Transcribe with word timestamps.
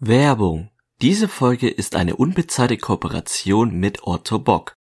Werbung 0.00 0.70
Diese 1.02 1.26
Folge 1.26 1.68
ist 1.68 1.96
eine 1.96 2.14
unbezahlte 2.14 2.76
Kooperation 2.76 3.74
mit 3.74 4.04
Otto 4.04 4.38
Bock. 4.38 4.76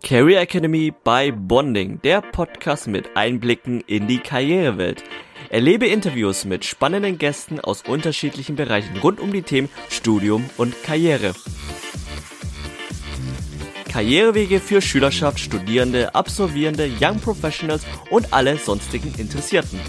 Career 0.00 0.42
Academy 0.42 0.92
by 1.02 1.32
Bonding, 1.32 2.00
der 2.02 2.20
Podcast 2.20 2.86
mit 2.86 3.16
Einblicken 3.16 3.80
in 3.80 4.06
die 4.06 4.20
Karrierewelt. 4.20 5.02
Erlebe 5.50 5.88
Interviews 5.88 6.44
mit 6.44 6.64
spannenden 6.64 7.18
Gästen 7.18 7.58
aus 7.58 7.82
unterschiedlichen 7.82 8.54
Bereichen 8.54 8.96
rund 8.98 9.18
um 9.18 9.32
die 9.32 9.42
Themen 9.42 9.68
Studium 9.88 10.48
und 10.56 10.80
Karriere. 10.84 11.34
Karrierewege 13.90 14.60
für 14.60 14.80
Schülerschaft, 14.80 15.40
Studierende, 15.40 16.14
Absolvierende, 16.14 16.88
Young 17.00 17.18
Professionals 17.18 17.84
und 18.08 18.32
alle 18.32 18.56
sonstigen 18.56 19.12
Interessierten. 19.18 19.80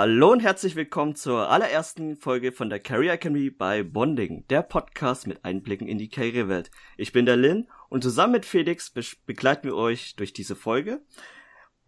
Hallo 0.00 0.30
und 0.30 0.44
herzlich 0.44 0.76
willkommen 0.76 1.16
zur 1.16 1.50
allerersten 1.50 2.14
Folge 2.14 2.52
von 2.52 2.70
der 2.70 2.78
Career 2.78 3.14
Academy 3.14 3.50
bei 3.50 3.82
Bonding, 3.82 4.44
der 4.48 4.62
Podcast 4.62 5.26
mit 5.26 5.44
Einblicken 5.44 5.88
in 5.88 5.98
die 5.98 6.08
Karrierewelt. 6.08 6.70
Ich 6.96 7.10
bin 7.10 7.26
der 7.26 7.36
Lin 7.36 7.66
und 7.88 8.04
zusammen 8.04 8.34
mit 8.34 8.46
Felix 8.46 8.90
be 8.90 9.02
begleiten 9.26 9.64
wir 9.64 9.74
euch 9.74 10.14
durch 10.14 10.32
diese 10.32 10.54
Folge. 10.54 11.02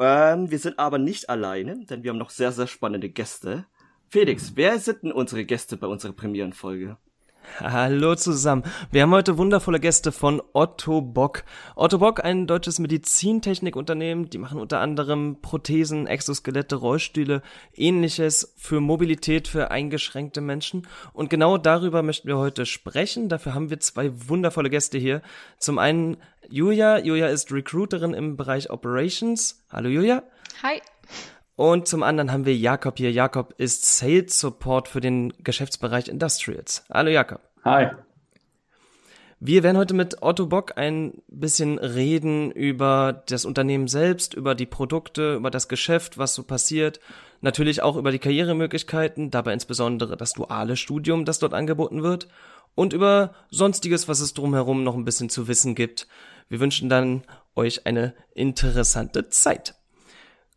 Ähm, 0.00 0.50
wir 0.50 0.58
sind 0.58 0.80
aber 0.80 0.98
nicht 0.98 1.30
alleine, 1.30 1.84
denn 1.84 2.02
wir 2.02 2.10
haben 2.10 2.18
noch 2.18 2.30
sehr, 2.30 2.50
sehr 2.50 2.66
spannende 2.66 3.10
Gäste. 3.10 3.66
Felix, 4.08 4.56
wer 4.56 4.80
sind 4.80 5.04
denn 5.04 5.12
unsere 5.12 5.44
Gäste 5.44 5.76
bei 5.76 5.86
unserer 5.86 6.12
Premierenfolge? 6.12 6.96
Hallo 7.58 8.14
zusammen. 8.14 8.62
Wir 8.90 9.02
haben 9.02 9.10
heute 9.10 9.36
wundervolle 9.36 9.80
Gäste 9.80 10.12
von 10.12 10.40
Otto 10.52 11.00
Bock. 11.00 11.44
Otto 11.74 11.98
Bock, 11.98 12.24
ein 12.24 12.46
deutsches 12.46 12.78
Medizintechnikunternehmen. 12.78 14.30
Die 14.30 14.38
machen 14.38 14.60
unter 14.60 14.80
anderem 14.80 15.38
Prothesen, 15.42 16.06
Exoskelette, 16.06 16.76
Rollstühle, 16.76 17.42
ähnliches 17.74 18.54
für 18.56 18.80
Mobilität 18.80 19.48
für 19.48 19.70
eingeschränkte 19.70 20.40
Menschen. 20.40 20.86
Und 21.12 21.30
genau 21.30 21.58
darüber 21.58 22.02
möchten 22.02 22.28
wir 22.28 22.38
heute 22.38 22.66
sprechen. 22.66 23.28
Dafür 23.28 23.54
haben 23.54 23.70
wir 23.70 23.80
zwei 23.80 24.10
wundervolle 24.28 24.70
Gäste 24.70 24.98
hier. 24.98 25.22
Zum 25.58 25.78
einen 25.78 26.16
Julia. 26.48 26.98
Julia 26.98 27.28
ist 27.28 27.52
Recruiterin 27.52 28.14
im 28.14 28.36
Bereich 28.36 28.70
Operations. 28.70 29.62
Hallo 29.70 29.88
Julia. 29.88 30.22
Hi. 30.62 30.80
Und 31.60 31.86
zum 31.86 32.02
anderen 32.02 32.32
haben 32.32 32.46
wir 32.46 32.56
Jakob 32.56 32.96
hier. 32.96 33.12
Jakob 33.12 33.52
ist 33.58 33.84
Sales 33.84 34.40
Support 34.40 34.88
für 34.88 35.02
den 35.02 35.34
Geschäftsbereich 35.44 36.08
Industrials. 36.08 36.86
Hallo 36.90 37.10
Jakob. 37.10 37.42
Hi. 37.66 37.88
Wir 39.40 39.62
werden 39.62 39.76
heute 39.76 39.92
mit 39.92 40.22
Otto 40.22 40.46
Bock 40.46 40.78
ein 40.78 41.20
bisschen 41.28 41.78
reden 41.78 42.50
über 42.50 43.24
das 43.26 43.44
Unternehmen 43.44 43.88
selbst, 43.88 44.32
über 44.32 44.54
die 44.54 44.64
Produkte, 44.64 45.34
über 45.34 45.50
das 45.50 45.68
Geschäft, 45.68 46.16
was 46.16 46.34
so 46.34 46.44
passiert. 46.44 46.98
Natürlich 47.42 47.82
auch 47.82 47.96
über 47.96 48.10
die 48.10 48.20
Karrieremöglichkeiten, 48.20 49.30
dabei 49.30 49.52
insbesondere 49.52 50.16
das 50.16 50.32
duale 50.32 50.78
Studium, 50.78 51.26
das 51.26 51.40
dort 51.40 51.52
angeboten 51.52 52.02
wird. 52.02 52.28
Und 52.74 52.94
über 52.94 53.34
sonstiges, 53.50 54.08
was 54.08 54.20
es 54.20 54.32
drumherum 54.32 54.82
noch 54.82 54.94
ein 54.94 55.04
bisschen 55.04 55.28
zu 55.28 55.46
wissen 55.46 55.74
gibt. 55.74 56.08
Wir 56.48 56.58
wünschen 56.58 56.88
dann 56.88 57.22
euch 57.54 57.84
eine 57.84 58.14
interessante 58.32 59.28
Zeit. 59.28 59.74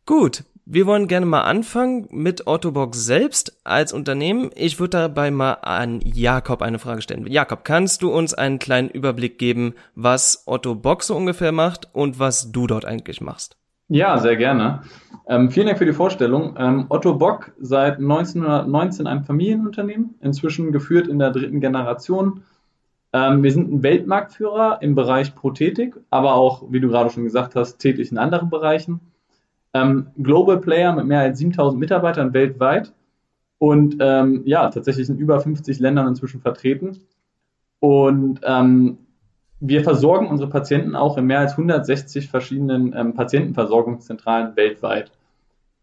Gut, 0.05 0.45
wir 0.65 0.85
wollen 0.85 1.07
gerne 1.07 1.25
mal 1.25 1.41
anfangen 1.41 2.07
mit 2.09 2.47
Ottobox 2.47 3.05
selbst 3.05 3.59
als 3.65 3.91
Unternehmen. 3.91 4.49
Ich 4.55 4.79
würde 4.79 4.97
dabei 4.97 5.29
mal 5.29 5.53
an 5.61 5.99
Jakob 6.03 6.61
eine 6.61 6.79
Frage 6.79 7.01
stellen. 7.01 7.27
Jakob, 7.27 7.65
kannst 7.65 8.01
du 8.01 8.11
uns 8.11 8.33
einen 8.33 8.59
kleinen 8.59 8.89
Überblick 8.89 9.37
geben, 9.37 9.73
was 9.95 10.43
Otto 10.45 10.75
Box 10.75 11.07
so 11.07 11.15
ungefähr 11.15 11.51
macht 11.51 11.89
und 11.93 12.17
was 12.17 12.53
du 12.53 12.67
dort 12.67 12.85
eigentlich 12.85 13.19
machst? 13.19 13.57
Ja, 13.89 14.17
sehr 14.17 14.37
gerne. 14.37 14.83
Ähm, 15.27 15.51
vielen 15.51 15.67
Dank 15.67 15.79
für 15.79 15.85
die 15.85 15.91
Vorstellung. 15.91 16.55
Ähm, 16.57 16.85
Otto 16.87 17.15
Bock 17.15 17.51
seit 17.59 17.99
1919 17.99 19.05
ein 19.05 19.25
Familienunternehmen, 19.25 20.15
inzwischen 20.21 20.71
geführt 20.71 21.09
in 21.09 21.19
der 21.19 21.31
dritten 21.31 21.59
Generation. 21.59 22.43
Ähm, 23.11 23.43
wir 23.43 23.51
sind 23.51 23.69
ein 23.69 23.83
Weltmarktführer 23.83 24.77
im 24.81 24.95
Bereich 24.95 25.35
Prothetik, 25.35 25.95
aber 26.09 26.35
auch, 26.35 26.63
wie 26.69 26.79
du 26.79 26.87
gerade 26.87 27.09
schon 27.09 27.25
gesagt 27.25 27.55
hast, 27.55 27.79
tätig 27.79 28.11
in 28.11 28.17
anderen 28.17 28.49
Bereichen 28.49 29.01
ähm, 29.73 30.07
Global 30.21 30.59
Player 30.59 30.93
mit 30.93 31.05
mehr 31.05 31.21
als 31.21 31.39
7000 31.39 31.79
Mitarbeitern 31.79 32.33
weltweit 32.33 32.93
und 33.57 33.97
ähm, 33.99 34.43
ja, 34.45 34.69
tatsächlich 34.69 35.09
in 35.09 35.17
über 35.17 35.39
50 35.39 35.79
Ländern 35.79 36.07
inzwischen 36.07 36.41
vertreten. 36.41 36.99
Und 37.79 38.41
ähm, 38.43 38.97
wir 39.59 39.83
versorgen 39.83 40.27
unsere 40.27 40.49
Patienten 40.49 40.95
auch 40.95 41.17
in 41.17 41.25
mehr 41.25 41.39
als 41.39 41.53
160 41.53 42.29
verschiedenen 42.29 42.93
ähm, 42.95 43.13
Patientenversorgungszentralen 43.13 44.55
weltweit. 44.55 45.11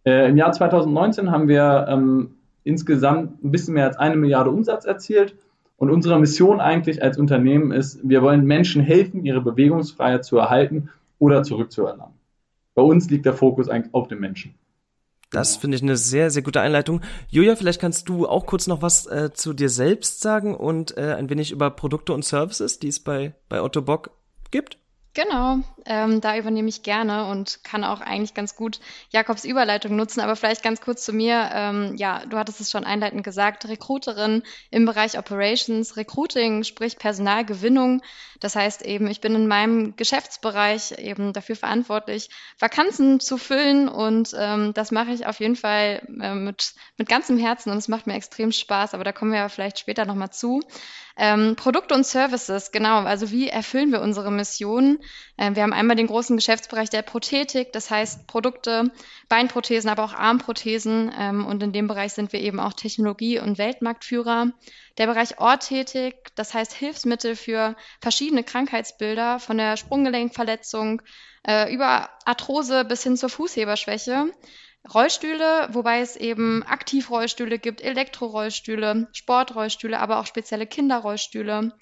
Äh, 0.05 0.29
Im 0.29 0.37
Jahr 0.37 0.53
2019 0.53 1.31
haben 1.31 1.49
wir 1.49 1.87
ähm, 1.89 2.37
insgesamt 2.65 3.43
ein 3.43 3.51
bisschen 3.51 3.75
mehr 3.75 3.87
als 3.87 3.97
eine 3.97 4.17
Milliarde 4.17 4.51
Umsatz 4.51 4.85
erzielt. 4.85 5.35
Und 5.77 5.91
unsere 5.91 6.19
Mission 6.19 6.61
eigentlich 6.61 7.03
als 7.03 7.17
Unternehmen 7.17 7.73
ist, 7.73 8.07
wir 8.07 8.21
wollen 8.21 8.45
Menschen 8.45 8.83
helfen, 8.83 9.25
ihre 9.25 9.41
Bewegungsfreiheit 9.41 10.27
zu 10.27 10.37
erhalten 10.37 10.91
oder 11.19 11.43
zurückzuerlangen. 11.43 12.20
Bei 12.81 12.87
uns 12.87 13.11
liegt 13.11 13.27
der 13.27 13.35
Fokus 13.35 13.69
eigentlich 13.69 13.93
auf 13.93 14.09
dem 14.09 14.21
Menschen. 14.21 14.55
Das 15.31 15.57
finde 15.57 15.77
ich 15.77 15.83
eine 15.83 15.99
sehr, 15.99 16.31
sehr 16.31 16.41
gute 16.41 16.63
Einleitung. 16.63 17.03
Julia, 17.29 17.55
vielleicht 17.55 17.79
kannst 17.79 18.09
du 18.09 18.27
auch 18.27 18.47
kurz 18.47 18.69
noch 18.69 18.81
was 18.81 19.05
äh, 19.05 19.35
zu 19.35 19.53
dir 19.53 19.69
selbst 19.69 20.23
sagen 20.23 20.55
und 20.55 20.97
äh, 20.97 21.13
ein 21.13 21.29
wenig 21.29 21.53
über 21.53 21.71
Produkte 21.71 22.15
und 22.15 22.25
Services, 22.25 22.79
die 22.79 22.89
es 22.89 22.99
bei, 22.99 23.35
bei 23.51 23.61
Otto 23.61 23.83
Bock 23.83 24.13
gibt. 24.51 24.79
Genau, 25.13 25.59
ähm, 25.87 26.21
da 26.21 26.37
übernehme 26.37 26.69
ich 26.69 26.85
gerne 26.85 27.27
und 27.27 27.65
kann 27.65 27.83
auch 27.83 28.01
eigentlich 28.01 28.33
ganz 28.33 28.55
gut 28.55 28.79
Jakobs 29.11 29.45
Überleitung 29.45 29.97
nutzen. 29.97 30.21
Aber 30.21 30.37
vielleicht 30.37 30.63
ganz 30.63 30.81
kurz 30.81 31.05
zu 31.05 31.13
mir. 31.13 31.51
Ähm, 31.53 31.97
ja, 31.97 32.25
du 32.27 32.39
hattest 32.39 32.61
es 32.61 32.71
schon 32.71 32.85
einleitend 32.85 33.25
gesagt, 33.25 33.67
Recruiterin 33.67 34.45
im 34.71 34.85
Bereich 34.85 35.19
Operations, 35.19 35.97
Recruiting, 35.97 36.63
sprich 36.63 36.97
Personalgewinnung. 36.97 38.03
Das 38.39 38.55
heißt 38.55 38.83
eben, 38.83 39.09
ich 39.09 39.21
bin 39.21 39.35
in 39.35 39.49
meinem 39.49 39.97
Geschäftsbereich 39.97 40.93
eben 40.99 41.33
dafür 41.33 41.57
verantwortlich, 41.57 42.31
Vakanzen 42.61 43.19
zu 43.19 43.37
füllen 43.37 43.89
und 43.89 44.33
ähm, 44.39 44.73
das 44.75 44.93
mache 44.93 45.11
ich 45.11 45.27
auf 45.27 45.41
jeden 45.41 45.57
Fall 45.57 46.03
äh, 46.23 46.35
mit, 46.35 46.75
mit 46.97 47.09
ganzem 47.09 47.37
Herzen 47.37 47.71
und 47.71 47.79
es 47.79 47.89
macht 47.89 48.07
mir 48.07 48.15
extrem 48.15 48.53
Spaß. 48.53 48.95
Aber 48.95 49.03
da 49.03 49.11
kommen 49.11 49.33
wir 49.33 49.41
ja 49.41 49.49
vielleicht 49.49 49.81
später 49.81 50.05
nochmal 50.05 50.31
zu. 50.31 50.63
Ähm, 51.23 51.55
Produkte 51.55 51.95
und 51.95 52.07
Services, 52.07 52.73
genau. 52.73 53.01
Also 53.01 53.31
wie 53.31 53.51
erfüllen 53.51 53.93
wir 53.93 54.01
unsere 54.01 54.33
Mission? 54.33 55.01
Äh, 55.37 55.55
wir 55.55 55.63
haben 55.63 55.75
einmal 55.75 55.95
den 55.95 56.07
großen 56.07 56.35
Geschäftsbereich 56.35 56.89
der 56.89 57.03
Prothetik, 57.03 57.75
das 57.75 57.91
heißt 57.91 58.27
Produkte, 58.27 58.91
Beinprothesen, 59.29 59.91
aber 59.91 60.03
auch 60.05 60.15
Armprothesen. 60.15 61.13
Ähm, 61.15 61.45
und 61.45 61.63
in 61.63 61.73
dem 61.73 61.89
Bereich 61.89 62.15
sind 62.15 62.33
wir 62.33 62.41
eben 62.41 62.59
auch 62.59 62.73
Technologie- 62.73 63.39
und 63.39 63.59
Weltmarktführer. 63.59 64.53
Der 64.97 65.07
Bereich 65.07 65.39
Orthetik, 65.39 66.35
das 66.37 66.55
heißt 66.55 66.73
Hilfsmittel 66.73 67.37
für 67.37 67.77
verschiedene 68.01 68.43
Krankheitsbilder, 68.43 69.41
von 69.41 69.59
der 69.59 69.77
Sprunggelenkverletzung 69.77 71.03
äh, 71.47 71.71
über 71.71 72.09
Arthrose 72.25 72.87
bis 72.87 73.03
hin 73.03 73.19
zur 73.19 73.29
Fußheberschwäche. 73.29 74.33
Rollstühle, 74.93 75.69
wobei 75.73 76.01
es 76.01 76.17
eben 76.17 76.63
Aktivrollstühle 76.63 77.59
gibt, 77.59 77.83
Elektrorollstühle, 77.83 79.09
Sportrollstühle, 79.13 79.99
aber 80.01 80.19
auch 80.19 80.27
spezielle 80.27 80.67
Kinderrollstühle. 80.67 81.73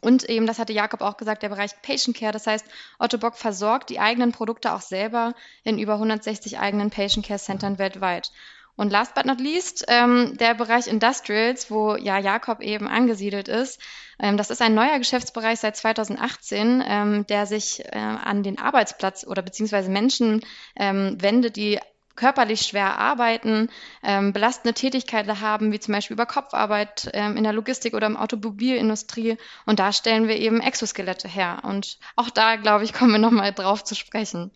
Und 0.00 0.28
eben, 0.28 0.46
das 0.46 0.58
hatte 0.58 0.72
Jakob 0.72 1.00
auch 1.00 1.16
gesagt, 1.16 1.42
der 1.42 1.48
Bereich 1.48 1.72
Patient 1.82 2.16
Care. 2.16 2.32
Das 2.32 2.46
heißt, 2.46 2.64
Otto 2.98 3.18
Bock 3.18 3.36
versorgt 3.36 3.90
die 3.90 3.98
eigenen 3.98 4.32
Produkte 4.32 4.72
auch 4.72 4.80
selber 4.80 5.34
in 5.64 5.78
über 5.78 5.94
160 5.94 6.58
eigenen 6.58 6.90
Patient 6.90 7.26
Care 7.26 7.40
Centern 7.40 7.78
weltweit. 7.78 8.30
Und 8.76 8.90
last 8.92 9.16
but 9.16 9.26
not 9.26 9.40
least, 9.40 9.84
ähm, 9.88 10.36
der 10.38 10.54
Bereich 10.54 10.86
Industrials, 10.86 11.68
wo 11.68 11.96
ja 11.96 12.16
Jakob 12.18 12.60
eben 12.60 12.86
angesiedelt 12.86 13.48
ist. 13.48 13.80
Ähm, 14.20 14.36
das 14.36 14.50
ist 14.50 14.62
ein 14.62 14.74
neuer 14.74 14.98
Geschäftsbereich 14.98 15.58
seit 15.58 15.76
2018, 15.76 16.84
ähm, 16.86 17.26
der 17.26 17.46
sich 17.46 17.84
äh, 17.86 17.98
an 17.98 18.44
den 18.44 18.56
Arbeitsplatz 18.60 19.26
oder 19.26 19.42
beziehungsweise 19.42 19.90
Menschen 19.90 20.44
ähm, 20.76 21.20
wendet, 21.20 21.56
die 21.56 21.80
körperlich 22.18 22.62
schwer 22.62 22.98
arbeiten, 22.98 23.70
ähm, 24.02 24.32
belastende 24.32 24.74
Tätigkeiten 24.74 25.40
haben, 25.40 25.72
wie 25.72 25.78
zum 25.78 25.94
Beispiel 25.94 26.14
über 26.14 26.26
Kopfarbeit 26.26 27.10
ähm, 27.14 27.36
in 27.36 27.44
der 27.44 27.52
Logistik 27.52 27.94
oder 27.94 28.08
im 28.08 28.16
Automobilindustrie. 28.16 29.38
Und 29.64 29.78
da 29.78 29.92
stellen 29.92 30.28
wir 30.28 30.36
eben 30.36 30.60
Exoskelette 30.60 31.28
her. 31.28 31.60
Und 31.62 31.98
auch 32.16 32.28
da, 32.30 32.56
glaube 32.56 32.84
ich, 32.84 32.92
kommen 32.98 33.12
wir 33.12 33.18
nochmal 33.18 33.52
drauf 33.52 33.84
zu 33.84 33.94
sprechen. 33.94 34.50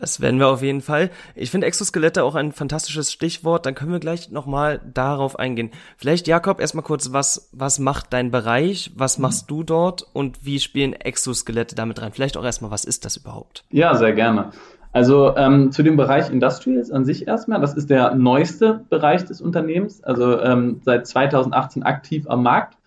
Das 0.00 0.20
werden 0.20 0.40
wir 0.40 0.48
auf 0.48 0.62
jeden 0.62 0.80
Fall. 0.80 1.10
Ich 1.34 1.50
finde 1.50 1.66
Exoskelette 1.66 2.24
auch 2.24 2.34
ein 2.34 2.52
fantastisches 2.52 3.12
Stichwort. 3.12 3.66
Dann 3.66 3.74
können 3.74 3.92
wir 3.92 4.00
gleich 4.00 4.30
nochmal 4.30 4.80
darauf 4.92 5.38
eingehen. 5.38 5.70
Vielleicht, 5.96 6.26
Jakob, 6.26 6.60
erstmal 6.60 6.84
kurz, 6.84 7.12
was, 7.12 7.48
was 7.52 7.78
macht 7.78 8.12
dein 8.12 8.30
Bereich? 8.30 8.90
Was 8.96 9.18
machst 9.18 9.50
du 9.50 9.62
dort? 9.62 10.04
Und 10.12 10.44
wie 10.44 10.58
spielen 10.58 10.94
Exoskelette 10.94 11.74
damit 11.74 12.02
rein? 12.02 12.12
Vielleicht 12.12 12.36
auch 12.36 12.44
erstmal, 12.44 12.70
was 12.70 12.84
ist 12.84 13.04
das 13.04 13.16
überhaupt? 13.16 13.64
Ja, 13.70 13.94
sehr 13.94 14.12
gerne. 14.12 14.50
Also 14.94 15.36
ähm, 15.36 15.72
zu 15.72 15.82
dem 15.82 15.96
Bereich 15.96 16.30
Industrials 16.30 16.92
an 16.92 17.04
sich 17.04 17.26
erstmal, 17.26 17.60
das 17.60 17.74
ist 17.74 17.90
der 17.90 18.14
neueste 18.14 18.84
Bereich 18.90 19.24
des 19.24 19.40
Unternehmens, 19.40 20.04
also 20.04 20.40
ähm, 20.40 20.80
seit 20.84 21.08
2018 21.08 21.82
aktiv 21.82 22.26
am 22.28 22.44
Markt. 22.44 22.78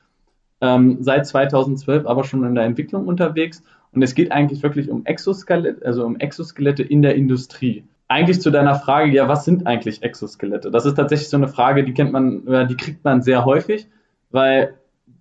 ähm, 0.62 0.98
seit 1.02 1.28
2012 1.28 2.08
aber 2.08 2.24
schon 2.24 2.44
in 2.46 2.56
der 2.56 2.64
Entwicklung 2.64 3.08
unterwegs. 3.08 3.62
Und 3.92 4.02
es 4.02 4.16
geht 4.16 4.32
eigentlich 4.32 4.64
wirklich 4.64 4.90
um 4.90 5.06
Exoskelette, 5.06 5.86
also 5.86 6.06
um 6.06 6.16
Exoskelette 6.18 6.82
in 6.82 7.02
der 7.02 7.16
Industrie. 7.16 7.84
Eigentlich 8.08 8.42
zu 8.42 8.52
deiner 8.52 8.76
Frage, 8.76 9.12
ja, 9.12 9.28
was 9.28 9.44
sind 9.44 9.68
eigentlich 9.68 10.02
Exoskelette? 10.02 10.72
Das 10.72 10.86
ist 10.86 10.96
tatsächlich 10.96 11.30
so 11.30 11.38
eine 11.38 11.50
Frage, 11.50 11.84
die 11.84 11.94
kennt 11.94 12.14
man, 12.14 12.68
die 12.70 12.78
kriegt 12.78 13.04
man 13.04 13.22
sehr 13.22 13.44
häufig, 13.44 13.88
weil 14.32 14.76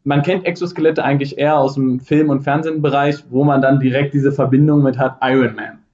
man 0.05 0.23
kennt 0.23 0.47
Exoskelette 0.47 1.03
eigentlich 1.05 1.37
eher 1.37 1.59
aus 1.59 1.75
dem 1.75 1.99
Film- 1.99 2.31
und 2.31 2.43
Fernsehbereich, 2.43 3.25
wo 3.29 3.43
man 3.43 3.61
dann 3.61 3.81
direkt 3.81 4.15
diese 4.15 4.31
Verbindung 4.31 4.83
mit 4.83 4.99
hat, 4.99 5.19
Iron 5.21 5.57
Man. 5.57 5.86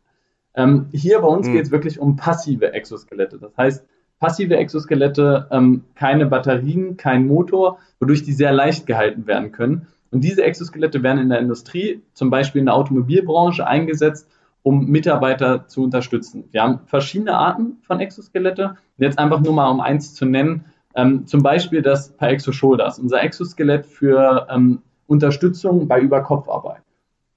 Ähm, 0.55 0.87
hier 0.93 1.21
bei 1.21 1.29
uns 1.29 1.49
mhm. 1.49 1.53
geht 1.53 1.65
es 1.65 1.71
wirklich 1.71 1.99
um 1.99 2.17
passive 2.17 2.73
Exoskelette. 2.73 3.39
Das 3.39 3.57
heißt, 3.57 3.87
passive 4.19 4.57
Exoskelette, 4.57 5.49
ähm, 5.51 5.85
keine 5.95 6.27
Batterien, 6.27 6.97
kein 6.97 7.27
Motor, 7.27 7.79
wodurch 7.99 8.23
die 8.23 8.33
sehr 8.33 8.53
leicht 8.53 8.87
gehalten 8.87 9.27
werden 9.27 9.53
können. 9.53 9.89
Und 10.11 10.23
diese 10.23 10.45
Exoskelette 10.45 11.03
werden 11.03 11.19
in 11.19 11.31
der 11.31 11.39
Industrie, 11.39 12.03
zum 12.13 12.31
Beispiel 12.31 12.61
in 12.61 12.67
der 12.67 12.75
Automobilbranche, 12.75 13.67
eingesetzt, 13.67 14.29
um 14.63 14.87
Mitarbeiter 14.87 15.67
zu 15.67 15.83
unterstützen. 15.83 16.45
Wir 16.53 16.63
haben 16.63 16.81
verschiedene 16.87 17.37
Arten 17.37 17.79
von 17.83 17.99
Exoskelette. 17.99 18.77
Jetzt 18.99 19.19
einfach 19.19 19.41
nur 19.41 19.55
mal 19.55 19.71
um 19.71 19.81
eins 19.81 20.15
zu 20.15 20.25
nennen, 20.25 20.67
ähm, 20.95 21.27
zum 21.27 21.43
Beispiel 21.43 21.83
das 21.83 22.13
per 22.13 22.29
Exo 22.29 22.53
Shoulders, 22.53 22.99
unser 22.99 23.23
Exoskelett 23.23 23.87
für 23.87 24.47
ähm, 24.51 24.83
Unterstützung 25.07 25.89
bei 25.89 26.01
Überkopfarbeit. 26.01 26.83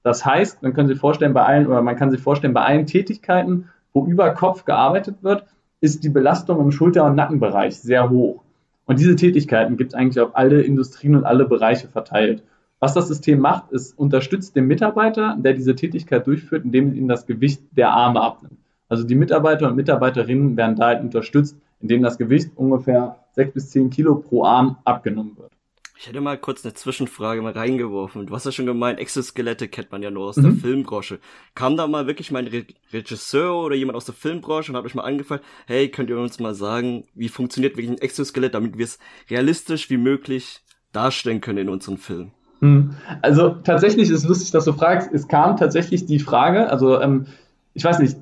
Das 0.06 0.24
heißt, 0.24 0.62
man 0.62 0.72
kann 0.72 0.86
sich 0.86 1.00
vorstellen, 1.00 1.34
bei 1.34 1.42
allen, 1.42 1.66
oder 1.66 1.82
man 1.82 1.96
kann 1.96 2.12
sich 2.12 2.20
vorstellen, 2.20 2.54
bei 2.54 2.62
allen 2.62 2.86
Tätigkeiten, 2.86 3.70
wo 3.92 4.06
über 4.06 4.30
Kopf 4.30 4.64
gearbeitet 4.64 5.16
wird, 5.22 5.46
ist 5.80 6.04
die 6.04 6.08
Belastung 6.08 6.60
im 6.60 6.70
Schulter- 6.70 7.06
und 7.06 7.16
Nackenbereich 7.16 7.76
sehr 7.80 8.08
hoch. 8.08 8.44
Und 8.84 9.00
diese 9.00 9.16
Tätigkeiten 9.16 9.76
gibt 9.76 9.90
es 9.90 9.94
eigentlich 9.98 10.20
auf 10.20 10.36
alle 10.36 10.62
Industrien 10.62 11.16
und 11.16 11.24
alle 11.24 11.44
Bereiche 11.44 11.88
verteilt. 11.88 12.44
Was 12.78 12.94
das 12.94 13.08
System 13.08 13.40
macht, 13.40 13.72
ist 13.72 13.98
unterstützt 13.98 14.54
den 14.54 14.68
Mitarbeiter, 14.68 15.36
der 15.40 15.54
diese 15.54 15.74
Tätigkeit 15.74 16.24
durchführt, 16.24 16.64
indem 16.64 16.90
es 16.90 16.94
ihm 16.94 17.08
das 17.08 17.26
Gewicht 17.26 17.62
der 17.72 17.90
Arme 17.90 18.20
abnimmt. 18.20 18.60
Also 18.88 19.02
die 19.02 19.16
Mitarbeiter 19.16 19.66
und 19.66 19.74
Mitarbeiterinnen 19.74 20.56
werden 20.56 20.76
da 20.76 20.86
halt 20.86 21.00
unterstützt, 21.00 21.56
indem 21.80 22.02
das 22.02 22.16
Gewicht 22.16 22.52
ungefähr 22.54 23.16
6 23.32 23.54
bis 23.54 23.70
10 23.70 23.90
Kilo 23.90 24.14
pro 24.14 24.44
Arm 24.44 24.76
abgenommen 24.84 25.36
wird. 25.36 25.55
Ich 25.98 26.06
hätte 26.06 26.20
mal 26.20 26.36
kurz 26.36 26.62
eine 26.64 26.74
Zwischenfrage 26.74 27.40
mal 27.40 27.52
reingeworfen. 27.52 28.26
Du 28.26 28.34
hast 28.34 28.44
ja 28.44 28.52
schon 28.52 28.66
gemeint, 28.66 28.98
Exoskelette 28.98 29.66
kennt 29.66 29.92
man 29.92 30.02
ja 30.02 30.10
nur 30.10 30.26
aus 30.26 30.36
mhm. 30.36 30.42
der 30.42 30.52
Filmbranche. 30.52 31.18
Kam 31.54 31.76
da 31.76 31.86
mal 31.86 32.06
wirklich 32.06 32.30
mein 32.30 32.46
Re 32.46 32.66
Regisseur 32.92 33.64
oder 33.64 33.76
jemand 33.76 33.96
aus 33.96 34.04
der 34.04 34.14
Filmbranche 34.14 34.70
und 34.70 34.76
hat 34.76 34.84
euch 34.84 34.94
mal 34.94 35.04
angefallen, 35.04 35.40
hey, 35.66 35.88
könnt 35.88 36.10
ihr 36.10 36.18
uns 36.18 36.38
mal 36.38 36.54
sagen, 36.54 37.04
wie 37.14 37.28
funktioniert 37.28 37.76
wirklich 37.76 37.90
ein 37.90 37.98
Exoskelett, 37.98 38.54
damit 38.54 38.76
wir 38.76 38.84
es 38.84 38.98
realistisch 39.30 39.88
wie 39.88 39.96
möglich 39.96 40.60
darstellen 40.92 41.40
können 41.40 41.58
in 41.58 41.68
unseren 41.70 41.96
Film? 41.96 42.32
Mhm. 42.60 42.94
Also 43.22 43.50
tatsächlich 43.64 44.10
ist 44.10 44.18
es 44.18 44.28
lustig, 44.28 44.50
dass 44.50 44.66
du 44.66 44.74
fragst. 44.74 45.10
Es 45.12 45.28
kam 45.28 45.56
tatsächlich 45.56 46.04
die 46.04 46.18
Frage, 46.18 46.68
also 46.68 47.00
ähm, 47.00 47.26
ich 47.72 47.84
weiß 47.84 48.00
nicht, 48.00 48.16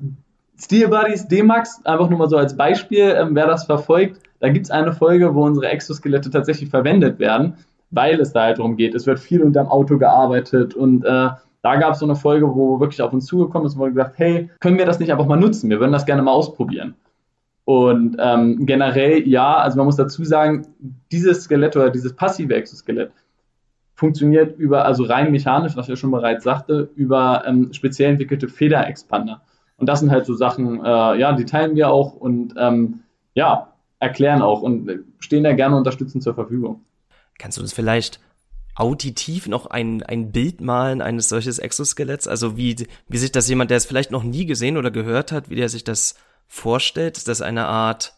Steel 0.57 0.87
Buddies 0.87 1.27
D-Max, 1.27 1.81
einfach 1.85 2.09
nur 2.09 2.19
mal 2.19 2.29
so 2.29 2.37
als 2.37 2.55
Beispiel, 2.55 3.13
ähm, 3.17 3.35
wer 3.35 3.47
das 3.47 3.65
verfolgt, 3.65 4.21
da 4.45 4.51
gibt 4.51 4.67
es 4.67 4.71
eine 4.71 4.93
Folge, 4.93 5.33
wo 5.33 5.43
unsere 5.43 5.69
Exoskelette 5.69 6.29
tatsächlich 6.29 6.69
verwendet 6.69 7.17
werden, 7.17 7.55
weil 7.89 8.19
es 8.19 8.31
da 8.31 8.43
halt 8.43 8.59
darum 8.59 8.77
geht. 8.77 8.93
Es 8.93 9.07
wird 9.07 9.19
viel 9.19 9.41
unterm 9.41 9.69
Auto 9.69 9.97
gearbeitet 9.97 10.75
und 10.75 11.03
äh, 11.03 11.29
da 11.63 11.75
gab 11.77 11.93
es 11.93 11.99
so 11.99 12.05
eine 12.05 12.15
Folge, 12.15 12.53
wo 12.53 12.79
wirklich 12.79 13.01
auf 13.01 13.11
uns 13.11 13.25
zugekommen 13.25 13.65
ist 13.65 13.73
und 13.73 13.79
wurde 13.79 13.93
gesagt, 13.93 14.19
hey, 14.19 14.51
können 14.59 14.77
wir 14.77 14.85
das 14.85 14.99
nicht 14.99 15.11
einfach 15.11 15.25
mal 15.25 15.39
nutzen? 15.39 15.71
Wir 15.71 15.79
würden 15.79 15.93
das 15.93 16.05
gerne 16.05 16.21
mal 16.21 16.31
ausprobieren. 16.31 16.93
Und 17.63 18.17
ähm, 18.19 18.67
generell, 18.67 19.27
ja, 19.27 19.57
also 19.57 19.77
man 19.77 19.87
muss 19.87 19.95
dazu 19.95 20.23
sagen, 20.23 20.67
dieses 21.11 21.45
Skelett 21.45 21.75
oder 21.75 21.89
dieses 21.89 22.13
passive 22.13 22.53
Exoskelett 22.53 23.11
funktioniert 23.95 24.59
über, 24.59 24.85
also 24.85 25.05
rein 25.05 25.31
mechanisch, 25.31 25.75
was 25.75 25.85
ich 25.85 25.89
ja 25.89 25.95
schon 25.95 26.11
bereits 26.11 26.43
sagte, 26.43 26.91
über 26.95 27.45
ähm, 27.47 27.73
speziell 27.73 28.11
entwickelte 28.11 28.47
Federexpander. 28.47 29.41
Und 29.77 29.89
das 29.89 30.01
sind 30.01 30.11
halt 30.11 30.27
so 30.27 30.35
Sachen, 30.35 30.85
äh, 30.85 31.17
ja, 31.17 31.33
die 31.33 31.45
teilen 31.45 31.75
wir 31.75 31.89
auch 31.89 32.13
und 32.13 32.53
ähm, 32.59 32.99
ja, 33.33 33.74
erklären 34.05 34.41
auch 34.41 34.61
und 34.61 34.89
stehen 35.19 35.43
da 35.43 35.53
gerne 35.53 35.75
unterstützend 35.75 36.23
zur 36.23 36.35
Verfügung. 36.35 36.81
Kannst 37.37 37.57
du 37.57 37.61
uns 37.61 37.73
vielleicht 37.73 38.19
auditiv 38.75 39.47
noch 39.47 39.67
ein, 39.67 40.03
ein 40.03 40.31
Bild 40.31 40.61
malen 40.61 41.01
eines 41.01 41.29
solches 41.29 41.59
Exoskeletts? 41.59 42.27
Also 42.27 42.57
wie, 42.57 42.75
wie 43.07 43.17
sich 43.17 43.31
das 43.31 43.49
jemand, 43.49 43.69
der 43.69 43.77
es 43.77 43.85
vielleicht 43.85 44.11
noch 44.11 44.23
nie 44.23 44.45
gesehen 44.45 44.77
oder 44.77 44.91
gehört 44.91 45.31
hat, 45.31 45.49
wie 45.49 45.55
der 45.55 45.69
sich 45.69 45.83
das 45.83 46.15
vorstellt? 46.47 47.17
Ist 47.17 47.27
das 47.27 47.41
eine 47.41 47.65
Art 47.67 48.15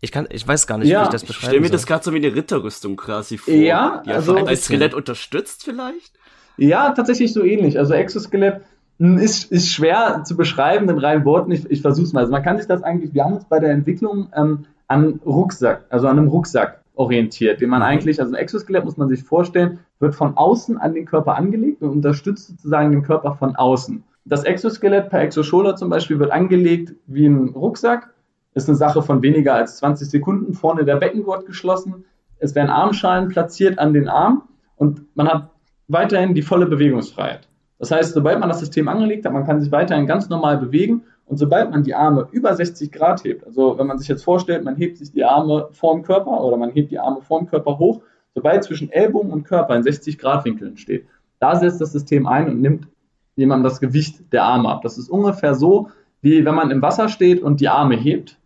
ich 0.00 0.12
kann, 0.12 0.28
ich 0.30 0.46
weiß 0.46 0.66
gar 0.66 0.78
nicht, 0.78 0.88
ja, 0.88 1.00
wie 1.00 1.04
ich 1.04 1.10
das 1.10 1.24
beschreibe. 1.24 1.40
Ich 1.40 1.48
stelle 1.48 1.60
mir 1.62 1.70
das 1.70 1.86
gerade 1.86 2.04
so 2.04 2.12
wie 2.12 2.18
eine 2.18 2.34
Ritterrüstung 2.34 2.96
quasi 2.96 3.38
vor. 3.38 3.54
Ja, 3.54 4.02
die 4.04 4.10
also 4.10 4.36
ein 4.36 4.56
Skelett 4.56 4.94
unterstützt 4.94 5.64
vielleicht. 5.64 6.12
Ja, 6.58 6.90
tatsächlich 6.90 7.32
so 7.32 7.42
ähnlich. 7.42 7.78
Also 7.78 7.94
Exoskelett 7.94 8.60
ist, 8.98 9.50
ist 9.50 9.70
schwer 9.70 10.22
zu 10.24 10.36
beschreiben 10.36 10.88
in 10.88 10.98
reinen 10.98 11.24
Worten. 11.24 11.50
Ich, 11.50 11.70
ich 11.70 11.82
versuche 11.82 12.06
es 12.06 12.12
mal. 12.12 12.20
Also 12.20 12.32
man 12.32 12.42
kann 12.42 12.58
sich 12.58 12.66
das 12.66 12.82
eigentlich, 12.82 13.14
wir 13.14 13.24
haben 13.24 13.34
uns 13.34 13.44
bei 13.46 13.58
der 13.58 13.70
Entwicklung 13.70 14.28
ähm, 14.34 14.66
an 14.88 15.20
Rucksack, 15.24 15.84
also 15.90 16.08
an 16.08 16.18
einem 16.18 16.28
Rucksack 16.28 16.82
orientiert, 16.94 17.60
den 17.60 17.70
man 17.70 17.80
mhm. 17.80 17.86
eigentlich, 17.86 18.20
also 18.20 18.34
ein 18.34 18.40
Exoskelett 18.40 18.84
muss 18.84 18.96
man 18.96 19.08
sich 19.08 19.22
vorstellen, 19.22 19.80
wird 20.00 20.14
von 20.14 20.36
außen 20.36 20.78
an 20.78 20.94
den 20.94 21.04
Körper 21.06 21.36
angelegt 21.36 21.82
und 21.82 21.90
unterstützt 21.90 22.48
sozusagen 22.48 22.90
den 22.90 23.02
Körper 23.02 23.34
von 23.34 23.56
außen. 23.56 24.02
Das 24.24 24.44
Exoskelett 24.44 25.10
per 25.10 25.20
Exoshoulder 25.20 25.76
zum 25.76 25.88
Beispiel 25.88 26.18
wird 26.18 26.32
angelegt 26.32 26.94
wie 27.06 27.26
ein 27.26 27.50
Rucksack, 27.50 28.10
ist 28.54 28.68
eine 28.68 28.76
Sache 28.76 29.02
von 29.02 29.22
weniger 29.22 29.54
als 29.54 29.76
20 29.76 30.08
Sekunden, 30.08 30.54
vorne 30.54 30.84
der 30.84 30.96
Beckengurt 30.96 31.46
geschlossen, 31.46 32.04
es 32.38 32.54
werden 32.54 32.70
Armschalen 32.70 33.28
platziert 33.28 33.78
an 33.78 33.92
den 33.92 34.08
Arm 34.08 34.42
und 34.76 35.02
man 35.16 35.28
hat 35.28 35.50
weiterhin 35.88 36.34
die 36.34 36.42
volle 36.42 36.66
Bewegungsfreiheit. 36.66 37.48
Das 37.78 37.90
heißt, 37.90 38.14
sobald 38.14 38.40
man 38.40 38.48
das 38.48 38.60
System 38.60 38.88
angelegt 38.88 39.26
hat, 39.26 39.32
man 39.32 39.46
kann 39.46 39.60
sich 39.60 39.70
weiterhin 39.70 40.06
ganz 40.06 40.28
normal 40.28 40.58
bewegen 40.58 41.04
und 41.26 41.38
sobald 41.38 41.70
man 41.70 41.82
die 41.82 41.94
Arme 41.94 42.28
über 42.30 42.54
60 42.54 42.92
Grad 42.92 43.24
hebt, 43.24 43.44
also 43.44 43.78
wenn 43.78 43.86
man 43.86 43.98
sich 43.98 44.08
jetzt 44.08 44.24
vorstellt, 44.24 44.64
man 44.64 44.76
hebt 44.76 44.96
sich 44.96 45.10
die 45.10 45.24
Arme 45.24 45.68
vorm 45.72 46.02
Körper 46.02 46.40
oder 46.40 46.56
man 46.56 46.70
hebt 46.70 46.92
die 46.92 46.98
Arme 46.98 47.20
vorm 47.20 47.46
Körper 47.46 47.78
hoch, 47.78 48.00
sobald 48.34 48.64
zwischen 48.64 48.90
Ellbogen 48.90 49.30
und 49.30 49.44
Körper 49.44 49.74
in 49.74 49.82
60 49.82 50.18
Grad 50.18 50.44
Winkeln 50.44 50.76
steht, 50.76 51.06
da 51.40 51.56
setzt 51.56 51.80
das 51.80 51.92
System 51.92 52.26
ein 52.26 52.48
und 52.48 52.60
nimmt 52.60 52.88
jemandem 53.34 53.64
das 53.64 53.80
Gewicht 53.80 54.32
der 54.32 54.44
Arme 54.44 54.68
ab. 54.68 54.82
Das 54.82 54.98
ist 54.98 55.10
ungefähr 55.10 55.54
so, 55.54 55.90
wie 56.22 56.44
wenn 56.44 56.54
man 56.54 56.70
im 56.70 56.80
Wasser 56.80 57.08
steht 57.08 57.42
und 57.42 57.60
die 57.60 57.68
Arme 57.68 57.96
hebt. 57.96 58.38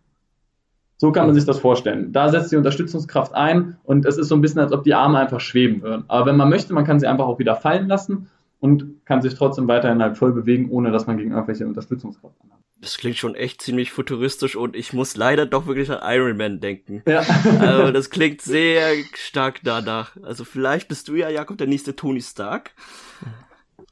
So 0.97 1.11
kann 1.11 1.25
man 1.25 1.33
sich 1.33 1.45
das 1.45 1.59
vorstellen. 1.59 2.11
Da 2.11 2.29
setzt 2.29 2.51
die 2.51 2.57
Unterstützungskraft 2.57 3.33
ein 3.33 3.77
und 3.83 4.05
es 4.05 4.17
ist 4.17 4.27
so 4.27 4.35
ein 4.35 4.41
bisschen, 4.41 4.59
als 4.59 4.71
ob 4.71 4.83
die 4.83 4.93
Arme 4.93 5.17
einfach 5.17 5.39
schweben 5.39 5.81
würden. 5.81 6.03
Aber 6.07 6.27
wenn 6.27 6.37
man 6.37 6.49
möchte, 6.49 6.73
man 6.73 6.85
kann 6.85 6.99
sie 6.99 7.07
einfach 7.07 7.25
auch 7.25 7.39
wieder 7.39 7.55
fallen 7.55 7.87
lassen 7.87 8.27
und 8.59 9.03
kann 9.05 9.21
sich 9.21 9.33
trotzdem 9.33 9.67
weiterhin 9.67 10.01
halt 10.01 10.17
voll 10.17 10.31
bewegen, 10.31 10.69
ohne 10.69 10.91
dass 10.91 11.07
man 11.07 11.17
gegen 11.17 11.31
irgendwelche 11.31 11.65
Unterstützungskraft 11.65 12.35
anhat. 12.43 12.59
Das 12.81 12.97
klingt 12.97 13.17
schon 13.17 13.35
echt 13.35 13.61
ziemlich 13.61 13.91
futuristisch 13.91 14.55
und 14.55 14.75
ich 14.75 14.91
muss 14.91 15.15
leider 15.15 15.45
doch 15.45 15.67
wirklich 15.67 15.91
an 15.91 15.99
Iron 16.03 16.35
Man 16.35 16.59
denken. 16.59 17.03
Ja. 17.05 17.19
also 17.59 17.91
das 17.91 18.09
klingt 18.09 18.41
sehr 18.41 18.93
stark 19.13 19.59
danach. 19.63 20.17
Also 20.23 20.43
vielleicht 20.45 20.87
bist 20.87 21.07
du 21.07 21.13
ja, 21.13 21.29
Jakob, 21.29 21.59
der 21.59 21.67
nächste 21.67 21.95
Tony 21.95 22.21
Stark. 22.21 22.71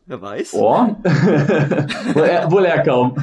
Wer 0.08 0.22
weiß. 0.22 0.56
Oh. 0.56 0.96
wohl, 2.14 2.24
er, 2.24 2.52
wohl 2.52 2.66
er 2.66 2.82
kaum. 2.82 3.16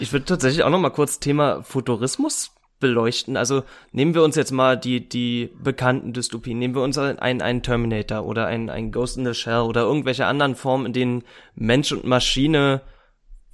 Ich 0.00 0.12
würde 0.12 0.24
tatsächlich 0.24 0.64
auch 0.64 0.70
noch 0.70 0.80
mal 0.80 0.90
kurz 0.90 1.20
Thema 1.20 1.62
Futurismus 1.62 2.50
beleuchten. 2.80 3.36
Also 3.36 3.62
nehmen 3.92 4.14
wir 4.14 4.24
uns 4.24 4.34
jetzt 4.34 4.50
mal 4.50 4.76
die, 4.76 5.08
die 5.08 5.50
bekannten 5.62 6.12
Dystopien, 6.12 6.58
nehmen 6.58 6.74
wir 6.74 6.82
uns 6.82 6.98
einen, 6.98 7.40
einen 7.40 7.62
Terminator 7.62 8.26
oder 8.26 8.46
einen, 8.46 8.68
einen 8.68 8.90
Ghost 8.90 9.16
in 9.16 9.24
the 9.24 9.32
Shell 9.32 9.60
oder 9.60 9.82
irgendwelche 9.82 10.26
anderen 10.26 10.56
Formen, 10.56 10.86
in 10.86 10.92
denen 10.92 11.24
Mensch 11.54 11.92
und 11.92 12.04
Maschine 12.04 12.80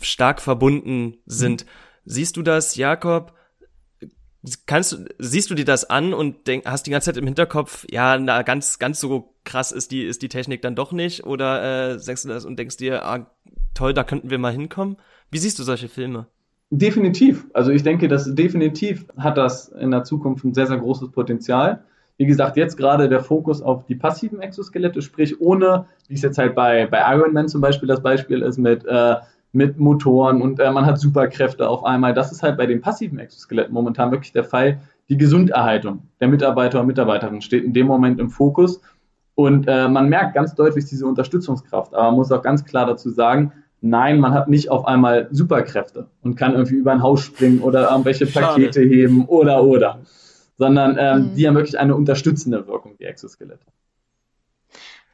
stark 0.04 0.40
verbunden 0.40 1.18
sind. 1.26 1.64
Mhm. 1.64 1.68
Siehst 2.04 2.36
du 2.36 2.42
das, 2.42 2.76
Jakob? 2.76 3.34
Kannst 4.66 4.92
du, 4.92 5.04
siehst 5.18 5.50
du 5.50 5.54
dir 5.54 5.66
das 5.66 5.88
an 5.88 6.14
und 6.14 6.46
denk, 6.46 6.64
hast 6.64 6.86
die 6.86 6.90
ganze 6.90 7.06
Zeit 7.06 7.18
im 7.18 7.26
Hinterkopf, 7.26 7.86
ja, 7.90 8.18
na, 8.18 8.42
ganz, 8.42 8.78
ganz 8.78 8.98
so 8.98 9.34
krass 9.44 9.70
ist 9.70 9.90
die, 9.90 10.02
ist 10.02 10.22
die 10.22 10.28
Technik 10.28 10.62
dann 10.62 10.74
doch 10.74 10.92
nicht? 10.92 11.24
Oder 11.24 11.92
äh, 11.92 11.98
sagst 11.98 12.24
du 12.24 12.28
das 12.28 12.46
und 12.46 12.58
denkst 12.58 12.78
dir, 12.78 13.04
ah, 13.04 13.30
toll, 13.74 13.92
da 13.92 14.02
könnten 14.02 14.30
wir 14.30 14.38
mal 14.38 14.52
hinkommen? 14.52 14.96
Wie 15.30 15.38
siehst 15.38 15.58
du 15.58 15.62
solche 15.62 15.88
Filme? 15.88 16.26
Definitiv. 16.70 17.46
Also 17.52 17.70
ich 17.72 17.82
denke, 17.82 18.08
dass 18.08 18.32
definitiv 18.34 19.06
hat 19.16 19.36
das 19.36 19.68
in 19.68 19.90
der 19.90 20.04
Zukunft 20.04 20.44
ein 20.44 20.54
sehr, 20.54 20.68
sehr 20.68 20.78
großes 20.78 21.10
Potenzial. 21.10 21.84
Wie 22.16 22.26
gesagt, 22.26 22.56
jetzt 22.56 22.76
gerade 22.76 23.08
der 23.08 23.20
Fokus 23.20 23.60
auf 23.60 23.86
die 23.86 23.94
passiven 23.94 24.40
Exoskelette, 24.40 25.02
sprich 25.02 25.40
ohne, 25.40 25.86
wie 26.06 26.14
es 26.14 26.22
jetzt 26.22 26.38
halt 26.38 26.54
bei, 26.54 26.86
bei 26.86 27.02
Iron 27.14 27.32
Man 27.32 27.48
zum 27.48 27.60
Beispiel 27.60 27.88
das 27.88 28.02
Beispiel 28.02 28.42
ist, 28.42 28.58
mit, 28.58 28.84
äh, 28.84 29.16
mit 29.52 29.78
Motoren 29.78 30.42
und 30.42 30.60
äh, 30.60 30.70
man 30.70 30.86
hat 30.86 30.98
Superkräfte 30.98 31.68
auf 31.68 31.84
einmal. 31.84 32.14
Das 32.14 32.30
ist 32.32 32.42
halt 32.42 32.56
bei 32.56 32.66
den 32.66 32.80
passiven 32.80 33.18
Exoskeletten 33.18 33.74
momentan 33.74 34.10
wirklich 34.10 34.32
der 34.32 34.44
Fall. 34.44 34.80
Die 35.08 35.16
Gesunderhaltung 35.16 36.02
der 36.20 36.28
Mitarbeiter 36.28 36.80
und 36.80 36.86
Mitarbeiterinnen 36.86 37.42
steht 37.42 37.64
in 37.64 37.72
dem 37.72 37.86
Moment 37.86 38.20
im 38.20 38.30
Fokus. 38.30 38.80
Und 39.34 39.66
äh, 39.66 39.88
man 39.88 40.08
merkt 40.08 40.34
ganz 40.34 40.54
deutlich 40.54 40.84
diese 40.84 41.06
Unterstützungskraft. 41.06 41.94
Aber 41.94 42.04
man 42.04 42.16
muss 42.16 42.30
auch 42.30 42.42
ganz 42.42 42.64
klar 42.64 42.86
dazu 42.86 43.10
sagen, 43.10 43.52
Nein, 43.82 44.20
man 44.20 44.34
hat 44.34 44.48
nicht 44.48 44.70
auf 44.70 44.86
einmal 44.86 45.28
Superkräfte 45.30 46.06
und 46.22 46.36
kann 46.36 46.52
irgendwie 46.52 46.74
über 46.74 46.92
ein 46.92 47.02
Haus 47.02 47.22
springen 47.22 47.60
oder 47.60 47.90
irgendwelche 47.90 48.26
Pakete 48.26 48.82
Schade. 48.82 48.94
heben 48.94 49.24
oder 49.26 49.64
oder. 49.64 50.00
Sondern 50.58 50.96
ähm, 50.98 51.30
mhm. 51.30 51.34
die 51.34 51.48
haben 51.48 51.54
wirklich 51.54 51.78
eine 51.78 51.96
unterstützende 51.96 52.66
Wirkung, 52.66 52.96
die 53.00 53.04
Exoskelette. 53.04 53.64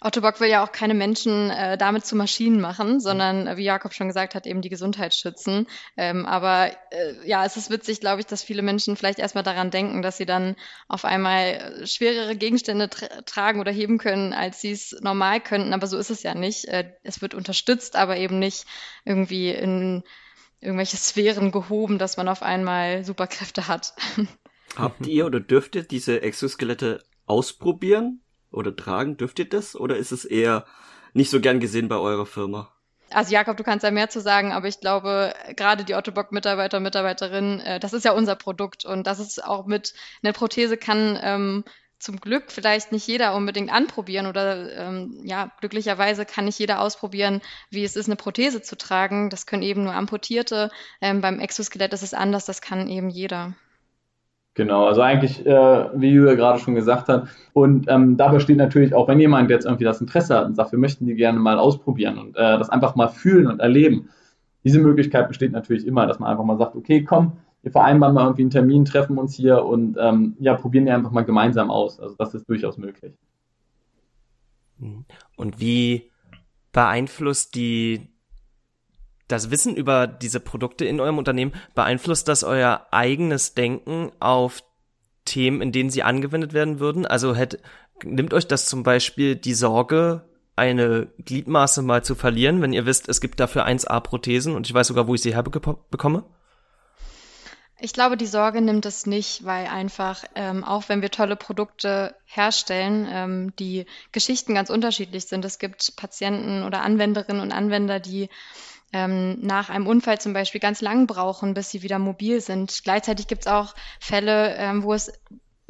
Otto 0.00 0.20
Bock 0.20 0.40
will 0.40 0.50
ja 0.50 0.62
auch 0.62 0.72
keine 0.72 0.92
Menschen 0.92 1.50
äh, 1.50 1.78
damit 1.78 2.04
zu 2.04 2.16
Maschinen 2.16 2.60
machen, 2.60 3.00
sondern, 3.00 3.46
äh, 3.46 3.56
wie 3.56 3.64
Jakob 3.64 3.94
schon 3.94 4.08
gesagt 4.08 4.34
hat, 4.34 4.46
eben 4.46 4.60
die 4.60 4.68
Gesundheit 4.68 5.14
schützen. 5.14 5.66
Ähm, 5.96 6.26
aber 6.26 6.70
äh, 6.90 7.26
ja, 7.26 7.46
es 7.46 7.56
ist 7.56 7.70
witzig, 7.70 8.00
glaube 8.00 8.20
ich, 8.20 8.26
dass 8.26 8.42
viele 8.42 8.60
Menschen 8.60 8.96
vielleicht 8.96 9.18
erstmal 9.18 9.44
daran 9.44 9.70
denken, 9.70 10.02
dass 10.02 10.18
sie 10.18 10.26
dann 10.26 10.54
auf 10.86 11.06
einmal 11.06 11.44
äh, 11.44 11.86
schwerere 11.86 12.36
Gegenstände 12.36 12.90
tra 12.90 13.06
tragen 13.22 13.58
oder 13.58 13.72
heben 13.72 13.96
können, 13.96 14.34
als 14.34 14.60
sie 14.60 14.72
es 14.72 14.94
normal 15.00 15.40
könnten. 15.40 15.72
Aber 15.72 15.86
so 15.86 15.96
ist 15.96 16.10
es 16.10 16.22
ja 16.22 16.34
nicht. 16.34 16.66
Äh, 16.66 16.92
es 17.02 17.22
wird 17.22 17.32
unterstützt, 17.32 17.96
aber 17.96 18.18
eben 18.18 18.38
nicht 18.38 18.66
irgendwie 19.06 19.50
in 19.50 20.04
irgendwelche 20.60 20.98
Sphären 20.98 21.52
gehoben, 21.52 21.98
dass 21.98 22.18
man 22.18 22.28
auf 22.28 22.42
einmal 22.42 23.02
Superkräfte 23.02 23.66
hat. 23.66 23.94
Habt 24.76 25.06
ihr 25.06 25.24
oder 25.24 25.40
dürft 25.40 25.74
ihr 25.74 25.84
diese 25.84 26.20
Exoskelette 26.20 27.02
ausprobieren? 27.24 28.20
Oder 28.56 28.74
tragen? 28.74 29.16
Dürft 29.16 29.38
ihr 29.38 29.48
das? 29.48 29.76
Oder 29.76 29.96
ist 29.96 30.12
es 30.12 30.24
eher 30.24 30.64
nicht 31.12 31.30
so 31.30 31.40
gern 31.40 31.60
gesehen 31.60 31.88
bei 31.88 31.96
eurer 31.96 32.26
Firma? 32.26 32.72
Also 33.10 33.32
Jakob, 33.32 33.56
du 33.56 33.62
kannst 33.62 33.84
ja 33.84 33.90
mehr 33.90 34.08
zu 34.08 34.20
sagen, 34.20 34.52
aber 34.52 34.66
ich 34.66 34.80
glaube, 34.80 35.32
gerade 35.54 35.84
die 35.84 35.94
Ottobock-Mitarbeiter, 35.94 36.80
Mitarbeiterinnen, 36.80 37.60
äh, 37.60 37.78
das 37.78 37.92
ist 37.92 38.04
ja 38.04 38.12
unser 38.12 38.34
Produkt 38.34 38.84
und 38.84 39.06
das 39.06 39.20
ist 39.20 39.44
auch 39.44 39.66
mit, 39.66 39.94
eine 40.22 40.32
Prothese 40.32 40.76
kann 40.76 41.18
ähm, 41.22 41.64
zum 41.98 42.20
Glück 42.20 42.50
vielleicht 42.50 42.92
nicht 42.92 43.06
jeder 43.06 43.34
unbedingt 43.34 43.72
anprobieren 43.72 44.26
oder 44.26 44.70
ähm, 44.76 45.20
ja, 45.24 45.52
glücklicherweise 45.60 46.26
kann 46.26 46.44
nicht 46.44 46.58
jeder 46.58 46.80
ausprobieren, 46.80 47.40
wie 47.70 47.84
es 47.84 47.96
ist, 47.96 48.06
eine 48.06 48.16
Prothese 48.16 48.60
zu 48.60 48.76
tragen. 48.76 49.30
Das 49.30 49.46
können 49.46 49.62
eben 49.62 49.84
nur 49.84 49.94
Amputierte. 49.94 50.70
Ähm, 51.00 51.20
beim 51.20 51.40
Exoskelett 51.40 51.92
ist 51.92 52.02
es 52.02 52.12
anders, 52.12 52.44
das 52.44 52.60
kann 52.60 52.88
eben 52.88 53.08
jeder. 53.08 53.54
Genau, 54.56 54.86
also 54.86 55.02
eigentlich, 55.02 55.44
äh, 55.44 56.00
wie 56.00 56.08
Julia 56.08 56.34
gerade 56.34 56.58
schon 56.58 56.74
gesagt 56.74 57.08
hat. 57.08 57.28
Und 57.52 57.88
ähm, 57.88 58.16
da 58.16 58.28
besteht 58.28 58.56
natürlich 58.56 58.94
auch, 58.94 59.06
wenn 59.06 59.20
jemand 59.20 59.50
jetzt 59.50 59.66
irgendwie 59.66 59.84
das 59.84 60.00
Interesse 60.00 60.34
hat 60.34 60.46
und 60.46 60.54
sagt, 60.54 60.72
wir 60.72 60.78
möchten 60.78 61.04
die 61.04 61.14
gerne 61.14 61.38
mal 61.38 61.58
ausprobieren 61.58 62.16
und 62.16 62.36
äh, 62.36 62.58
das 62.58 62.70
einfach 62.70 62.96
mal 62.96 63.08
fühlen 63.08 63.48
und 63.48 63.60
erleben. 63.60 64.08
Diese 64.64 64.78
Möglichkeit 64.78 65.28
besteht 65.28 65.52
natürlich 65.52 65.86
immer, 65.86 66.06
dass 66.06 66.18
man 66.18 66.30
einfach 66.30 66.42
mal 66.44 66.56
sagt, 66.56 66.74
okay, 66.74 67.04
komm, 67.04 67.32
wir 67.60 67.70
vereinbaren 67.70 68.14
mal 68.14 68.24
irgendwie 68.24 68.44
einen 68.44 68.50
Termin, 68.50 68.86
treffen 68.86 69.18
uns 69.18 69.34
hier 69.34 69.62
und 69.62 69.98
ähm, 70.00 70.36
ja, 70.40 70.54
probieren 70.54 70.86
die 70.86 70.92
einfach 70.92 71.10
mal 71.10 71.24
gemeinsam 71.24 71.70
aus. 71.70 72.00
Also 72.00 72.14
das 72.16 72.32
ist 72.32 72.48
durchaus 72.48 72.78
möglich. 72.78 73.12
Und 75.36 75.60
wie 75.60 76.10
beeinflusst 76.72 77.54
die 77.56 78.08
das 79.28 79.50
Wissen 79.50 79.76
über 79.76 80.06
diese 80.06 80.40
Produkte 80.40 80.84
in 80.84 81.00
eurem 81.00 81.18
Unternehmen, 81.18 81.52
beeinflusst 81.74 82.28
das 82.28 82.44
euer 82.44 82.86
eigenes 82.90 83.54
Denken 83.54 84.12
auf 84.20 84.62
Themen, 85.24 85.60
in 85.60 85.72
denen 85.72 85.90
sie 85.90 86.02
angewendet 86.02 86.52
werden 86.52 86.78
würden? 86.78 87.06
Also 87.06 87.34
hätte, 87.34 87.60
nimmt 88.04 88.32
euch 88.32 88.46
das 88.46 88.66
zum 88.66 88.82
Beispiel 88.82 89.36
die 89.36 89.54
Sorge, 89.54 90.28
eine 90.56 91.08
Gliedmaße 91.18 91.82
mal 91.82 92.02
zu 92.02 92.14
verlieren, 92.14 92.62
wenn 92.62 92.72
ihr 92.72 92.86
wisst, 92.86 93.08
es 93.08 93.20
gibt 93.20 93.38
dafür 93.40 93.66
1A-Prothesen 93.66 94.54
und 94.54 94.66
ich 94.66 94.72
weiß 94.72 94.86
sogar, 94.86 95.06
wo 95.06 95.14
ich 95.14 95.20
sie 95.20 95.34
herbekomme? 95.34 96.24
Ich 97.78 97.92
glaube, 97.92 98.16
die 98.16 98.26
Sorge 98.26 98.62
nimmt 98.62 98.86
es 98.86 99.04
nicht, 99.04 99.44
weil 99.44 99.66
einfach, 99.66 100.24
ähm, 100.34 100.64
auch 100.64 100.88
wenn 100.88 101.02
wir 101.02 101.10
tolle 101.10 101.36
Produkte 101.36 102.14
herstellen, 102.24 103.06
ähm, 103.10 103.52
die 103.58 103.84
Geschichten 104.12 104.54
ganz 104.54 104.70
unterschiedlich 104.70 105.26
sind. 105.26 105.44
Es 105.44 105.58
gibt 105.58 105.94
Patienten 105.94 106.62
oder 106.62 106.80
Anwenderinnen 106.80 107.42
und 107.42 107.52
Anwender, 107.52 108.00
die 108.00 108.30
ähm, 108.92 109.38
nach 109.40 109.70
einem 109.70 109.86
Unfall 109.86 110.20
zum 110.20 110.32
Beispiel 110.32 110.60
ganz 110.60 110.80
lang 110.80 111.06
brauchen, 111.06 111.54
bis 111.54 111.70
sie 111.70 111.82
wieder 111.82 111.98
mobil 111.98 112.40
sind. 112.40 112.80
Gleichzeitig 112.84 113.26
gibt 113.26 113.42
es 113.42 113.52
auch 113.52 113.74
Fälle, 114.00 114.54
ähm, 114.56 114.82
wo 114.82 114.94
es 114.94 115.12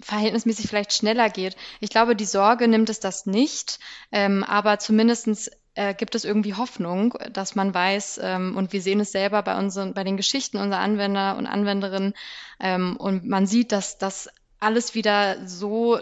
verhältnismäßig 0.01 0.69
vielleicht 0.69 0.93
schneller 0.93 1.31
geht. 1.31 1.57
Ich 1.81 1.91
glaube, 1.91 2.15
die 2.15 2.27
Sorge 2.27 2.69
nimmt 2.69 2.91
es 2.91 3.01
das 3.01 3.27
nicht, 3.27 3.79
ähm, 4.13 4.45
aber 4.45 4.79
zumindestens 4.79 5.51
äh, 5.75 5.95
gibt 5.95 6.15
es 6.15 6.25
irgendwie 6.25 6.55
Hoffnung, 6.55 7.15
dass 7.33 7.55
man 7.55 7.73
weiß, 7.73 8.21
ähm, 8.23 8.57
und 8.57 8.73
wir 8.73 8.83
sehen 8.83 9.01
es 9.01 9.13
selber 9.13 9.43
bei 9.43 9.57
unseren, 9.59 9.95
bei 9.95 10.05
den 10.05 10.17
Geschichten 10.17 10.59
unserer 10.59 10.81
Anwender 10.81 11.37
und 11.37 11.47
Anwenderinnen, 11.47 12.15
ähm, 12.61 12.97
und 12.97 13.27
man 13.27 13.47
sieht, 13.47 13.73
dass 13.73 13.97
das 13.99 14.29
alles 14.61 14.95
wieder 14.95 15.47
so 15.47 15.99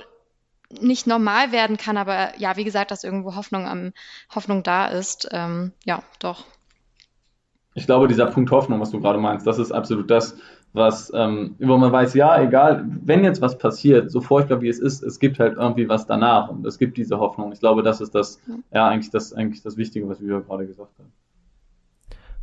nicht 0.80 1.06
normal 1.06 1.52
werden 1.52 1.76
kann, 1.76 1.96
aber 1.96 2.38
ja, 2.38 2.56
wie 2.56 2.64
gesagt, 2.64 2.90
dass 2.90 3.04
irgendwo 3.04 3.36
Hoffnung 3.36 3.66
am 3.66 3.92
Hoffnung 4.34 4.62
da 4.62 4.86
ist. 4.86 5.28
Ähm, 5.30 5.72
ja, 5.84 6.02
doch 6.18 6.44
ich 7.74 7.86
glaube, 7.86 8.08
dieser 8.08 8.26
Punkt 8.26 8.50
Hoffnung, 8.50 8.80
was 8.80 8.90
du 8.90 9.00
gerade 9.00 9.18
meinst, 9.18 9.46
das 9.46 9.58
ist 9.58 9.72
absolut 9.72 10.10
das, 10.10 10.36
was, 10.72 11.12
ähm, 11.14 11.56
wo 11.58 11.76
man 11.76 11.92
weiß, 11.92 12.14
ja, 12.14 12.40
egal, 12.40 12.84
wenn 13.04 13.24
jetzt 13.24 13.40
was 13.40 13.58
passiert, 13.58 14.10
so 14.10 14.20
furchtbar 14.20 14.60
wie 14.60 14.68
es 14.68 14.78
ist, 14.78 15.02
es 15.02 15.18
gibt 15.18 15.38
halt 15.38 15.56
irgendwie 15.56 15.88
was 15.88 16.06
danach 16.06 16.48
und 16.48 16.64
es 16.66 16.78
gibt 16.78 16.96
diese 16.96 17.18
Hoffnung. 17.18 17.52
Ich 17.52 17.60
glaube, 17.60 17.82
das 17.82 18.00
ist 18.00 18.14
das, 18.14 18.40
ja, 18.72 18.88
eigentlich 18.88 19.10
das, 19.10 19.32
eigentlich 19.32 19.62
das 19.62 19.76
Wichtige, 19.76 20.08
was 20.08 20.20
wir 20.20 20.40
gerade 20.40 20.66
gesagt 20.66 20.98
haben. 20.98 21.12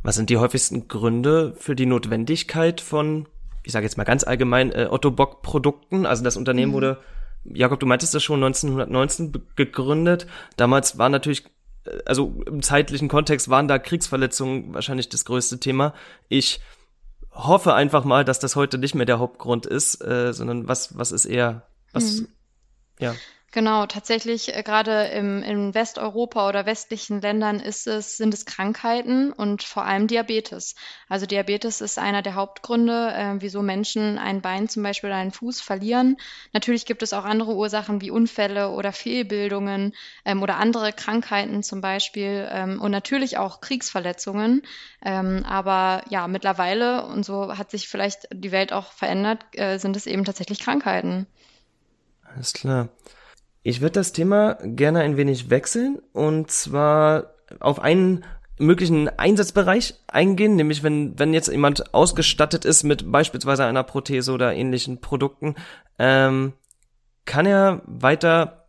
Was 0.02 0.16
sind 0.16 0.30
die 0.30 0.38
häufigsten 0.38 0.88
Gründe 0.88 1.54
für 1.56 1.76
die 1.76 1.86
Notwendigkeit 1.86 2.80
von, 2.80 3.26
ich 3.62 3.72
sage 3.72 3.84
jetzt 3.84 3.96
mal 3.96 4.04
ganz 4.04 4.24
allgemein, 4.24 4.72
äh, 4.72 4.88
Otto 4.90 5.10
Bock 5.10 5.42
Produkten? 5.42 6.06
Also 6.06 6.24
das 6.24 6.36
Unternehmen 6.36 6.72
mhm. 6.72 6.76
wurde, 6.76 6.98
Jakob, 7.44 7.80
du 7.80 7.86
meintest 7.86 8.14
das 8.14 8.22
schon 8.22 8.42
1919 8.42 9.32
gegründet. 9.56 10.26
Damals 10.56 10.98
war 10.98 11.08
natürlich 11.08 11.44
also 12.06 12.42
im 12.46 12.62
zeitlichen 12.62 13.08
Kontext 13.08 13.48
waren 13.48 13.68
da 13.68 13.78
Kriegsverletzungen 13.78 14.74
wahrscheinlich 14.74 15.08
das 15.08 15.24
größte 15.24 15.58
Thema. 15.58 15.94
Ich 16.28 16.60
hoffe 17.32 17.74
einfach 17.74 18.04
mal, 18.04 18.24
dass 18.24 18.38
das 18.38 18.56
heute 18.56 18.78
nicht 18.78 18.94
mehr 18.94 19.06
der 19.06 19.18
Hauptgrund 19.18 19.66
ist, 19.66 20.02
äh, 20.02 20.32
sondern 20.32 20.68
was, 20.68 20.96
was 20.96 21.12
ist 21.12 21.24
eher, 21.24 21.66
was, 21.92 22.20
mhm. 22.20 22.28
ja. 22.98 23.14
Genau, 23.54 23.84
tatsächlich 23.84 24.56
äh, 24.56 24.62
gerade 24.62 25.04
im, 25.08 25.42
in 25.42 25.74
Westeuropa 25.74 26.48
oder 26.48 26.64
westlichen 26.64 27.20
Ländern 27.20 27.60
ist 27.60 27.86
es, 27.86 28.16
sind 28.16 28.32
es 28.32 28.46
Krankheiten 28.46 29.30
und 29.30 29.62
vor 29.62 29.84
allem 29.84 30.06
Diabetes. 30.06 30.74
Also 31.06 31.26
Diabetes 31.26 31.82
ist 31.82 31.98
einer 31.98 32.22
der 32.22 32.34
Hauptgründe, 32.34 33.12
äh, 33.14 33.34
wieso 33.40 33.60
Menschen 33.60 34.16
ein 34.16 34.40
Bein 34.40 34.70
zum 34.70 34.82
Beispiel 34.82 35.10
oder 35.10 35.18
einen 35.18 35.32
Fuß 35.32 35.60
verlieren. 35.60 36.16
Natürlich 36.54 36.86
gibt 36.86 37.02
es 37.02 37.12
auch 37.12 37.26
andere 37.26 37.54
Ursachen 37.54 38.00
wie 38.00 38.10
Unfälle 38.10 38.70
oder 38.70 38.90
Fehlbildungen 38.90 39.92
ähm, 40.24 40.42
oder 40.42 40.56
andere 40.56 40.94
Krankheiten 40.94 41.62
zum 41.62 41.82
Beispiel 41.82 42.48
ähm, 42.50 42.80
und 42.80 42.90
natürlich 42.90 43.36
auch 43.36 43.60
Kriegsverletzungen. 43.60 44.62
Ähm, 45.04 45.44
aber 45.44 46.04
ja, 46.08 46.26
mittlerweile, 46.26 47.04
und 47.04 47.26
so 47.26 47.58
hat 47.58 47.70
sich 47.70 47.86
vielleicht 47.88 48.28
die 48.32 48.50
Welt 48.50 48.72
auch 48.72 48.92
verändert, 48.92 49.44
äh, 49.52 49.76
sind 49.76 49.94
es 49.94 50.06
eben 50.06 50.24
tatsächlich 50.24 50.60
Krankheiten. 50.60 51.26
Alles 52.24 52.54
klar. 52.54 52.88
Ich 53.62 53.80
würde 53.80 53.92
das 53.92 54.12
Thema 54.12 54.58
gerne 54.62 55.00
ein 55.00 55.16
wenig 55.16 55.50
wechseln 55.50 56.00
und 56.12 56.50
zwar 56.50 57.34
auf 57.60 57.80
einen 57.80 58.24
möglichen 58.58 59.08
Einsatzbereich 59.08 59.94
eingehen, 60.08 60.56
nämlich 60.56 60.82
wenn, 60.82 61.18
wenn 61.18 61.32
jetzt 61.32 61.48
jemand 61.48 61.94
ausgestattet 61.94 62.64
ist 62.64 62.82
mit 62.82 63.10
beispielsweise 63.10 63.64
einer 63.64 63.82
Prothese 63.82 64.32
oder 64.32 64.54
ähnlichen 64.54 65.00
Produkten, 65.00 65.54
ähm, 65.98 66.54
kann 67.24 67.46
er 67.46 67.82
weiter 67.86 68.66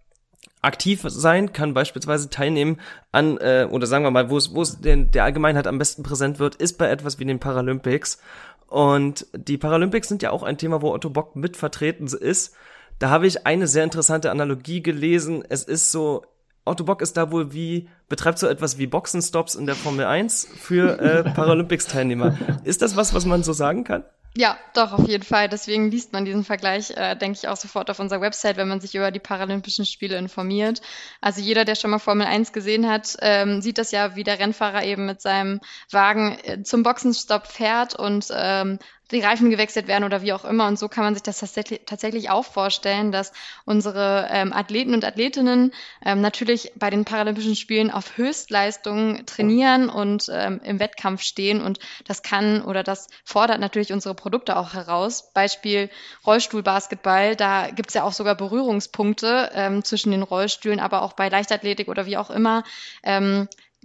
aktiv 0.62 1.02
sein, 1.06 1.54
kann 1.54 1.74
beispielsweise 1.74 2.30
teilnehmen 2.30 2.80
an, 3.12 3.38
äh, 3.38 3.68
oder 3.70 3.86
sagen 3.88 4.06
wir 4.06 4.12
mal, 4.12 4.30
wo 4.30 4.38
es, 4.38 4.54
wo 4.54 4.62
es 4.62 4.80
den, 4.80 5.12
der 5.12 5.26
Allgemeinheit 5.26 5.68
am 5.68 5.78
besten 5.78 6.04
präsent 6.04 6.40
wird, 6.40 6.56
ist 6.56 6.78
bei 6.78 6.90
etwas 6.90 7.20
wie 7.20 7.26
den 7.26 7.40
Paralympics. 7.40 8.20
Und 8.68 9.28
die 9.36 9.58
Paralympics 9.58 10.08
sind 10.08 10.24
ja 10.24 10.32
auch 10.32 10.44
ein 10.44 10.58
Thema, 10.58 10.82
wo 10.82 10.94
Otto 10.94 11.10
Bock 11.10 11.36
mit 11.36 11.58
vertreten 11.58 12.08
ist. 12.08 12.56
Da 13.04 13.10
habe 13.10 13.28
ich 13.28 13.46
eine 13.46 13.68
sehr 13.68 13.84
interessante 13.84 14.32
Analogie 14.32 14.82
gelesen. 14.82 15.44
Es 15.50 15.66
ist 15.66 15.92
so, 15.92 16.24
Otto 16.64 16.86
Bock 16.86 17.02
ist 17.02 17.18
da 17.18 17.32
wohl 17.32 17.52
wie, 17.52 17.90
betreibt 18.08 18.40
so 18.40 18.48
etwas 18.48 18.78
wie 18.78 18.88
Boxenstops 18.88 19.56
in 19.56 19.66
der 19.66 19.76
Formel 19.76 20.06
1 20.06 20.48
für 20.56 21.02
äh, 21.02 21.24
Paralympics-Teilnehmer. 21.36 22.38
Ist 22.64 22.82
das 22.82 22.96
was, 22.96 23.14
was 23.14 23.26
man 23.26 23.44
so 23.44 23.52
sagen 23.52 23.84
kann? 23.84 24.06
Ja, 24.38 24.58
doch, 24.74 24.94
auf 24.94 25.08
jeden 25.08 25.26
Fall. 25.26 25.50
Deswegen 25.50 25.92
liest 25.92 26.14
man 26.14 26.24
diesen 26.24 26.46
Vergleich, 26.46 26.92
äh, 26.92 27.16
denke 27.16 27.40
ich, 27.40 27.50
auch 27.50 27.58
sofort 27.58 27.92
auf 27.92 28.00
unserer 28.00 28.22
Website, 28.22 28.56
wenn 28.56 28.70
man 28.70 28.80
sich 28.80 28.96
über 28.96 29.12
die 29.12 29.20
Paralympischen 29.20 29.86
Spiele 29.86 30.18
informiert. 30.18 30.82
Also 31.20 31.42
jeder, 31.42 31.66
der 31.66 31.76
schon 31.76 31.92
mal 31.92 32.00
Formel 32.00 32.26
1 32.26 32.54
gesehen 32.54 32.90
hat, 32.90 33.18
ähm, 33.20 33.62
sieht 33.62 33.78
das 33.78 33.92
ja, 33.92 34.16
wie 34.16 34.24
der 34.24 34.40
Rennfahrer 34.40 34.86
eben 34.86 35.06
mit 35.06 35.22
seinem 35.22 35.60
Wagen 35.92 36.38
äh, 36.46 36.64
zum 36.64 36.84
Boxenstopp 36.84 37.48
fährt 37.48 37.96
und 37.96 38.28
ähm, 38.34 38.80
die 39.14 39.22
Reifen 39.22 39.50
gewechselt 39.50 39.88
werden 39.88 40.04
oder 40.04 40.22
wie 40.22 40.34
auch 40.34 40.44
immer. 40.44 40.68
Und 40.68 40.78
so 40.78 40.90
kann 40.90 41.04
man 41.04 41.14
sich 41.14 41.24
das 41.24 41.40
tatsächlich 41.40 42.30
auch 42.30 42.46
vorstellen, 42.46 43.12
dass 43.12 43.32
unsere 43.66 44.28
ähm, 44.32 44.52
Athleten 44.52 44.94
und 44.94 45.06
Athletinnen 45.06 45.74
ähm, 46.04 46.22
natürlich 46.22 46.74
bei 46.76 46.90
den 46.90 47.06
Paralympischen 47.06 47.56
Spielen 47.56 47.92
auf 47.92 48.18
Höchstleistungen 48.18 49.26
trainieren 49.26 49.90
und 49.90 50.30
ähm, 50.32 50.60
im 50.64 50.80
Wettkampf 50.80 51.22
stehen. 51.22 51.62
Und 51.62 51.80
das 52.06 52.24
kann 52.24 52.62
oder 52.64 52.84
das 52.84 53.08
fordert 53.24 53.60
natürlich 53.60 53.94
unsere 53.94 54.16
Produkte 54.16 54.58
auch 54.58 54.74
heraus. 54.74 55.32
Beispiel 55.34 55.90
Rollstuhlbasketball, 56.26 57.36
da 57.36 57.70
gibt 57.70 57.90
es 57.90 57.94
ja 57.94 58.04
auch 58.04 58.14
sogar 58.14 58.36
Berührungspunkte 58.36 59.52
ähm, 59.54 59.84
zwischen 59.84 60.12
den 60.12 60.24
Rollstühlen, 60.24 60.80
aber 60.80 61.04
auch 61.04 61.14
bei 61.14 61.30
Leichtathletik 61.30 61.88
oder 61.88 62.06
wie 62.06 62.18
auch 62.18 62.30
immer. 62.30 62.64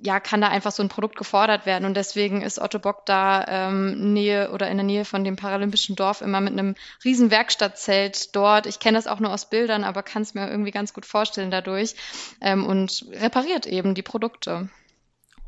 Ja, 0.00 0.20
kann 0.20 0.40
da 0.40 0.48
einfach 0.48 0.72
so 0.72 0.82
ein 0.82 0.88
Produkt 0.88 1.16
gefordert 1.16 1.66
werden. 1.66 1.84
Und 1.84 1.96
deswegen 1.96 2.42
ist 2.42 2.60
Otto 2.60 2.78
Bock 2.78 3.04
da 3.06 3.44
ähm, 3.48 4.12
Nähe 4.12 4.50
oder 4.52 4.68
in 4.68 4.76
der 4.76 4.84
Nähe 4.84 5.04
von 5.04 5.24
dem 5.24 5.36
Paralympischen 5.36 5.96
Dorf 5.96 6.20
immer 6.20 6.40
mit 6.40 6.52
einem 6.52 6.76
riesen 7.04 7.30
Werkstattzelt 7.30 8.34
dort. 8.36 8.66
Ich 8.66 8.78
kenne 8.78 8.96
das 8.96 9.06
auch 9.06 9.18
nur 9.18 9.32
aus 9.32 9.50
Bildern, 9.50 9.84
aber 9.84 10.02
kann 10.02 10.22
es 10.22 10.34
mir 10.34 10.48
irgendwie 10.48 10.70
ganz 10.70 10.94
gut 10.94 11.04
vorstellen 11.04 11.50
dadurch. 11.50 11.94
Ähm, 12.40 12.64
und 12.64 13.06
repariert 13.12 13.66
eben 13.66 13.94
die 13.94 14.02
Produkte. 14.02 14.68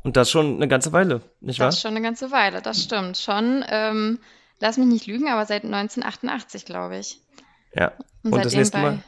Und 0.03 0.17
das 0.17 0.31
schon 0.31 0.55
eine 0.55 0.67
ganze 0.67 0.91
Weile, 0.91 1.21
nicht 1.41 1.59
wahr? 1.59 1.67
Das 1.67 1.79
schon 1.79 1.91
eine 1.91 2.01
ganze 2.01 2.31
Weile, 2.31 2.61
das 2.61 2.81
stimmt. 2.81 3.17
Schon, 3.17 3.63
ähm, 3.69 4.19
lass 4.59 4.77
mich 4.77 4.87
nicht 4.87 5.05
lügen, 5.05 5.29
aber 5.29 5.45
seit 5.45 5.63
1988, 5.63 6.65
glaube 6.65 6.97
ich. 6.97 7.19
Ja. 7.75 7.91
Und, 8.23 8.33
und 8.33 8.45
das 8.45 8.53
nächste 8.53 8.79
Mal. 8.79 9.03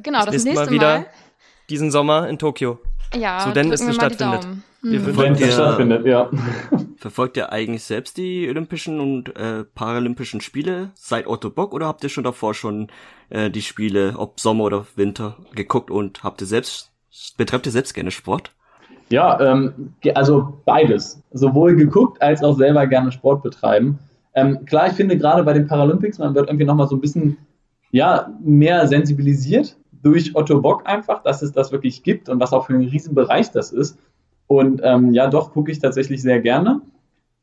Genau, 0.00 0.24
das, 0.24 0.34
das 0.34 0.44
nächste 0.44 0.66
Mal 0.66 0.70
wieder 0.70 0.98
Mal, 0.98 1.06
diesen 1.70 1.90
Sommer 1.90 2.28
in 2.28 2.38
Tokio. 2.38 2.78
Ja, 3.16 3.40
so 3.40 3.52
denn 3.52 3.72
es 3.72 3.82
nicht 3.82 3.96
stattfindet. 3.96 4.46
Mhm. 4.82 5.16
Wenn 5.16 5.34
es 5.34 5.54
stattfindet, 5.54 6.06
ja. 6.06 6.30
Verfolgt 6.96 7.36
ihr 7.36 7.52
eigentlich 7.52 7.84
selbst 7.84 8.16
die 8.16 8.48
Olympischen 8.48 9.00
und 9.00 9.34
äh, 9.36 9.64
Paralympischen 9.64 10.40
Spiele 10.40 10.90
seit 10.94 11.26
Otto 11.26 11.50
Bock 11.50 11.72
oder 11.72 11.86
habt 11.86 12.02
ihr 12.04 12.10
schon 12.10 12.24
davor 12.24 12.54
schon 12.54 12.88
äh, 13.30 13.50
die 13.50 13.62
Spiele, 13.62 14.14
ob 14.16 14.40
Sommer 14.40 14.64
oder 14.64 14.86
Winter, 14.96 15.36
geguckt 15.54 15.90
und 15.90 16.22
habt 16.22 16.40
ihr 16.40 16.46
selbst, 16.46 16.92
betreibt 17.36 17.66
ihr 17.66 17.72
selbst 17.72 17.94
gerne 17.94 18.10
Sport? 18.10 18.52
Ja, 19.10 19.40
ähm, 19.40 19.94
also 20.14 20.60
beides. 20.64 21.22
Sowohl 21.32 21.76
geguckt 21.76 22.20
als 22.20 22.42
auch 22.42 22.56
selber 22.56 22.86
gerne 22.86 23.12
Sport 23.12 23.42
betreiben. 23.42 23.98
Ähm, 24.34 24.64
klar, 24.66 24.88
ich 24.88 24.94
finde 24.94 25.16
gerade 25.16 25.44
bei 25.44 25.52
den 25.52 25.66
Paralympics, 25.66 26.18
man 26.18 26.34
wird 26.34 26.48
irgendwie 26.48 26.66
nochmal 26.66 26.88
so 26.88 26.96
ein 26.96 27.00
bisschen 27.00 27.38
ja, 27.90 28.28
mehr 28.42 28.88
sensibilisiert 28.88 29.76
durch 30.04 30.36
Otto 30.36 30.60
Bock 30.60 30.82
einfach, 30.84 31.22
dass 31.22 31.42
es 31.42 31.52
das 31.52 31.72
wirklich 31.72 32.02
gibt 32.02 32.28
und 32.28 32.38
was 32.38 32.52
auch 32.52 32.66
für 32.66 32.74
einen 32.74 32.88
Riesenbereich 32.88 33.50
das 33.50 33.72
ist. 33.72 33.98
Und 34.46 34.82
ähm, 34.84 35.12
ja, 35.14 35.28
doch 35.28 35.52
gucke 35.52 35.72
ich 35.72 35.78
tatsächlich 35.78 36.20
sehr 36.20 36.40
gerne. 36.40 36.82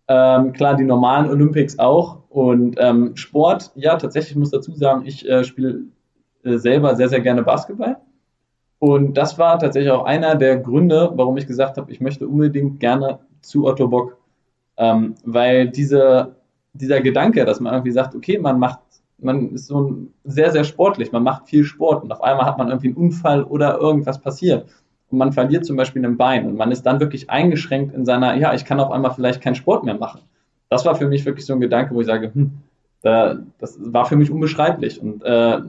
Ähm, 0.08 0.53
klar, 0.53 0.75
die 0.75 0.84
normalen 0.84 1.30
Olympics 1.30 1.80
auch. 1.80 2.20
Und 2.30 2.75
ähm, 2.80 3.15
Sport, 3.15 3.72
ja, 3.75 3.96
tatsächlich 3.98 4.36
muss 4.36 4.51
dazu 4.51 4.74
sagen, 4.74 5.03
ich 5.06 5.27
äh, 5.27 5.44
spiele 5.44 5.82
äh, 6.44 6.58
selber 6.58 6.96
sehr, 6.96 7.10
sehr 7.10 7.22
gerne 7.22 7.41
Basketball. 7.41 7.98
Und 8.77 9.15
das 9.18 9.39
war 9.39 9.58
tatsächlich 9.58 9.91
auch 9.91 10.06
einer 10.06 10.36
der 10.36 10.58
Gründe, 10.58 11.12
warum 11.15 11.38
ich 11.38 11.48
gesagt 11.48 11.77
habe, 11.77 11.91
ich 11.91 12.00
möchte 12.00 12.27
unbedingt 12.27 12.80
gerne 12.80 13.20
zu 13.41 13.65
Otto 13.65 13.88
Bock. 13.88 14.18
Ähm, 14.77 15.15
weil 15.25 15.70
diese, 15.70 16.36
dieser 16.74 17.01
Gedanke, 17.01 17.44
dass 17.44 17.60
man 17.60 17.74
irgendwie 17.74 17.91
sagt, 17.91 18.15
okay, 18.15 18.38
man 18.38 18.60
macht 18.60 18.80
man 19.24 19.51
ist 19.51 19.68
so 19.68 19.98
sehr, 20.24 20.51
sehr 20.51 20.63
sportlich, 20.63 21.12
man 21.12 21.24
macht 21.24 21.48
viel 21.48 21.63
Sport 21.63 22.04
und 22.04 22.12
auf 22.12 22.24
einmal 22.24 22.46
hat 22.46 22.58
man 22.58 22.70
irgendwie 22.70 22.88
einen 22.88 22.98
Unfall 22.98 23.44
oder 23.44 23.78
irgendwas 23.78 24.20
passiert. 24.20 24.68
Und 25.10 25.18
man 25.18 25.34
verliert 25.34 25.66
zum 25.66 25.75
Beispiel 25.75 26.06
ein 26.06 26.18
Bein 26.18 26.48
und 26.48 26.56
man 26.56 26.72
ist 26.72 26.84
dann 26.84 27.00
wirklich 27.00 27.30
eingeschränkt 27.30 27.94
in 27.94 28.06
seiner, 28.06 28.36
ja, 28.36 28.54
ich 28.54 28.66
kann 28.66 28.80
auf 28.80 28.92
einmal 28.92 29.12
vielleicht 29.12 29.42
keinen 29.42 29.56
Sport 29.56 29.84
mehr 29.84 29.96
machen. 29.96 30.22
Das 30.70 30.86
war 30.86 30.96
für 30.96 31.08
mich 31.08 31.25
wirklich 31.25 31.46
so 31.46 31.54
ein 31.54 31.60
Gedanke, 31.60 31.94
wo 31.94 32.01
ich 32.01 32.08
sage, 32.08 32.34
hm, 32.34 32.51
da, 33.01 33.40
das 33.60 33.78
war 33.82 34.06
für 34.06 34.16
mich 34.16 34.32
unbeschreiblich. 34.32 35.01
Und 35.01 35.24
äh, 35.24 35.60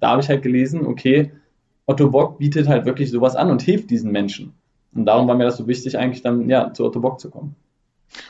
da 0.00 0.10
habe 0.10 0.20
ich 0.20 0.28
halt 0.28 0.42
gelesen, 0.42 0.86
okay, 0.86 1.32
Otto 1.86 2.10
Bock 2.10 2.38
bietet 2.38 2.68
halt 2.68 2.86
wirklich 2.86 3.10
sowas 3.10 3.36
an 3.36 3.50
und 3.50 3.62
hilft 3.62 3.90
diesen 3.90 4.12
Menschen. 4.12 4.52
Und 4.94 5.06
darum 5.06 5.26
war 5.26 5.34
mir 5.34 5.44
das 5.44 5.56
so 5.56 5.66
wichtig, 5.66 5.98
eigentlich 5.98 6.22
dann 6.22 6.48
ja 6.48 6.72
zu 6.72 6.84
Otto 6.84 7.00
Bock 7.00 7.20
zu 7.20 7.30
kommen. 7.30 7.56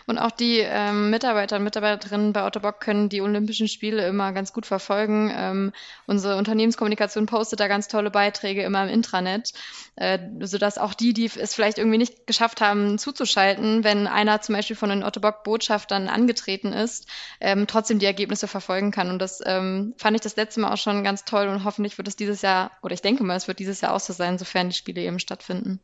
Und 0.06 0.18
auch 0.18 0.30
die 0.30 0.58
ähm, 0.58 1.10
Mitarbeiter 1.10 1.56
und 1.56 1.64
Mitarbeiterinnen 1.64 2.32
bei 2.32 2.46
Ottobock 2.46 2.80
können 2.80 3.08
die 3.08 3.20
Olympischen 3.20 3.68
Spiele 3.68 4.06
immer 4.06 4.32
ganz 4.32 4.52
gut 4.52 4.66
verfolgen. 4.66 5.32
Ähm, 5.34 5.72
unsere 6.06 6.36
Unternehmenskommunikation 6.36 7.26
postet 7.26 7.60
da 7.60 7.68
ganz 7.68 7.88
tolle 7.88 8.10
Beiträge 8.10 8.62
immer 8.62 8.84
im 8.84 8.90
Intranet, 8.90 9.52
äh, 9.96 10.18
sodass 10.40 10.78
auch 10.78 10.94
die, 10.94 11.12
die 11.12 11.26
es 11.26 11.54
vielleicht 11.54 11.78
irgendwie 11.78 11.98
nicht 11.98 12.26
geschafft 12.26 12.60
haben, 12.60 12.98
zuzuschalten, 12.98 13.84
wenn 13.84 14.06
einer 14.06 14.40
zum 14.40 14.54
Beispiel 14.54 14.76
von 14.76 14.90
den 14.90 15.02
Ottobock-Botschaftern 15.02 16.08
angetreten 16.08 16.72
ist, 16.72 17.06
ähm, 17.40 17.66
trotzdem 17.66 17.98
die 17.98 18.06
Ergebnisse 18.06 18.48
verfolgen 18.48 18.90
kann. 18.90 19.10
Und 19.10 19.18
das 19.18 19.40
ähm, 19.44 19.94
fand 19.96 20.16
ich 20.16 20.22
das 20.22 20.36
letzte 20.36 20.60
Mal 20.60 20.72
auch 20.72 20.78
schon 20.78 21.04
ganz 21.04 21.24
toll 21.24 21.48
und 21.48 21.64
hoffentlich 21.64 21.98
wird 21.98 22.08
es 22.08 22.16
dieses 22.16 22.42
Jahr, 22.42 22.70
oder 22.82 22.94
ich 22.94 23.02
denke 23.02 23.24
mal, 23.24 23.36
es 23.36 23.48
wird 23.48 23.58
dieses 23.58 23.80
Jahr 23.80 23.94
auch 23.94 24.00
so 24.00 24.12
sein, 24.12 24.38
sofern 24.38 24.68
die 24.68 24.76
Spiele 24.76 25.02
eben 25.02 25.18
stattfinden. 25.18 25.80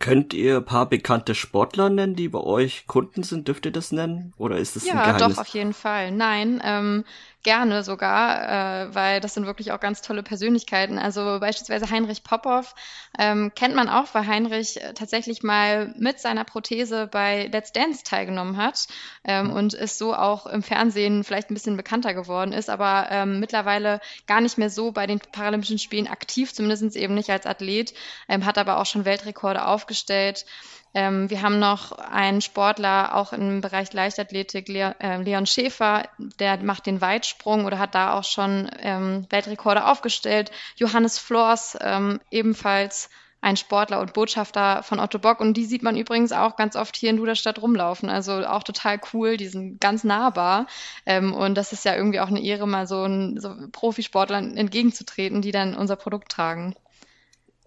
Könnt 0.00 0.32
ihr 0.32 0.56
ein 0.56 0.64
paar 0.64 0.88
bekannte 0.88 1.34
Sportler 1.34 1.90
nennen, 1.90 2.16
die 2.16 2.28
bei 2.28 2.40
euch 2.40 2.86
Kunden 2.86 3.22
sind? 3.22 3.46
Dürft 3.46 3.66
ihr 3.66 3.70
das 3.70 3.92
nennen? 3.92 4.32
Oder 4.38 4.56
ist 4.56 4.74
das 4.74 4.86
ja, 4.86 4.94
ein 4.94 4.98
Geheimnis? 4.98 5.20
Ja, 5.20 5.28
doch, 5.28 5.38
auf 5.38 5.48
jeden 5.48 5.74
Fall. 5.74 6.10
Nein, 6.10 6.62
ähm, 6.64 7.04
gerne 7.42 7.82
sogar, 7.82 8.88
äh, 8.88 8.94
weil 8.94 9.20
das 9.20 9.34
sind 9.34 9.46
wirklich 9.46 9.72
auch 9.72 9.80
ganz 9.80 10.02
tolle 10.02 10.22
Persönlichkeiten. 10.22 10.98
Also 10.98 11.38
beispielsweise 11.40 11.90
Heinrich 11.90 12.22
Popov 12.22 12.74
ähm, 13.18 13.52
kennt 13.54 13.74
man 13.74 13.88
auch, 13.88 14.06
weil 14.12 14.26
Heinrich 14.26 14.82
äh, 14.82 14.92
tatsächlich 14.94 15.42
mal 15.42 15.94
mit 15.96 16.20
seiner 16.20 16.44
Prothese 16.44 17.06
bei 17.06 17.48
Let's 17.52 17.72
Dance 17.72 18.04
teilgenommen 18.04 18.56
hat 18.56 18.86
ähm, 19.24 19.48
mhm. 19.48 19.52
und 19.52 19.74
ist 19.74 19.98
so 19.98 20.14
auch 20.14 20.46
im 20.46 20.62
Fernsehen 20.62 21.24
vielleicht 21.24 21.50
ein 21.50 21.54
bisschen 21.54 21.76
bekannter 21.76 22.14
geworden 22.14 22.52
ist, 22.52 22.68
aber 22.68 23.08
ähm, 23.10 23.40
mittlerweile 23.40 24.00
gar 24.26 24.40
nicht 24.40 24.58
mehr 24.58 24.70
so 24.70 24.92
bei 24.92 25.06
den 25.06 25.18
Paralympischen 25.18 25.78
Spielen 25.78 26.08
aktiv, 26.08 26.52
zumindest 26.52 26.96
eben 26.96 27.14
nicht 27.14 27.30
als 27.30 27.46
Athlet, 27.46 27.94
ähm, 28.28 28.44
hat 28.44 28.58
aber 28.58 28.78
auch 28.78 28.86
schon 28.86 29.04
Weltrekorde 29.04 29.66
aufgestellt. 29.66 30.44
Ähm, 30.92 31.30
wir 31.30 31.42
haben 31.42 31.58
noch 31.58 31.92
einen 31.92 32.40
Sportler, 32.40 33.14
auch 33.14 33.32
im 33.32 33.60
Bereich 33.60 33.92
Leichtathletik, 33.92 34.68
äh, 34.68 35.22
Leon 35.22 35.46
Schäfer, 35.46 36.08
der 36.18 36.58
macht 36.62 36.86
den 36.86 37.00
Weitsprung 37.00 37.64
oder 37.64 37.78
hat 37.78 37.94
da 37.94 38.14
auch 38.14 38.24
schon 38.24 38.68
ähm, 38.80 39.26
Weltrekorde 39.30 39.86
aufgestellt. 39.86 40.50
Johannes 40.76 41.18
Flors, 41.18 41.78
ähm, 41.80 42.20
ebenfalls 42.30 43.08
ein 43.42 43.56
Sportler 43.56 44.00
und 44.00 44.12
Botschafter 44.12 44.82
von 44.82 45.00
Otto 45.00 45.18
Bock. 45.18 45.40
Und 45.40 45.54
die 45.56 45.64
sieht 45.64 45.82
man 45.82 45.96
übrigens 45.96 46.32
auch 46.32 46.56
ganz 46.56 46.76
oft 46.76 46.96
hier 46.96 47.10
in 47.10 47.16
Duderstadt 47.16 47.62
rumlaufen. 47.62 48.10
Also 48.10 48.44
auch 48.46 48.62
total 48.62 49.00
cool, 49.12 49.36
die 49.36 49.48
sind 49.48 49.80
ganz 49.80 50.04
nahbar. 50.04 50.66
Ähm, 51.06 51.32
und 51.32 51.54
das 51.54 51.72
ist 51.72 51.84
ja 51.84 51.96
irgendwie 51.96 52.20
auch 52.20 52.28
eine 52.28 52.42
Ehre, 52.42 52.66
mal 52.66 52.86
so, 52.86 53.04
ein, 53.04 53.40
so 53.40 53.54
Profisportlern 53.72 54.56
entgegenzutreten, 54.56 55.40
die 55.40 55.52
dann 55.52 55.74
unser 55.74 55.96
Produkt 55.96 56.30
tragen. 56.30 56.74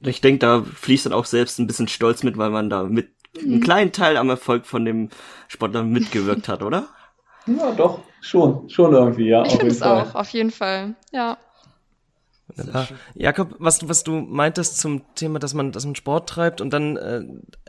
Ich 0.01 0.21
denke, 0.21 0.39
da 0.39 0.61
fließt 0.61 1.05
dann 1.05 1.13
auch 1.13 1.25
selbst 1.25 1.59
ein 1.59 1.67
bisschen 1.67 1.87
Stolz 1.87 2.23
mit, 2.23 2.37
weil 2.37 2.49
man 2.49 2.69
da 2.69 2.83
mit 2.83 3.12
einen 3.37 3.61
kleinen 3.61 3.91
Teil 3.91 4.17
am 4.17 4.29
Erfolg 4.29 4.65
von 4.65 4.85
dem 4.85 5.09
Sportler 5.47 5.83
mitgewirkt 5.83 6.47
hat, 6.47 6.63
oder? 6.63 6.87
Ja, 7.45 7.71
doch, 7.71 7.99
schon, 8.21 8.69
schon 8.69 8.93
irgendwie, 8.93 9.29
ja. 9.29 9.43
Ich 9.45 9.53
finde 9.53 9.67
es 9.67 9.81
auch, 9.81 10.15
auf 10.15 10.29
jeden 10.29 10.51
Fall, 10.51 10.95
ja. 11.11 11.37
Ja. 12.55 12.87
Jakob, 13.15 13.55
was, 13.59 13.87
was 13.87 14.03
du 14.03 14.13
meintest 14.13 14.79
zum 14.79 15.01
Thema, 15.15 15.39
dass 15.39 15.53
man, 15.53 15.71
dass 15.71 15.85
man 15.85 15.95
Sport 15.95 16.29
treibt 16.29 16.61
und 16.61 16.71
dann 16.71 16.97
äh, 16.97 17.23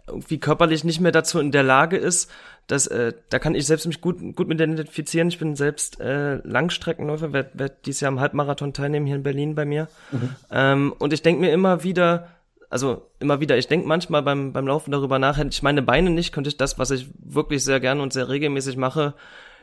irgendwie 0.07 0.39
körperlich 0.39 0.85
nicht 0.85 1.01
mehr 1.01 1.13
dazu 1.13 1.39
in 1.39 1.53
der 1.53 1.63
Lage 1.63 1.97
ist, 1.97 2.31
dass, 2.67 2.87
äh, 2.87 3.13
da 3.31 3.39
kann 3.39 3.55
ich 3.55 3.67
selbst 3.67 3.87
mich 3.87 4.01
gut, 4.01 4.19
gut 4.37 4.49
mit 4.49 4.61
identifizieren. 4.61 5.29
Ich 5.29 5.39
bin 5.39 5.55
selbst 5.55 6.01
äh, 6.01 6.37
Langstreckenläufer, 6.37 7.33
werde 7.33 7.51
werd 7.55 7.87
dieses 7.87 8.01
Jahr 8.01 8.13
am 8.13 8.21
Halbmarathon 8.21 8.73
teilnehmen 8.73 9.07
hier 9.07 9.17
in 9.17 9.23
Berlin 9.23 9.55
bei 9.55 9.65
mir. 9.65 9.89
Mhm. 10.13 10.37
Ähm, 10.51 10.95
und 10.99 11.13
ich 11.13 11.23
denke 11.23 11.41
mir 11.41 11.53
immer 11.53 11.83
wieder, 11.83 12.29
also 12.71 13.11
immer 13.21 13.41
wieder, 13.41 13.57
ich 13.57 13.69
denke 13.69 13.87
manchmal 13.87 14.23
beim, 14.23 14.53
beim 14.53 14.67
Laufen 14.67 14.91
darüber 14.91 15.19
nach, 15.19 15.37
hätte 15.37 15.51
ich 15.51 15.63
meine 15.63 15.83
Beine 15.83 16.11
nicht, 16.11 16.33
könnte 16.33 16.49
ich 16.49 16.57
das, 16.57 16.79
was 16.79 16.91
ich 16.91 17.09
wirklich 17.19 17.65
sehr 17.65 17.81
gerne 17.81 18.03
und 18.03 18.13
sehr 18.13 18.29
regelmäßig 18.29 18.77
mache, 18.77 19.15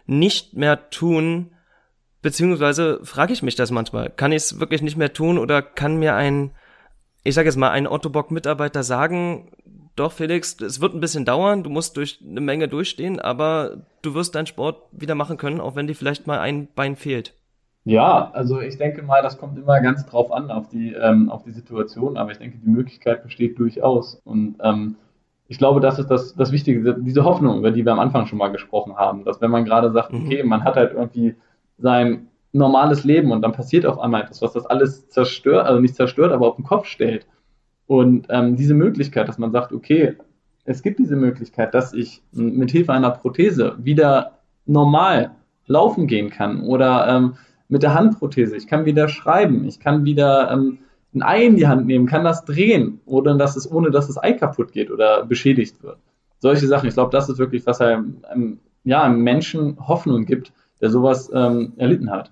nicht 0.06 0.56
mehr 0.56 0.90
tun. 0.90 1.54
Beziehungsweise 2.22 3.00
frage 3.04 3.34
ich 3.34 3.44
mich 3.44 3.56
das 3.56 3.72
manchmal. 3.72 4.10
Kann 4.10 4.32
ich 4.32 4.44
es 4.44 4.60
wirklich 4.60 4.82
nicht 4.82 4.98
mehr 4.98 5.14
tun 5.14 5.38
oder 5.38 5.62
kann 5.62 5.98
mir 5.98 6.16
ein, 6.16 6.52
ich 7.24 7.36
sage 7.36 7.48
jetzt 7.48 7.58
mal, 7.58 7.72
ein 7.72 7.88
Ottobock-Mitarbeiter 7.88 8.84
sagen, 8.84 9.52
doch, 9.96 10.14
Felix, 10.14 10.60
es 10.62 10.80
wird 10.80 10.94
ein 10.94 11.02
bisschen 11.02 11.26
dauern, 11.26 11.64
du 11.64 11.70
musst 11.70 11.98
durch 11.98 12.20
eine 12.26 12.42
Menge 12.42 12.68
durchstehen, 12.68 13.20
aber 13.20 13.86
du 14.02 14.14
wirst 14.14 14.36
deinen 14.36 14.48
Sport 14.48 14.84
wieder 14.92 15.16
machen 15.16 15.38
können, 15.38 15.60
auch 15.60 15.76
wenn 15.76 15.88
dir 15.88 15.96
vielleicht 15.96 16.28
mal 16.28 16.40
ein 16.40 16.68
Bein 16.74 16.96
fehlt. 16.96 17.34
Ja, 17.84 18.30
also 18.34 18.62
ich 18.62 18.78
denke 18.78 19.02
mal, 19.02 19.24
das 19.24 19.38
kommt 19.38 19.58
immer 19.58 19.82
ganz 19.82 20.06
drauf 20.06 20.32
an, 20.32 20.52
auf 20.52 20.70
die, 20.70 20.94
ähm, 20.94 21.32
auf 21.32 21.44
die 21.44 21.52
Situation, 21.52 22.16
aber 22.16 22.32
ich 22.32 22.38
denke, 22.38 22.58
die 22.58 22.70
Möglichkeit 22.70 23.24
besteht 23.24 23.58
durchaus. 23.58 24.22
Und 24.24 24.58
ähm, 24.62 24.96
ich 25.48 25.58
glaube, 25.58 25.80
das 25.80 25.98
ist 25.98 26.08
das, 26.12 26.36
das 26.36 26.52
Wichtige, 26.52 26.96
diese 27.00 27.24
Hoffnung, 27.24 27.58
über 27.58 27.72
die 27.72 27.84
wir 27.84 27.92
am 27.92 28.00
Anfang 28.00 28.28
schon 28.28 28.38
mal 28.38 28.52
gesprochen 28.52 28.98
haben, 28.98 29.26
dass 29.26 29.42
wenn 29.42 29.52
man 29.52 29.66
gerade 29.66 29.92
sagt, 29.92 30.14
mhm. 30.14 30.26
okay, 30.26 30.44
man 30.44 30.64
hat 30.64 30.76
halt 30.76 30.94
irgendwie 30.94 31.36
sein 31.80 32.28
normales 32.54 33.04
Leben 33.04 33.32
und 33.32 33.42
dann 33.42 33.52
passiert 33.52 33.86
auf 33.86 34.00
einmal 34.00 34.24
etwas, 34.24 34.42
was 34.42 34.54
das 34.54 34.66
alles 34.66 35.10
zerstört, 35.10 35.66
also 35.66 35.80
nicht 35.80 35.96
zerstört, 35.96 36.32
aber 36.32 36.48
auf 36.48 36.58
den 36.58 36.66
Kopf 36.66 36.86
stellt. 36.86 37.26
Und 37.88 38.28
ähm, 38.30 38.56
diese 38.56 38.76
Möglichkeit, 38.76 39.28
dass 39.28 39.38
man 39.40 39.52
sagt, 39.52 39.74
okay, 39.74 40.16
es 40.66 40.84
gibt 40.84 41.00
diese 41.00 41.16
Möglichkeit, 41.16 41.74
dass 41.74 41.94
ich 41.94 42.22
mit 42.32 42.72
Hilfe 42.72 42.94
einer 42.94 43.10
Prothese 43.10 43.76
wieder 43.80 44.40
normal 44.66 45.32
laufen 45.66 46.08
gehen 46.08 46.30
kann 46.30 46.62
oder 46.64 47.08
ähm, 47.08 47.34
mit 47.72 47.84
der 47.84 47.94
Handprothese. 47.94 48.56
Ich 48.56 48.68
kann 48.68 48.86
wieder 48.86 49.08
schreiben. 49.08 49.66
Ich 49.66 49.80
kann 49.80 50.04
wieder 50.04 50.52
ähm, 50.52 50.80
ein 51.16 51.24
Ei 51.24 51.46
in 51.46 51.56
die 51.56 51.68
Hand 51.68 51.88
nehmen, 51.88 52.06
kann 52.06 52.24
das 52.24 52.46
drehen, 52.46 53.02
oder 53.06 53.36
dass 53.36 53.56
es, 53.56 53.70
ohne 53.70 53.92
dass 53.92 54.08
das 54.08 54.22
Ei 54.22 54.34
kaputt 54.34 54.72
geht 54.72 54.92
oder 54.92 55.26
beschädigt 55.26 55.82
wird. 55.82 55.98
Solche 56.40 56.68
Sachen. 56.68 56.88
Ich 56.88 56.94
glaube, 56.94 57.12
das 57.12 57.30
ist 57.30 57.38
wirklich, 57.38 57.66
was 57.66 57.82
einem, 57.82 58.18
einem, 58.30 58.60
ja, 58.84 59.04
einem 59.04 59.22
Menschen 59.22 59.78
Hoffnung 59.88 60.26
gibt, 60.26 60.54
der 60.82 60.90
sowas 60.90 61.32
ähm, 61.34 61.74
erlitten 61.78 62.12
hat. 62.12 62.32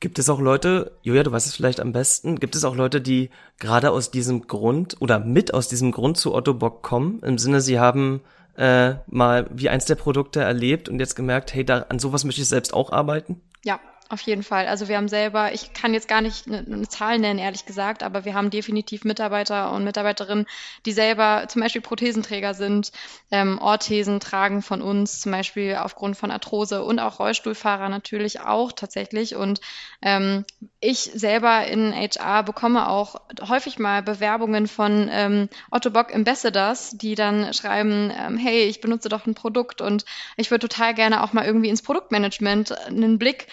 Gibt 0.00 0.18
es 0.18 0.28
auch 0.28 0.40
Leute, 0.40 0.92
Julia, 1.02 1.22
du 1.22 1.32
weißt 1.32 1.46
es 1.46 1.54
vielleicht 1.54 1.80
am 1.80 1.92
besten, 1.92 2.38
gibt 2.38 2.54
es 2.54 2.64
auch 2.64 2.76
Leute, 2.76 3.00
die 3.00 3.30
gerade 3.58 3.90
aus 3.92 4.10
diesem 4.10 4.46
Grund 4.46 4.96
oder 5.00 5.18
mit 5.18 5.54
aus 5.54 5.68
diesem 5.68 5.90
Grund 5.90 6.16
zu 6.18 6.34
Otto 6.34 6.54
Bock 6.54 6.82
kommen, 6.82 7.20
im 7.20 7.38
Sinne, 7.38 7.60
sie 7.60 7.78
haben 7.78 8.20
äh, 8.56 8.94
mal 9.06 9.48
wie 9.52 9.68
eins 9.68 9.86
der 9.86 9.94
Produkte 9.94 10.40
erlebt 10.40 10.88
und 10.88 10.98
jetzt 10.98 11.14
gemerkt, 11.14 11.54
hey, 11.54 11.64
da, 11.64 11.86
an 11.88 11.98
sowas 11.98 12.24
möchte 12.24 12.42
ich 12.42 12.48
selbst 12.48 12.74
auch 12.74 12.92
arbeiten? 12.92 13.40
Ja, 13.64 13.80
auf 14.08 14.20
jeden 14.20 14.42
Fall. 14.42 14.66
Also 14.68 14.88
wir 14.88 14.96
haben 14.96 15.08
selber, 15.08 15.52
ich 15.52 15.72
kann 15.72 15.92
jetzt 15.92 16.06
gar 16.08 16.20
nicht 16.20 16.46
eine, 16.46 16.58
eine, 16.58 16.88
Zahl 16.88 17.18
nennen, 17.18 17.38
ehrlich 17.38 17.66
gesagt, 17.66 18.02
aber 18.02 18.24
wir 18.24 18.34
haben 18.34 18.50
definitiv 18.50 19.04
Mitarbeiter 19.04 19.72
und 19.72 19.84
Mitarbeiterinnen, 19.84 20.46
die 20.84 20.92
selber 20.92 21.46
zum 21.48 21.62
Beispiel 21.62 21.80
Prothesenträger 21.80 22.54
sind, 22.54 22.92
ähm, 23.30 23.58
Orthesen 23.58 24.20
tragen 24.20 24.62
von 24.62 24.80
uns, 24.80 25.20
zum 25.20 25.32
Beispiel 25.32 25.76
aufgrund 25.76 26.16
von 26.16 26.30
Arthrose 26.30 26.84
und 26.84 27.00
auch 27.00 27.18
Rollstuhlfahrer 27.18 27.88
natürlich 27.88 28.40
auch 28.40 28.72
tatsächlich. 28.72 29.34
Und 29.34 29.60
ähm, 30.02 30.44
ich 30.80 30.98
selber 30.98 31.66
in 31.66 31.92
HR 31.92 32.44
bekomme 32.44 32.88
auch 32.88 33.16
häufig 33.48 33.78
mal 33.78 34.02
Bewerbungen 34.02 34.68
von 34.68 35.08
ähm, 35.10 35.48
Otto 35.70 35.90
Bock 35.90 36.14
Ambassadors, 36.14 36.90
die 36.92 37.16
dann 37.16 37.52
schreiben, 37.54 38.12
ähm, 38.16 38.38
hey, 38.38 38.64
ich 38.64 38.80
benutze 38.80 39.08
doch 39.08 39.26
ein 39.26 39.34
Produkt 39.34 39.80
und 39.80 40.04
ich 40.36 40.50
würde 40.50 40.68
total 40.68 40.94
gerne 40.94 41.24
auch 41.24 41.32
mal 41.32 41.44
irgendwie 41.44 41.70
ins 41.70 41.82
Produktmanagement 41.82 42.72
einen 42.86 43.18
Blick 43.18 43.48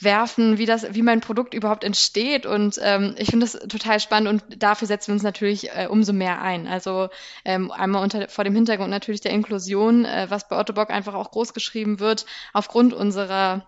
werfen, 0.00 0.58
wie 0.58 0.66
das, 0.66 0.94
wie 0.94 1.02
mein 1.02 1.20
Produkt 1.20 1.54
überhaupt 1.54 1.84
entsteht. 1.84 2.46
Und 2.46 2.78
ähm, 2.82 3.14
ich 3.18 3.30
finde 3.30 3.46
das 3.46 3.52
total 3.68 4.00
spannend 4.00 4.28
und 4.28 4.62
dafür 4.62 4.86
setzen 4.86 5.08
wir 5.08 5.14
uns 5.14 5.22
natürlich 5.22 5.70
äh, 5.70 5.86
umso 5.88 6.12
mehr 6.12 6.40
ein. 6.40 6.66
Also 6.66 7.08
ähm, 7.44 7.70
einmal 7.70 8.02
unter, 8.02 8.28
vor 8.28 8.44
dem 8.44 8.54
Hintergrund 8.54 8.90
natürlich 8.90 9.20
der 9.20 9.32
Inklusion, 9.32 10.04
äh, 10.04 10.26
was 10.28 10.48
bei 10.48 10.58
Otto 10.58 10.72
Bock 10.72 10.90
einfach 10.90 11.14
auch 11.14 11.30
groß 11.30 11.54
geschrieben 11.54 12.00
wird, 12.00 12.26
aufgrund 12.52 12.94
unserer 12.94 13.66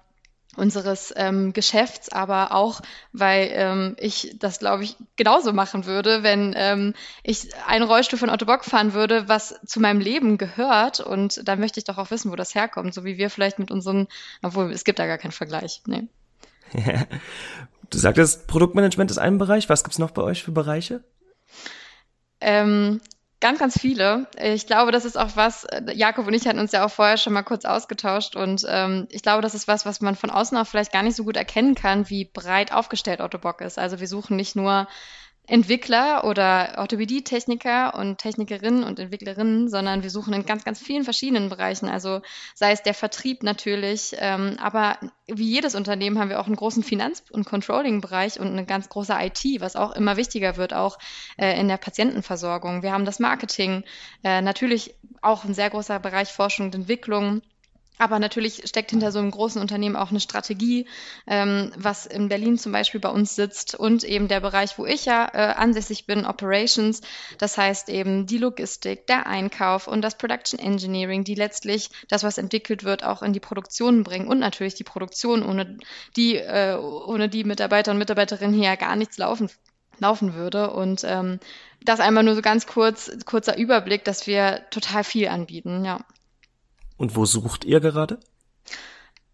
unseres 0.57 1.13
ähm, 1.17 1.53
Geschäfts, 1.53 2.11
aber 2.11 2.53
auch, 2.53 2.81
weil 3.13 3.51
ähm, 3.53 3.97
ich 3.99 4.35
das, 4.39 4.59
glaube 4.59 4.83
ich, 4.83 4.97
genauso 5.17 5.53
machen 5.53 5.87
würde, 5.87 6.23
wenn 6.23 6.55
ähm, 6.57 6.95
ich 7.23 7.55
einen 7.67 7.85
Rollstuhl 7.85 8.19
von 8.19 8.31
Otto 8.31 8.47
Bock 8.47 8.65
fahren 8.65 8.93
würde, 8.93 9.29
was 9.29 9.61
zu 9.65 9.79
meinem 9.79 10.01
Leben 10.01 10.39
gehört. 10.39 10.99
Und 10.99 11.47
da 11.47 11.55
möchte 11.55 11.79
ich 11.79 11.85
doch 11.85 11.99
auch 11.99 12.11
wissen, 12.11 12.33
wo 12.33 12.37
das 12.37 12.55
herkommt, 12.55 12.95
so 12.95 13.05
wie 13.05 13.17
wir 13.17 13.31
vielleicht 13.31 13.61
mit 13.61 13.71
unseren, 13.71 14.09
obwohl 14.43 14.73
es 14.73 14.85
gibt 14.85 14.99
da 14.99 15.07
gar 15.07 15.19
keinen 15.19 15.31
Vergleich. 15.31 15.83
Nee. 15.87 16.09
Du 17.91 17.99
sagtest, 17.99 18.47
Produktmanagement 18.47 19.11
ist 19.11 19.19
ein 19.19 19.39
Bereich. 19.39 19.69
Was 19.69 19.85
gibt's 19.85 19.99
noch 19.99 20.11
bei 20.11 20.23
euch 20.23 20.43
für 20.43 20.53
Bereiche? 20.53 21.05
Ähm, 22.41 23.01
Ganz, 23.41 23.59
ganz 23.59 23.79
viele. 23.81 24.27
Ich 24.39 24.67
glaube, 24.67 24.93
das 24.93 25.07
ist 25.07 25.19
auch 25.19 25.31
was, 25.35 25.67
Jakob 25.95 26.27
und 26.27 26.35
ich 26.35 26.47
hatten 26.47 26.59
uns 26.59 26.73
ja 26.73 26.85
auch 26.85 26.91
vorher 26.91 27.17
schon 27.17 27.33
mal 27.33 27.43
kurz 27.43 27.65
ausgetauscht 27.65 28.37
und 28.37 28.67
ähm, 28.69 29.09
ich 29.11 29.23
glaube, 29.23 29.41
das 29.41 29.55
ist 29.55 29.67
was, 29.67 29.87
was 29.87 30.03
man 30.03 30.15
von 30.15 30.29
außen 30.29 30.59
auch 30.59 30.67
vielleicht 30.67 30.93
gar 30.93 31.03
nicht 31.03 31.17
so 31.17 31.25
gut 31.25 31.39
erkennen 31.39 31.75
kann, 31.75 32.11
wie 32.11 32.27
breit 32.27 32.71
aufgestellt 32.71 33.23
Otto 33.23 33.39
Bock 33.39 33.63
ist. 33.63 33.79
Also 33.79 33.99
wir 33.99 34.09
suchen 34.09 34.37
nicht 34.37 34.57
nur 34.57 34.89
Entwickler 35.47 36.25
oder 36.25 36.75
Orthopädie-Techniker 36.79 37.95
und 37.97 38.19
Technikerinnen 38.19 38.85
und 38.85 39.01
Entwicklerinnen, 39.01 39.69
sondern 39.69 40.05
wir 40.05 40.11
suchen 40.11 40.33
in 40.33 40.47
ganz, 40.47 40.65
ganz 40.65 40.81
vielen 40.81 41.03
verschiedenen 41.03 41.49
Bereichen. 41.49 41.89
Also 41.89 42.21
sei 42.55 42.71
es 42.71 42.85
der 42.85 42.95
Vertrieb 42.95 43.43
natürlich, 43.43 44.15
ähm, 44.19 44.57
aber 44.61 44.99
wie 45.27 45.51
jedes 45.51 45.75
Unternehmen 45.75 46.19
haben 46.19 46.29
wir 46.29 46.41
auch 46.41 46.47
einen 46.47 46.57
großen 46.57 46.85
Finanz- 46.85 47.25
und 47.31 47.47
Controlling-Bereich 47.47 48.39
und 48.39 48.47
eine 48.47 48.65
ganz 48.65 48.89
große 48.89 49.13
IT, 49.13 49.61
was 49.61 49.75
auch 49.75 49.93
immer 49.93 50.17
wichtiger 50.17 50.57
wird, 50.57 50.73
auch 50.73 50.99
äh, 51.37 51.59
in 51.59 51.67
der 51.67 51.79
Patientenversorgung. 51.79 52.83
Wir 52.83 52.93
haben 52.93 53.05
das 53.05 53.19
Marketing, 53.19 53.83
äh, 54.23 54.43
natürlich 54.43 54.95
auch 55.21 55.45
ein 55.45 55.55
sehr 55.55 55.71
großer 55.71 55.99
Bereich 55.99 56.29
Forschung 56.29 56.67
und 56.67 56.75
Entwicklung 56.77 57.43
aber 58.01 58.19
natürlich 58.19 58.63
steckt 58.67 58.91
hinter 58.91 59.13
so 59.13 59.19
einem 59.19 59.31
großen 59.31 59.61
Unternehmen 59.61 59.97
auch 59.97 60.11
eine 60.11 60.21
Strategie, 60.21 60.87
ähm, 61.27 61.73
was 61.77 62.07
in 62.07 62.29
Berlin 62.29 62.59
zum 62.59 62.73
Beispiel 62.73 63.01
bei 63.01 63.11
uns 63.11 63.37
sitzt 63.37 63.75
und 63.75 64.05
eben 64.05 64.29
der 64.29 64.41
Bereich, 64.41 64.79
wo 64.79 64.87
ich 64.87 65.05
ja 65.05 65.29
äh, 65.33 65.55
ansässig 65.55 66.07
bin, 66.07 66.25
Operations. 66.25 67.03
Das 67.39 67.59
heißt 67.59 67.89
eben 67.89 68.27
die 68.27 68.39
Logistik, 68.39 69.07
der 69.07 69.27
Einkauf 69.27 69.87
und 69.87 70.03
das 70.03 70.17
Production 70.17 70.59
Engineering, 70.59 71.25
die 71.25 71.35
letztlich 71.35 71.91
das, 72.09 72.23
was 72.23 72.39
entwickelt 72.39 72.85
wird, 72.85 73.05
auch 73.05 73.23
in 73.23 73.33
die 73.33 73.41
Produktion 73.41 74.03
bringen 74.03 74.29
und 74.29 74.39
natürlich 74.39 74.75
die 74.75 74.85
Produktion, 74.85 75.45
ohne 75.45 75.77
die, 76.17 76.37
äh, 76.37 76.77
ohne 76.77 77.29
die 77.29 77.45
Mitarbeiter 77.45 77.93
und 77.93 77.99
Mitarbeiterinnen 77.99 78.55
hier 78.55 78.71
ja 78.71 78.77
gar 78.77 78.97
nichts 78.97 79.19
laufen 79.19 79.51
laufen 80.01 80.35
würde. 80.35 80.71
Und 80.71 81.05
ähm, 81.05 81.41
das 81.83 82.01
einmal 82.01 82.25
nur 82.25 82.35
so 82.35 82.43
ganz 82.43 82.67
kurz, 82.67 83.11
kurzer 83.27 83.57
Überblick, 83.57 84.05
dass 84.05 84.27
wir 84.27 84.63
total 84.71 85.05
viel 85.05 85.29
anbieten, 85.29 85.85
ja. 85.85 86.01
Und 87.01 87.17
wo 87.17 87.25
sucht 87.25 87.65
ihr 87.65 87.81
gerade? 87.81 88.21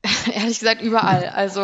Ehrlich 0.33 0.61
gesagt 0.61 0.83
überall. 0.83 1.31
Also 1.31 1.61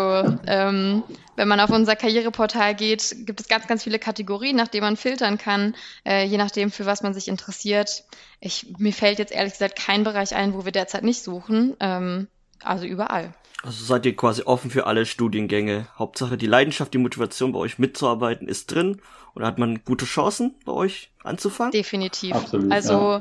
ähm, 0.49 1.05
wenn 1.37 1.47
man 1.47 1.61
auf 1.61 1.71
unser 1.71 1.95
Karriereportal 1.95 2.75
geht, 2.75 3.15
gibt 3.21 3.41
es 3.41 3.47
ganz, 3.47 3.69
ganz 3.69 3.85
viele 3.85 4.01
Kategorien, 4.01 4.57
nach 4.57 4.67
denen 4.67 4.83
man 4.83 4.97
filtern 4.97 5.39
kann, 5.39 5.77
äh, 6.05 6.25
je 6.27 6.39
nachdem, 6.39 6.73
für 6.73 6.87
was 6.87 7.05
man 7.05 7.15
sich 7.15 7.29
interessiert. 7.29 8.03
Ich, 8.41 8.67
mir 8.79 8.93
fällt 8.93 9.21
jetzt 9.21 9.33
ehrlich 9.33 9.53
gesagt 9.53 9.77
kein 9.77 10.03
Bereich 10.03 10.35
ein, 10.35 10.55
wo 10.55 10.65
wir 10.65 10.73
derzeit 10.73 11.05
nicht 11.05 11.23
suchen. 11.23 11.77
Ähm, 11.79 12.27
also 12.65 12.85
überall. 12.85 13.33
Also 13.63 13.85
seid 13.85 14.05
ihr 14.05 14.17
quasi 14.17 14.43
offen 14.43 14.73
für 14.73 14.89
alle 14.89 15.07
Studiengänge. 15.07 15.87
Hauptsache 15.97 16.37
die 16.37 16.49
Leidenschaft, 16.49 16.93
die 16.95 16.99
Motivation 16.99 17.53
bei 17.53 17.61
euch 17.61 17.79
mitzuarbeiten 17.79 18.49
ist 18.49 18.73
drin. 18.73 19.01
Oder 19.37 19.47
hat 19.47 19.59
man 19.59 19.85
gute 19.85 20.05
Chancen 20.05 20.57
bei 20.65 20.73
euch 20.73 21.13
anzufangen? 21.23 21.71
Definitiv. 21.71 22.35
Absolut, 22.35 22.73
also 22.73 22.93
ja. 22.93 23.21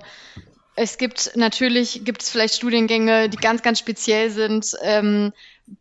Es 0.76 0.98
gibt 0.98 1.36
natürlich, 1.36 2.06
gibt 2.06 2.22
es 2.22 2.30
vielleicht 2.30 2.56
Studiengänge, 2.56 3.30
die 3.30 3.38
ganz, 3.38 3.62
ganz 3.62 3.80
speziell 3.80 4.30
sind, 4.30 4.76
ähm, 4.82 5.34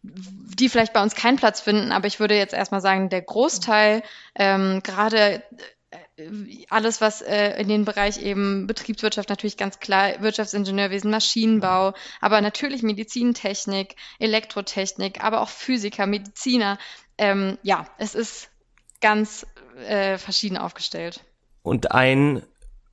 die 0.03 0.69
vielleicht 0.69 0.93
bei 0.93 1.03
uns 1.03 1.15
keinen 1.15 1.37
Platz 1.37 1.61
finden, 1.61 1.93
aber 1.93 2.07
ich 2.07 2.21
würde 2.21 2.37
jetzt 2.37 2.55
erstmal 2.55 2.81
sagen, 2.81 3.09
der 3.09 3.23
Großteil, 3.23 4.03
ähm, 4.35 4.83
gerade 4.83 5.43
äh, 5.91 6.67
alles, 6.69 7.01
was 7.01 7.23
äh, 7.23 7.61
in 7.61 7.69
den 7.69 7.85
Bereich 7.85 8.23
eben 8.23 8.67
Betriebswirtschaft 8.67 9.29
natürlich 9.29 9.57
ganz 9.57 9.81
klar, 9.81 10.21
Wirtschaftsingenieurwesen, 10.21 11.11
Maschinenbau, 11.11 11.95
aber 12.21 12.41
natürlich 12.41 12.83
Medizintechnik, 12.83 13.97
Elektrotechnik, 14.19 15.25
aber 15.25 15.41
auch 15.41 15.49
Physiker, 15.49 16.07
Mediziner. 16.07 16.79
Ähm, 17.19 17.59
ja, 17.63 17.87
es 17.99 18.15
ist 18.15 18.51
ganz 19.01 19.47
äh, 19.87 20.19
verschieden 20.19 20.59
aufgestellt. 20.59 21.25
Und 21.63 21.93
ein 21.93 22.43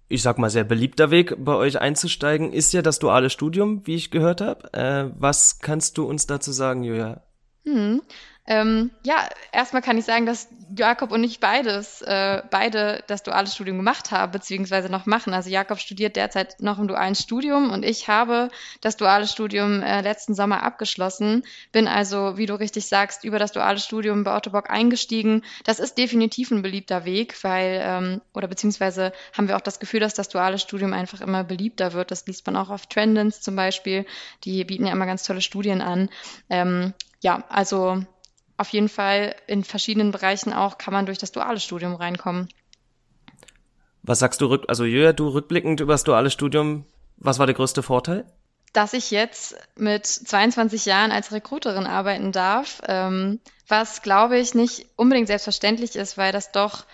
ich 0.09 0.21
sag 0.21 0.37
mal, 0.37 0.49
sehr 0.49 0.63
beliebter 0.63 1.11
Weg 1.11 1.35
bei 1.37 1.55
euch 1.55 1.79
einzusteigen, 1.79 2.53
ist 2.53 2.73
ja 2.73 2.81
das 2.81 2.99
duale 2.99 3.29
Studium, 3.29 3.85
wie 3.85 3.95
ich 3.95 4.11
gehört 4.11 4.41
habe. 4.41 4.73
Äh, 4.73 5.11
was 5.17 5.59
kannst 5.59 5.97
du 5.97 6.05
uns 6.05 6.27
dazu 6.27 6.51
sagen, 6.51 6.83
Julia? 6.83 7.23
Hm. 7.65 8.01
Ähm, 8.47 8.91
ja, 9.03 9.27
erstmal 9.51 9.81
kann 9.81 9.97
ich 9.97 10.05
sagen, 10.05 10.25
dass 10.25 10.47
Jakob 10.75 11.11
und 11.11 11.21
ich 11.23 11.41
beides, 11.41 12.01
äh, 12.01 12.41
beide 12.49 13.03
das 13.07 13.21
duale 13.23 13.47
Studium 13.47 13.75
gemacht 13.75 14.11
haben, 14.11 14.31
beziehungsweise 14.31 14.89
noch 14.89 15.05
machen. 15.05 15.33
Also 15.33 15.49
Jakob 15.49 15.79
studiert 15.79 16.15
derzeit 16.15 16.61
noch 16.61 16.79
im 16.79 16.87
dualen 16.87 17.15
Studium 17.15 17.71
und 17.71 17.83
ich 17.83 18.07
habe 18.07 18.49
das 18.79 18.95
duale 18.95 19.27
Studium 19.27 19.81
äh, 19.81 19.99
letzten 19.99 20.33
Sommer 20.33 20.63
abgeschlossen. 20.63 21.43
Bin 21.73 21.89
also, 21.89 22.37
wie 22.37 22.45
du 22.45 22.57
richtig 22.57 22.87
sagst, 22.87 23.25
über 23.25 23.37
das 23.37 23.51
duale 23.51 23.79
Studium 23.79 24.23
bei 24.23 24.35
Otto 24.35 24.49
Bock 24.49 24.69
eingestiegen. 24.69 25.43
Das 25.65 25.79
ist 25.79 25.97
definitiv 25.97 26.49
ein 26.51 26.61
beliebter 26.61 27.03
Weg, 27.03 27.43
weil, 27.43 27.81
ähm, 27.83 28.21
oder 28.33 28.47
beziehungsweise 28.47 29.11
haben 29.37 29.49
wir 29.49 29.57
auch 29.57 29.61
das 29.61 29.79
Gefühl, 29.79 29.99
dass 29.99 30.13
das 30.13 30.29
duale 30.29 30.57
Studium 30.57 30.93
einfach 30.93 31.19
immer 31.19 31.43
beliebter 31.43 31.91
wird. 31.91 32.11
Das 32.11 32.25
liest 32.27 32.45
man 32.45 32.55
auch 32.55 32.69
auf 32.69 32.87
Trendens 32.87 33.41
zum 33.41 33.57
Beispiel. 33.57 34.05
Die 34.45 34.63
bieten 34.63 34.85
ja 34.85 34.93
immer 34.93 35.05
ganz 35.05 35.23
tolle 35.23 35.41
Studien 35.41 35.81
an. 35.81 36.09
Ähm, 36.49 36.93
ja, 37.21 37.43
also 37.49 38.03
auf 38.57 38.69
jeden 38.69 38.89
Fall 38.89 39.35
in 39.45 39.63
verschiedenen 39.63 40.11
Bereichen 40.11 40.51
auch 40.51 40.77
kann 40.77 40.93
man 40.93 41.05
durch 41.05 41.17
das 41.17 41.31
duale 41.31 41.59
Studium 41.59 41.95
reinkommen. 41.95 42.49
Was 44.03 44.19
sagst 44.19 44.41
du 44.41 44.51
also 44.67 44.85
Jöa, 44.85 45.13
du 45.13 45.29
rückblickend 45.29 45.79
über 45.79 45.93
das 45.93 46.03
duale 46.03 46.29
Studium, 46.29 46.85
was 47.17 47.39
war 47.39 47.45
der 47.45 47.55
größte 47.55 47.83
Vorteil? 47.83 48.25
Dass 48.73 48.93
ich 48.93 49.11
jetzt 49.11 49.55
mit 49.75 50.05
22 50.05 50.85
Jahren 50.85 51.11
als 51.11 51.31
Recruiterin 51.31 51.87
arbeiten 51.87 52.31
darf, 52.31 52.81
ähm, 52.87 53.39
was 53.67 54.01
glaube 54.01 54.37
ich 54.37 54.53
nicht 54.53 54.87
unbedingt 54.95 55.27
selbstverständlich 55.27 55.95
ist, 55.95 56.17
weil 56.17 56.31
das 56.31 56.51
doch 56.51 56.85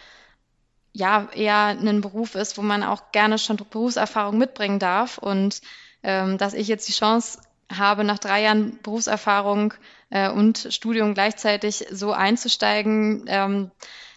ja 0.91 1.29
eher 1.33 1.65
ein 1.67 2.01
Beruf 2.01 2.35
ist, 2.35 2.57
wo 2.57 2.61
man 2.61 2.83
auch 2.83 3.11
gerne 3.11 3.37
schon 3.37 3.57
Berufserfahrung 3.57 4.37
mitbringen 4.37 4.79
darf 4.79 5.17
und 5.17 5.61
ähm, 6.03 6.37
dass 6.37 6.53
ich 6.53 6.67
jetzt 6.67 6.87
die 6.87 6.93
Chance 6.93 7.39
habe, 7.71 8.03
nach 8.03 8.19
drei 8.19 8.43
Jahren 8.43 8.79
Berufserfahrung 8.81 9.73
äh, 10.09 10.29
und 10.29 10.67
Studium 10.69 11.13
gleichzeitig 11.13 11.85
so 11.91 12.11
einzusteigen, 12.11 13.25
ähm, 13.27 13.71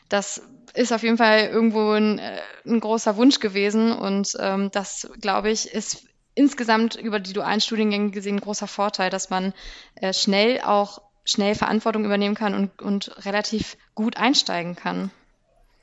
das 0.08 0.42
ist 0.74 0.92
auf 0.92 1.02
jeden 1.02 1.16
Fall 1.16 1.40
irgendwo 1.46 1.92
ein, 1.92 2.18
äh, 2.18 2.40
ein 2.66 2.80
großer 2.80 3.16
Wunsch 3.16 3.40
gewesen 3.40 3.92
und 3.92 4.36
ähm, 4.38 4.70
das, 4.72 5.10
glaube 5.20 5.50
ich, 5.50 5.72
ist 5.72 6.06
insgesamt 6.34 6.96
über 6.96 7.18
die 7.18 7.32
dualen 7.32 7.60
Studiengänge 7.60 8.10
gesehen 8.10 8.36
ein 8.36 8.40
großer 8.40 8.66
Vorteil, 8.66 9.10
dass 9.10 9.30
man 9.30 9.54
äh, 9.96 10.12
schnell 10.12 10.60
auch 10.60 11.00
schnell 11.24 11.54
Verantwortung 11.54 12.04
übernehmen 12.04 12.34
kann 12.34 12.54
und, 12.54 12.80
und 12.80 13.24
relativ 13.24 13.76
gut 13.94 14.16
einsteigen 14.16 14.76
kann. 14.76 15.10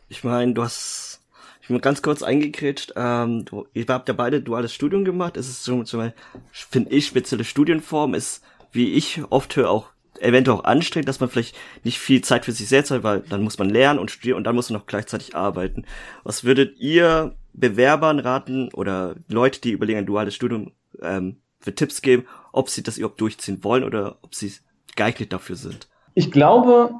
Ich 0.07 0.23
meine, 0.23 0.53
du 0.53 0.63
hast 0.63 1.19
ich 1.63 1.69
bin 1.69 1.79
ganz 1.79 2.01
kurz 2.01 2.21
eingekrätscht. 2.23 2.91
Ähm, 2.97 3.45
ihr 3.73 3.85
habt 3.87 4.09
ja 4.09 4.13
beide 4.13 4.41
duales 4.41 4.73
Studium 4.73 5.05
gemacht. 5.05 5.37
Es 5.37 5.47
ist 5.47 5.63
so, 5.63 5.85
so 5.85 6.03
finde 6.51 6.91
ich, 6.91 7.07
spezielle 7.07 7.45
Studienform. 7.45 8.15
Ist, 8.15 8.43
wie 8.73 8.91
ich 8.91 9.21
oft 9.29 9.55
höre, 9.55 9.69
auch 9.69 9.87
eventuell 10.19 10.57
auch 10.57 10.65
anstrengend, 10.65 11.07
dass 11.07 11.21
man 11.21 11.29
vielleicht 11.29 11.55
nicht 11.85 11.99
viel 11.99 12.21
Zeit 12.21 12.43
für 12.43 12.51
sich 12.51 12.67
selbst 12.67 12.91
hat, 12.91 13.03
weil 13.03 13.21
dann 13.21 13.43
muss 13.43 13.59
man 13.59 13.69
lernen 13.69 13.97
und 13.97 14.11
studieren 14.11 14.35
und 14.35 14.43
dann 14.43 14.55
muss 14.55 14.69
man 14.69 14.77
noch 14.77 14.87
gleichzeitig 14.87 15.37
arbeiten. 15.37 15.85
Was 16.25 16.43
würdet 16.43 16.77
ihr 16.79 17.33
Bewerbern 17.53 18.19
raten 18.19 18.69
oder 18.73 19.15
Leute, 19.29 19.61
die 19.61 19.71
überlegen, 19.71 19.99
ein 19.99 20.05
duales 20.05 20.35
Studium 20.35 20.73
ähm, 21.01 21.43
für 21.61 21.73
Tipps 21.73 22.01
geben, 22.01 22.27
ob 22.51 22.67
sie 22.67 22.83
das 22.83 22.97
überhaupt 22.97 23.21
durchziehen 23.21 23.63
wollen 23.63 23.85
oder 23.85 24.17
ob 24.21 24.35
sie 24.35 24.51
geeignet 24.97 25.31
dafür 25.31 25.55
sind? 25.55 25.87
Ich 26.13 26.29
glaube, 26.29 26.91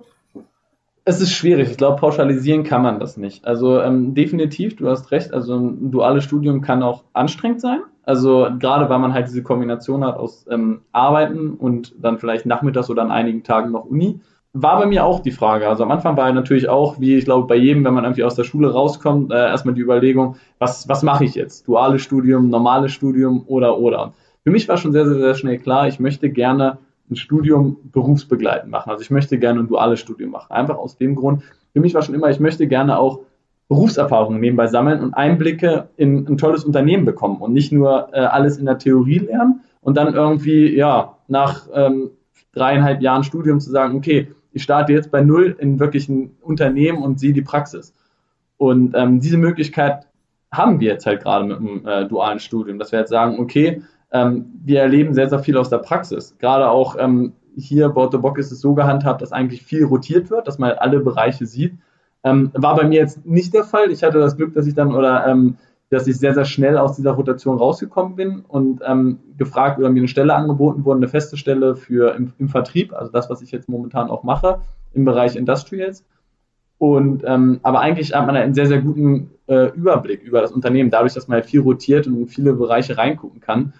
es 1.05 1.19
ist 1.19 1.31
schwierig. 1.31 1.71
Ich 1.71 1.77
glaube, 1.77 1.99
pauschalisieren 1.99 2.63
kann 2.63 2.81
man 2.81 2.99
das 2.99 3.17
nicht. 3.17 3.45
Also 3.45 3.81
ähm, 3.81 4.13
definitiv, 4.13 4.75
du 4.75 4.89
hast 4.89 5.11
recht. 5.11 5.33
Also 5.33 5.57
ein 5.57 5.91
duales 5.91 6.23
Studium 6.23 6.61
kann 6.61 6.81
auch 6.83 7.03
anstrengend 7.13 7.61
sein. 7.61 7.81
Also 8.03 8.47
gerade 8.59 8.89
weil 8.89 8.99
man 8.99 9.13
halt 9.13 9.27
diese 9.27 9.43
Kombination 9.43 10.03
hat 10.05 10.17
aus 10.17 10.45
ähm, 10.49 10.81
Arbeiten 10.91 11.51
und 11.51 11.93
dann 11.97 12.19
vielleicht 12.19 12.45
nachmittags 12.45 12.89
oder 12.89 13.01
an 13.01 13.11
einigen 13.11 13.43
Tagen 13.43 13.71
noch 13.71 13.85
Uni. 13.85 14.19
War 14.53 14.79
bei 14.79 14.85
mir 14.85 15.03
auch 15.05 15.21
die 15.21 15.31
Frage. 15.31 15.67
Also 15.67 15.83
am 15.83 15.91
Anfang 15.91 16.15
war 16.15 16.31
natürlich 16.31 16.69
auch, 16.69 16.99
wie 16.99 17.15
ich 17.15 17.25
glaube 17.25 17.47
bei 17.47 17.55
jedem, 17.55 17.83
wenn 17.83 17.93
man 17.93 18.03
irgendwie 18.03 18.23
aus 18.23 18.35
der 18.35 18.43
Schule 18.43 18.71
rauskommt, 18.71 19.31
äh, 19.31 19.35
erstmal 19.35 19.73
die 19.73 19.81
Überlegung, 19.81 20.35
was, 20.59 20.87
was 20.87 21.01
mache 21.01 21.25
ich 21.25 21.35
jetzt? 21.35 21.67
Duales 21.67 22.01
Studium, 22.01 22.49
normales 22.49 22.91
Studium 22.91 23.43
oder 23.47 23.77
oder. 23.79 24.13
Für 24.43 24.51
mich 24.51 24.67
war 24.67 24.77
schon 24.77 24.91
sehr, 24.91 25.07
sehr, 25.07 25.19
sehr 25.19 25.35
schnell 25.35 25.57
klar, 25.57 25.87
ich 25.87 25.99
möchte 25.99 26.29
gerne 26.29 26.77
ein 27.13 27.15
Studium 27.15 27.77
berufsbegleitend 27.91 28.71
machen. 28.71 28.89
Also 28.89 29.01
ich 29.01 29.11
möchte 29.11 29.39
gerne 29.39 29.61
ein 29.61 29.67
duales 29.67 29.99
Studium 29.99 30.31
machen. 30.31 30.51
Einfach 30.51 30.77
aus 30.77 30.97
dem 30.97 31.15
Grund. 31.15 31.43
Für 31.71 31.79
mich 31.79 31.93
war 31.93 32.01
schon 32.01 32.15
immer, 32.15 32.29
ich 32.29 32.39
möchte 32.39 32.67
gerne 32.67 32.99
auch 32.99 33.21
Berufserfahrungen 33.69 34.39
nebenbei 34.39 34.67
sammeln 34.67 35.01
und 35.01 35.13
Einblicke 35.13 35.89
in 35.95 36.27
ein 36.27 36.37
tolles 36.37 36.65
Unternehmen 36.65 37.05
bekommen 37.05 37.37
und 37.37 37.53
nicht 37.53 37.71
nur 37.71 38.09
äh, 38.13 38.19
alles 38.19 38.57
in 38.57 38.65
der 38.65 38.77
Theorie 38.77 39.19
lernen 39.19 39.61
und 39.81 39.97
dann 39.97 40.13
irgendwie, 40.13 40.75
ja, 40.75 41.17
nach 41.27 41.67
ähm, 41.73 42.11
dreieinhalb 42.53 43.01
Jahren 43.01 43.23
Studium 43.23 43.59
zu 43.59 43.71
sagen, 43.71 43.97
okay, 43.97 44.27
ich 44.51 44.63
starte 44.63 44.93
jetzt 44.93 45.11
bei 45.11 45.21
null 45.21 45.55
in 45.59 45.79
wirklich 45.79 46.07
ein 46.09 46.35
Unternehmen 46.41 47.01
und 47.01 47.19
sehe 47.19 47.33
die 47.33 47.41
Praxis. 47.41 47.93
Und 48.57 48.93
ähm, 48.95 49.19
diese 49.19 49.37
Möglichkeit 49.37 50.07
haben 50.51 50.79
wir 50.79 50.91
jetzt 50.91 51.05
halt 51.05 51.23
gerade 51.23 51.45
mit 51.45 51.57
dem 51.57 51.87
äh, 51.87 52.07
dualen 52.07 52.39
Studium, 52.39 52.77
dass 52.77 52.91
wir 52.91 52.99
jetzt 52.99 53.09
sagen, 53.09 53.39
okay, 53.39 53.81
wir 54.13 54.79
erleben 54.79 55.15
sehr, 55.15 55.27
sehr 55.27 55.39
viel 55.39 55.57
aus 55.57 55.69
der 55.69 55.79
Praxis. 55.79 56.35
Gerade 56.37 56.69
auch 56.69 56.95
ähm, 56.99 57.33
hier 57.55 57.89
bei 57.89 58.01
Otto 58.01 58.19
Bock 58.19 58.37
ist 58.37 58.51
es 58.51 58.61
so 58.61 58.73
gehandhabt, 58.75 59.21
dass 59.21 59.31
eigentlich 59.31 59.63
viel 59.63 59.85
rotiert 59.85 60.29
wird, 60.29 60.47
dass 60.47 60.59
man 60.59 60.71
alle 60.73 60.99
Bereiche 60.99 61.45
sieht. 61.45 61.73
Ähm, 62.23 62.51
war 62.53 62.75
bei 62.75 62.87
mir 62.87 62.99
jetzt 62.99 63.25
nicht 63.25 63.53
der 63.53 63.63
Fall. 63.63 63.91
Ich 63.91 64.03
hatte 64.03 64.19
das 64.19 64.37
Glück, 64.37 64.53
dass 64.53 64.67
ich 64.67 64.75
dann 64.75 64.93
oder 64.95 65.25
ähm, 65.27 65.57
dass 65.89 66.07
ich 66.07 66.17
sehr, 66.17 66.33
sehr 66.33 66.45
schnell 66.45 66.77
aus 66.77 66.95
dieser 66.95 67.11
Rotation 67.11 67.57
rausgekommen 67.57 68.15
bin 68.15 68.41
und 68.47 68.81
ähm, 68.85 69.19
gefragt 69.37 69.77
oder 69.77 69.89
mir 69.89 69.99
eine 69.99 70.07
Stelle 70.07 70.33
angeboten 70.33 70.85
wurde, 70.85 70.97
eine 70.97 71.07
feste 71.07 71.37
Stelle 71.37 71.75
für 71.75 72.15
im, 72.15 72.33
im, 72.39 72.49
Vertrieb, 72.49 72.93
also 72.93 73.11
das, 73.11 73.29
was 73.29 73.41
ich 73.41 73.51
jetzt 73.51 73.69
momentan 73.69 74.09
auch 74.09 74.23
mache, 74.23 74.61
im 74.93 75.05
Bereich 75.05 75.35
Industrials. 75.35 76.05
Und 76.79 77.23
ähm, 77.25 77.59
aber 77.61 77.79
eigentlich 77.79 78.13
hat 78.13 78.25
man 78.25 78.35
einen 78.35 78.53
sehr, 78.53 78.65
sehr 78.65 78.81
guten 78.81 79.29
äh, 79.47 79.69
Überblick 79.75 80.23
über 80.23 80.41
das 80.41 80.51
Unternehmen, 80.51 80.89
dadurch, 80.89 81.13
dass 81.13 81.27
man 81.27 81.35
halt 81.35 81.45
viel 81.45 81.61
rotiert 81.61 82.07
und 82.07 82.17
in 82.17 82.27
viele 82.27 82.53
Bereiche 82.53 82.97
reingucken 82.97 83.39
kann. 83.39 83.73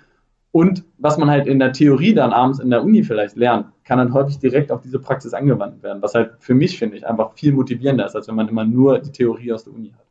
Und 0.53 0.83
was 0.99 1.17
man 1.17 1.31
halt 1.31 1.47
in 1.47 1.57
der 1.57 1.73
Theorie 1.73 2.13
dann 2.13 2.31
abends 2.31 2.59
in 2.59 2.69
der 2.69 2.83
Uni 2.83 3.03
vielleicht 3.03 3.35
lernt, 3.35 3.65
kann 3.83 3.97
dann 3.97 4.13
häufig 4.13 4.37
direkt 4.37 4.71
auf 4.71 4.81
diese 4.81 4.99
Praxis 4.99 5.33
angewandt 5.33 5.81
werden, 5.81 6.03
was 6.03 6.13
halt 6.13 6.33
für 6.37 6.53
mich, 6.53 6.77
finde 6.77 6.95
ich, 6.95 7.07
einfach 7.07 7.33
viel 7.33 7.53
motivierender 7.53 8.05
ist, 8.05 8.15
als 8.15 8.27
wenn 8.27 8.35
man 8.35 8.47
immer 8.47 8.63
nur 8.63 8.99
die 8.99 9.11
Theorie 9.11 9.51
aus 9.51 9.63
der 9.63 9.73
Uni 9.73 9.89
hat. 9.97 10.05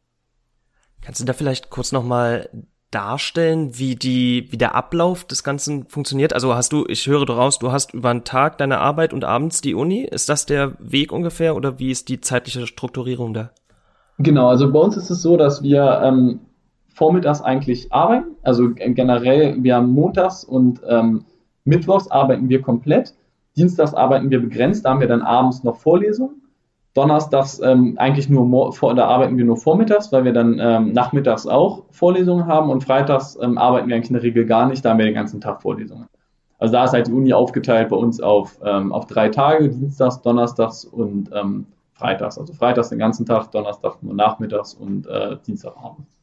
Kannst 1.00 1.20
du 1.20 1.24
da 1.24 1.32
vielleicht 1.32 1.70
kurz 1.70 1.92
nochmal 1.92 2.50
darstellen, 2.90 3.78
wie 3.78 3.94
die, 3.94 4.48
wie 4.50 4.56
der 4.56 4.74
Ablauf 4.74 5.24
des 5.24 5.44
Ganzen 5.44 5.86
funktioniert? 5.86 6.32
Also 6.32 6.56
hast 6.56 6.72
du, 6.72 6.86
ich 6.88 7.06
höre 7.06 7.24
daraus, 7.24 7.60
du 7.60 7.70
hast 7.70 7.94
über 7.94 8.10
einen 8.10 8.24
Tag 8.24 8.58
deine 8.58 8.78
Arbeit 8.78 9.12
und 9.12 9.24
abends 9.24 9.60
die 9.60 9.76
Uni. 9.76 10.02
Ist 10.02 10.28
das 10.28 10.44
der 10.44 10.72
Weg 10.80 11.12
ungefähr 11.12 11.54
oder 11.54 11.78
wie 11.78 11.92
ist 11.92 12.08
die 12.08 12.20
zeitliche 12.20 12.66
Strukturierung 12.66 13.32
da? 13.32 13.52
Genau, 14.18 14.48
also 14.48 14.72
bei 14.72 14.80
uns 14.80 14.96
ist 14.96 15.08
es 15.08 15.22
so, 15.22 15.36
dass 15.36 15.62
wir 15.62 16.00
ähm, 16.02 16.40
vormittags 16.94 17.40
eigentlich 17.40 17.92
arbeiten. 17.92 18.36
Also 18.42 18.70
generell, 18.74 19.62
wir 19.62 19.76
haben 19.76 19.90
montags 19.90 20.44
und 20.44 20.80
ähm, 20.88 21.24
mittwochs 21.64 22.08
arbeiten 22.10 22.48
wir 22.48 22.62
komplett. 22.62 23.14
Dienstags 23.56 23.94
arbeiten 23.94 24.30
wir 24.30 24.40
begrenzt, 24.40 24.84
da 24.84 24.90
haben 24.90 25.00
wir 25.00 25.08
dann 25.08 25.22
abends 25.22 25.62
noch 25.62 25.76
Vorlesungen. 25.76 26.42
Donnerstags 26.94 27.58
ähm, 27.60 27.94
eigentlich 27.96 28.28
nur, 28.28 28.74
da 28.94 29.06
arbeiten 29.06 29.38
wir 29.38 29.46
nur 29.46 29.56
vormittags, 29.56 30.12
weil 30.12 30.24
wir 30.24 30.34
dann 30.34 30.58
ähm, 30.60 30.92
nachmittags 30.92 31.46
auch 31.46 31.84
Vorlesungen 31.90 32.46
haben 32.46 32.68
und 32.68 32.84
freitags 32.84 33.38
ähm, 33.40 33.56
arbeiten 33.56 33.88
wir 33.88 33.96
eigentlich 33.96 34.10
in 34.10 34.14
der 34.14 34.22
Regel 34.22 34.44
gar 34.44 34.66
nicht, 34.66 34.84
da 34.84 34.90
haben 34.90 34.98
wir 34.98 35.06
den 35.06 35.14
ganzen 35.14 35.40
Tag 35.40 35.62
Vorlesungen. 35.62 36.06
Also 36.58 36.72
da 36.72 36.84
ist 36.84 36.92
halt 36.92 37.08
die 37.08 37.12
Uni 37.12 37.32
aufgeteilt 37.32 37.88
bei 37.88 37.96
uns 37.96 38.20
auf, 38.20 38.60
ähm, 38.62 38.92
auf 38.92 39.06
drei 39.06 39.30
Tage, 39.30 39.70
Dienstags, 39.70 40.20
Donnerstags 40.20 40.84
und 40.84 41.30
ähm, 41.34 41.66
Freitags. 41.94 42.38
Also 42.38 42.52
Freitags 42.52 42.90
den 42.90 42.98
ganzen 42.98 43.26
Tag, 43.26 43.50
Donnerstag 43.50 44.02
nur 44.02 44.14
nachmittags 44.14 44.74
und 44.74 45.06
äh, 45.06 45.36
Dienstagabends. 45.46 46.21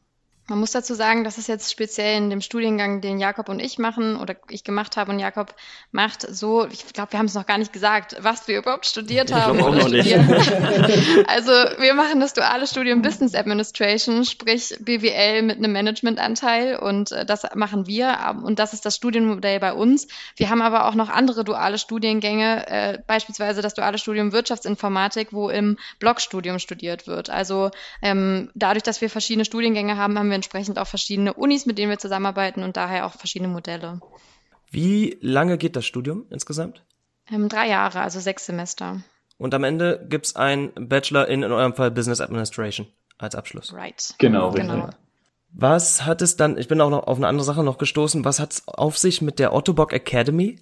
Man 0.50 0.58
muss 0.58 0.72
dazu 0.72 0.94
sagen, 0.94 1.22
dass 1.22 1.38
es 1.38 1.46
jetzt 1.46 1.70
speziell 1.70 2.16
in 2.18 2.28
dem 2.28 2.40
Studiengang, 2.40 3.00
den 3.00 3.20
Jakob 3.20 3.48
und 3.48 3.60
ich 3.60 3.78
machen 3.78 4.16
oder 4.16 4.34
ich 4.48 4.64
gemacht 4.64 4.96
habe 4.96 5.12
und 5.12 5.20
Jakob 5.20 5.54
macht, 5.92 6.22
so, 6.22 6.66
ich 6.66 6.92
glaube, 6.92 7.12
wir 7.12 7.20
haben 7.20 7.26
es 7.26 7.34
noch 7.34 7.46
gar 7.46 7.56
nicht 7.56 7.72
gesagt, 7.72 8.16
was 8.18 8.48
wir 8.48 8.58
überhaupt 8.58 8.84
studiert 8.84 9.32
haben. 9.32 9.60
Ich 9.60 9.64
auch 9.64 9.72
noch 9.72 9.88
nicht. 9.88 10.12
also 11.28 11.52
wir 11.52 11.94
machen 11.94 12.18
das 12.18 12.34
duale 12.34 12.66
Studium 12.66 13.00
Business 13.00 13.36
Administration, 13.36 14.24
sprich 14.24 14.74
BWL 14.80 15.42
mit 15.42 15.58
einem 15.58 15.70
Managementanteil 15.70 16.80
und 16.80 17.12
äh, 17.12 17.24
das 17.24 17.44
machen 17.54 17.86
wir 17.86 18.34
und 18.42 18.58
das 18.58 18.72
ist 18.72 18.84
das 18.84 18.96
Studienmodell 18.96 19.60
bei 19.60 19.72
uns. 19.72 20.08
Wir 20.34 20.50
haben 20.50 20.62
aber 20.62 20.86
auch 20.88 20.96
noch 20.96 21.10
andere 21.10 21.44
duale 21.44 21.78
Studiengänge, 21.78 22.66
äh, 22.66 22.98
beispielsweise 23.06 23.62
das 23.62 23.74
duale 23.74 23.98
Studium 23.98 24.32
Wirtschaftsinformatik, 24.32 25.32
wo 25.32 25.48
im 25.48 25.78
Blockstudium 26.00 26.58
studiert 26.58 27.06
wird. 27.06 27.30
Also 27.30 27.70
ähm, 28.02 28.50
dadurch, 28.56 28.82
dass 28.82 29.00
wir 29.00 29.10
verschiedene 29.10 29.44
Studiengänge 29.44 29.96
haben, 29.96 30.18
haben 30.18 30.28
wir 30.28 30.39
entsprechend 30.40 30.78
auch 30.78 30.86
verschiedene 30.86 31.34
Unis, 31.34 31.66
mit 31.66 31.76
denen 31.76 31.90
wir 31.90 31.98
zusammenarbeiten 31.98 32.62
und 32.62 32.76
daher 32.76 33.04
auch 33.04 33.12
verschiedene 33.12 33.52
Modelle. 33.52 34.00
Wie 34.70 35.18
lange 35.20 35.58
geht 35.58 35.76
das 35.76 35.84
Studium 35.84 36.24
insgesamt? 36.30 36.82
Ähm, 37.30 37.48
drei 37.48 37.68
Jahre, 37.68 38.00
also 38.00 38.20
sechs 38.20 38.46
Semester. 38.46 39.02
Und 39.36 39.54
am 39.54 39.64
Ende 39.64 40.06
gibt's 40.08 40.36
ein 40.36 40.72
Bachelor 40.74 41.28
in, 41.28 41.42
in 41.42 41.52
eurem 41.52 41.74
Fall 41.74 41.90
Business 41.90 42.20
Administration 42.20 42.86
als 43.18 43.34
Abschluss. 43.34 43.72
Right. 43.72 44.14
Genau, 44.18 44.50
genau. 44.52 44.90
Was 45.52 46.04
hat 46.06 46.22
es 46.22 46.36
dann, 46.36 46.56
ich 46.58 46.68
bin 46.68 46.80
auch 46.80 46.90
noch 46.90 47.06
auf 47.06 47.16
eine 47.16 47.26
andere 47.26 47.44
Sache 47.44 47.64
noch 47.64 47.78
gestoßen, 47.78 48.24
was 48.24 48.38
hat's 48.38 48.66
auf 48.68 48.98
sich 48.98 49.20
mit 49.20 49.38
der 49.38 49.52
Ottobock 49.52 49.92
Academy? 49.92 50.60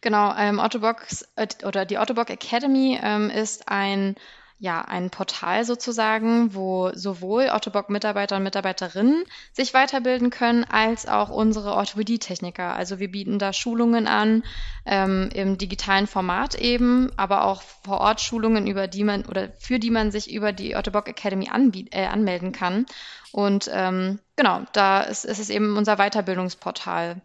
Genau, 0.00 0.34
ähm, 0.36 0.58
Ottobock 0.58 1.06
äh, 1.36 1.46
oder 1.64 1.84
die 1.84 1.98
Ottobock 1.98 2.30
Academy 2.30 2.98
ähm, 3.02 3.30
ist 3.30 3.68
ein 3.68 4.16
ja, 4.62 4.80
ein 4.80 5.10
Portal 5.10 5.64
sozusagen, 5.64 6.54
wo 6.54 6.92
sowohl 6.94 7.48
Ottobock-Mitarbeiter 7.52 8.36
und 8.36 8.44
Mitarbeiterinnen 8.44 9.24
sich 9.52 9.74
weiterbilden 9.74 10.30
können, 10.30 10.62
als 10.62 11.08
auch 11.08 11.30
unsere 11.30 11.72
Orthopädie-Techniker. 11.72 12.72
Also 12.72 13.00
wir 13.00 13.10
bieten 13.10 13.40
da 13.40 13.52
Schulungen 13.52 14.06
an, 14.06 14.44
ähm, 14.86 15.30
im 15.34 15.58
digitalen 15.58 16.06
Format 16.06 16.54
eben, 16.54 17.10
aber 17.16 17.44
auch 17.44 17.62
vor 17.62 17.98
Ort 17.98 18.20
Schulungen, 18.20 18.68
über 18.68 18.86
die 18.86 19.02
man 19.02 19.24
oder 19.24 19.48
für 19.58 19.80
die 19.80 19.90
man 19.90 20.12
sich 20.12 20.32
über 20.32 20.52
die 20.52 20.76
Ottobock 20.76 21.08
Academy 21.08 21.50
äh, 21.90 22.06
anmelden 22.06 22.52
kann. 22.52 22.86
Und 23.32 23.68
ähm, 23.74 24.20
genau, 24.36 24.60
da 24.72 25.00
ist, 25.00 25.24
ist 25.24 25.40
es 25.40 25.50
eben 25.50 25.76
unser 25.76 25.96
Weiterbildungsportal. 25.96 27.20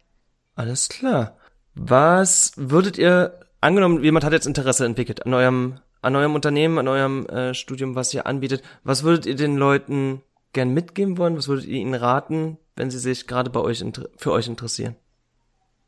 Alles 0.56 0.88
klar. 0.88 1.36
Was 1.76 2.50
würdet 2.56 2.98
ihr, 2.98 3.38
angenommen, 3.60 4.02
jemand 4.02 4.24
hat 4.24 4.32
jetzt 4.32 4.48
Interesse 4.48 4.84
entwickelt 4.84 5.24
an 5.24 5.34
eurem 5.34 5.78
an 6.02 6.16
eurem 6.16 6.34
Unternehmen, 6.34 6.78
an 6.78 6.88
eurem 6.88 7.26
äh, 7.26 7.54
Studium, 7.54 7.94
was 7.94 8.14
ihr 8.14 8.26
anbietet, 8.26 8.62
was 8.84 9.02
würdet 9.02 9.26
ihr 9.26 9.36
den 9.36 9.56
Leuten 9.56 10.22
gern 10.52 10.72
mitgeben 10.72 11.18
wollen? 11.18 11.36
Was 11.36 11.48
würdet 11.48 11.66
ihr 11.66 11.78
ihnen 11.78 11.94
raten, 11.94 12.58
wenn 12.76 12.90
sie 12.90 12.98
sich 12.98 13.26
gerade 13.26 13.50
bei 13.50 13.60
euch 13.60 13.84
für 14.16 14.32
euch 14.32 14.46
interessieren? 14.46 14.96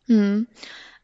Hm. 0.07 0.47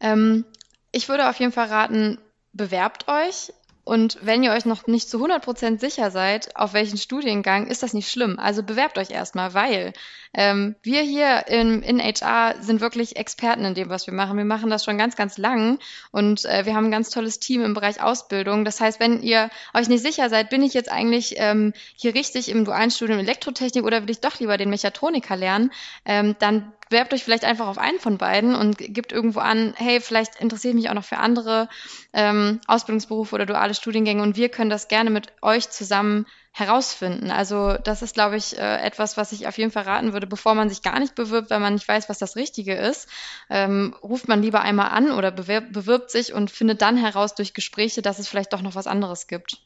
Ähm, 0.01 0.45
ich 0.93 1.09
würde 1.09 1.29
auf 1.29 1.39
jeden 1.39 1.53
Fall 1.53 1.69
raten, 1.69 2.19
bewerbt 2.53 3.07
euch. 3.09 3.53
Und 3.87 4.19
wenn 4.21 4.43
ihr 4.43 4.51
euch 4.51 4.65
noch 4.65 4.89
nicht 4.89 5.09
zu 5.09 5.25
100% 5.25 5.79
sicher 5.79 6.11
seid, 6.11 6.57
auf 6.57 6.73
welchen 6.73 6.99
Studiengang, 6.99 7.69
ist 7.69 7.85
das 7.85 7.95
nicht 7.95 8.11
schlimm. 8.11 8.37
Also 8.37 8.65
bewerbt 8.65 8.99
euch 8.99 9.11
erstmal, 9.11 9.55
weil 9.55 9.93
ähm, 10.35 10.75
wir 10.83 11.03
hier 11.03 11.47
in, 11.47 11.83
in 11.83 12.01
HR 12.01 12.57
sind 12.61 12.81
wirklich 12.81 13.15
Experten 13.15 13.65
in 13.65 13.75
dem, 13.75 13.89
was 13.89 14.09
wir 14.09 14.13
machen. 14.13 14.39
Wir 14.39 14.45
machen 14.45 14.71
das 14.71 14.85
schon 14.85 14.99
ganz, 14.99 15.15
ganz 15.15 15.39
lang 15.39 15.79
und 16.11 16.45
äh, 16.47 16.67
wir 16.67 16.75
haben 16.75 16.87
ein 16.87 16.91
ganz 16.91 17.11
tolles 17.11 17.39
Team 17.39 17.63
im 17.63 17.75
Bereich 17.75 18.03
Ausbildung. 18.03 18.65
Das 18.65 18.81
heißt, 18.81 18.99
wenn 18.99 19.23
ihr 19.23 19.51
euch 19.73 19.89
nicht 19.89 20.03
sicher 20.03 20.31
seid, 20.31 20.51
bin 20.51 20.65
ich 20.65 20.75
jetzt 20.75 20.91
eigentlich 20.91 21.37
ähm, 21.37 21.73
hier 21.95 22.13
richtig 22.17 22.49
im 22.49 22.65
dualen 22.65 22.91
Studium 22.91 23.21
Elektrotechnik 23.21 23.85
oder 23.85 24.03
will 24.03 24.11
ich 24.11 24.21
doch 24.21 24.41
lieber 24.41 24.57
den 24.57 24.71
Mechatroniker 24.71 25.37
lernen, 25.37 25.71
ähm, 26.05 26.35
dann 26.41 26.73
bewerbt 26.89 27.13
euch 27.13 27.25
vielleicht 27.25 27.45
einfach 27.45 27.67
auf 27.67 27.79
einen 27.79 27.99
von 27.99 28.19
beiden 28.19 28.55
und 28.55 28.79
gibt 28.79 29.13
irgendwo 29.13 29.41
an, 29.41 29.75
hey, 29.77 30.01
vielleicht 30.01 30.37
interessiere 30.41 30.71
ich 30.71 30.77
mich 30.77 30.91
auch 30.91 30.95
noch 30.95 31.05
für 31.05 31.19
andere 31.19 31.69
ähm, 32.13 32.61
Ausbildungsberufe 32.67 33.35
oder 33.35 33.47
duale 33.47 33.75
Studiengänge 33.75 34.23
und 34.23 34.37
wir 34.37 34.49
können 34.49 34.71
das 34.71 34.89
gerne 34.89 35.11
mit 35.11 35.33
euch 35.43 35.69
zusammen 35.71 36.27
herausfinden. 36.53 37.31
Also 37.31 37.77
das 37.85 38.01
ist, 38.01 38.15
glaube 38.15 38.37
ich, 38.37 38.57
äh, 38.57 38.81
etwas, 38.81 39.17
was 39.17 39.33
ich 39.33 39.47
auf 39.47 39.59
jeden 39.59 39.71
Fall 39.71 39.83
raten 39.83 40.13
würde, 40.13 40.27
bevor 40.27 40.55
man 40.55 40.71
sich 40.71 40.81
gar 40.81 40.99
nicht 41.01 41.15
bewirbt, 41.15 41.51
weil 41.51 41.61
man 41.61 41.75
nicht 41.75 41.87
weiß, 41.87 42.09
was 42.09 42.19
das 42.19 42.35
Richtige 42.37 42.75
ist, 42.75 43.09
ähm, 43.51 43.95
ruft 44.03 44.27
man 44.27 44.41
lieber 44.41 44.63
einmal 44.63 44.89
an 44.89 45.11
oder 45.11 45.31
bewirbt, 45.31 45.73
bewirbt 45.73 46.11
sich 46.11 46.33
und 46.33 46.51
findet 46.51 46.81
dann 46.81 46.97
heraus 46.97 47.35
durch 47.35 47.53
Gespräche, 47.53 48.01
dass 48.01 48.19
es 48.19 48.29
vielleicht 48.29 48.53
doch 48.53 48.63
noch 48.63 48.75
was 48.75 48.87
anderes 48.87 49.27
gibt. 49.27 49.59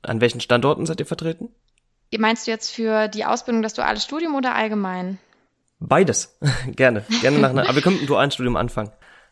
An 0.00 0.20
welchen 0.20 0.40
Standorten 0.40 0.86
seid 0.86 1.00
ihr 1.00 1.06
vertreten? 1.06 1.50
Meinst 2.16 2.46
du 2.46 2.50
jetzt 2.50 2.70
für 2.70 3.08
die 3.08 3.24
Ausbildung 3.24 3.62
das 3.62 3.74
duale 3.74 3.98
Studium 3.98 4.34
oder 4.36 4.54
allgemein? 4.54 5.18
Beides. 5.88 6.38
gerne. 6.76 7.04
Gerne 7.20 7.38
nach 7.38 7.50
einer, 7.50 7.62
aber 7.68 7.74
wir 7.74 7.82
können 7.82 7.96
mit 7.96 8.04
dem 8.04 8.08
dualen 8.08 8.30
Studium 8.30 8.56
anfangen. 8.56 8.90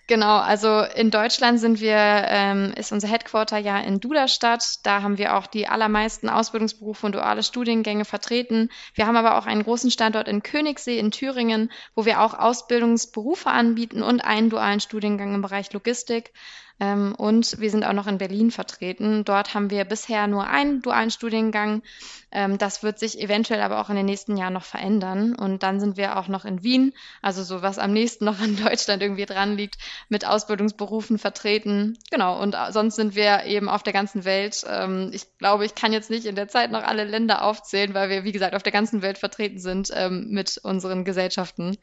Genau, 0.09 0.39
also 0.39 0.81
in 0.81 1.13
Deutschland 1.13 1.61
sind 1.61 1.81
wir, 1.81 1.97
ähm, 1.97 2.73
ist 2.77 2.91
unser 2.91 3.07
Headquarter 3.07 3.57
ja 3.57 3.79
in 3.79 4.01
Duderstadt. 4.01 4.65
Da 4.83 5.01
haben 5.01 5.17
wir 5.17 5.37
auch 5.37 5.47
die 5.47 5.69
allermeisten 5.69 6.29
Ausbildungsberufe 6.29 7.07
und 7.07 7.15
duale 7.15 7.45
Studiengänge 7.45 8.05
vertreten. 8.05 8.69
Wir 8.95 9.07
haben 9.07 9.17
aber 9.17 9.39
auch 9.39 9.47
einen 9.47 9.63
großen 9.63 9.93
Standort 9.93 10.27
in 10.27 10.43
Königssee 10.43 10.99
in 10.99 11.13
Thüringen, 11.13 11.71
wo 11.95 12.05
wir 12.05 12.21
auch 12.21 12.35
Ausbildungsberufe 12.35 13.49
anbieten 13.49 14.03
und 14.03 14.21
einen 14.25 14.51
dualen 14.51 14.81
Studiengang 14.81 15.35
im 15.35 15.43
Bereich 15.43 15.73
Logistik. 15.73 16.33
Ähm, 16.81 17.15
und 17.17 17.61
wir 17.61 17.71
sind 17.71 17.85
auch 17.85 17.93
noch 17.93 18.07
in 18.07 18.19
Berlin 18.19 18.51
vertreten. 18.51 19.25
Dort 19.25 19.55
haben 19.55 19.71
wir 19.71 19.85
bisher 19.85 20.27
nur 20.27 20.47
einen 20.47 20.83
dualen 20.83 21.11
Studiengang. 21.11 21.83
Ähm, 22.31 22.59
das 22.59 22.83
wird 22.83 22.99
sich 22.99 23.21
eventuell 23.21 23.61
aber 23.61 23.81
auch 23.81 23.91
in 23.91 23.97
den 23.97 24.07
nächsten 24.07 24.37
Jahren 24.37 24.55
noch 24.55 24.65
verändern. 24.65 25.35
Und 25.35 25.63
dann 25.63 25.81
sind 25.81 25.97
wir 25.97 26.19
auch 26.19 26.29
noch 26.29 26.45
in 26.45 26.63
Wien, 26.63 26.93
also 27.21 27.43
so 27.43 27.63
was 27.63 27.79
am 27.79 27.93
nächsten 27.93 28.25
noch 28.25 28.41
an 28.41 28.57
Deutschland 28.57 29.03
irgendwie 29.03 29.27
dran 29.27 29.57
liegt, 29.57 29.77
mit 30.09 30.27
Ausbildungsberufen 30.27 31.19
vertreten. 31.19 31.99
Genau. 32.11 32.41
Und 32.41 32.57
sonst 32.71 32.97
sind 32.97 33.15
wir 33.15 33.45
eben 33.45 33.69
auf 33.69 33.83
der 33.83 33.93
ganzen 33.93 34.25
Welt. 34.25 34.65
Ähm, 34.69 35.11
ich 35.13 35.27
glaube, 35.39 35.65
ich 35.65 35.75
kann 35.75 35.93
jetzt 35.93 36.11
nicht 36.11 36.27
in 36.27 36.35
der 36.35 36.49
Zeit 36.49 36.73
noch 36.73 36.83
alle 36.83 37.05
Länder 37.05 37.43
aufzählen, 37.43 37.95
weil 37.95 38.11
wir, 38.11 38.25
wie 38.25 38.33
gesagt, 38.33 38.55
auf 38.55 38.63
der 38.63 38.73
ganzen 38.73 39.03
Welt 39.03 39.19
vertreten 39.19 39.59
sind 39.59 39.91
ähm, 39.95 40.29
mit 40.31 40.59
unseren 40.63 41.05
Gesellschaften. 41.05 41.77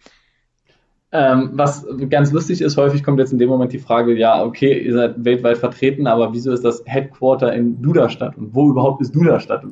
Ähm, 1.11 1.51
was 1.53 1.87
ganz 2.09 2.31
lustig 2.31 2.61
ist, 2.61 2.77
häufig 2.77 3.03
kommt 3.03 3.19
jetzt 3.19 3.33
in 3.33 3.39
dem 3.39 3.49
Moment 3.49 3.73
die 3.73 3.79
Frage, 3.79 4.15
ja, 4.15 4.43
okay, 4.43 4.79
ihr 4.79 4.93
seid 4.93 5.25
weltweit 5.25 5.57
vertreten, 5.57 6.05
aber 6.05 6.33
wieso 6.33 6.51
ist 6.51 6.63
das 6.63 6.83
Headquarter 6.85 7.51
in 7.53 7.81
Duderstadt 7.81 8.37
und 8.37 8.53
wo 8.53 8.69
überhaupt 8.69 9.01
ist 9.01 9.15
Duderstadt? 9.15 9.63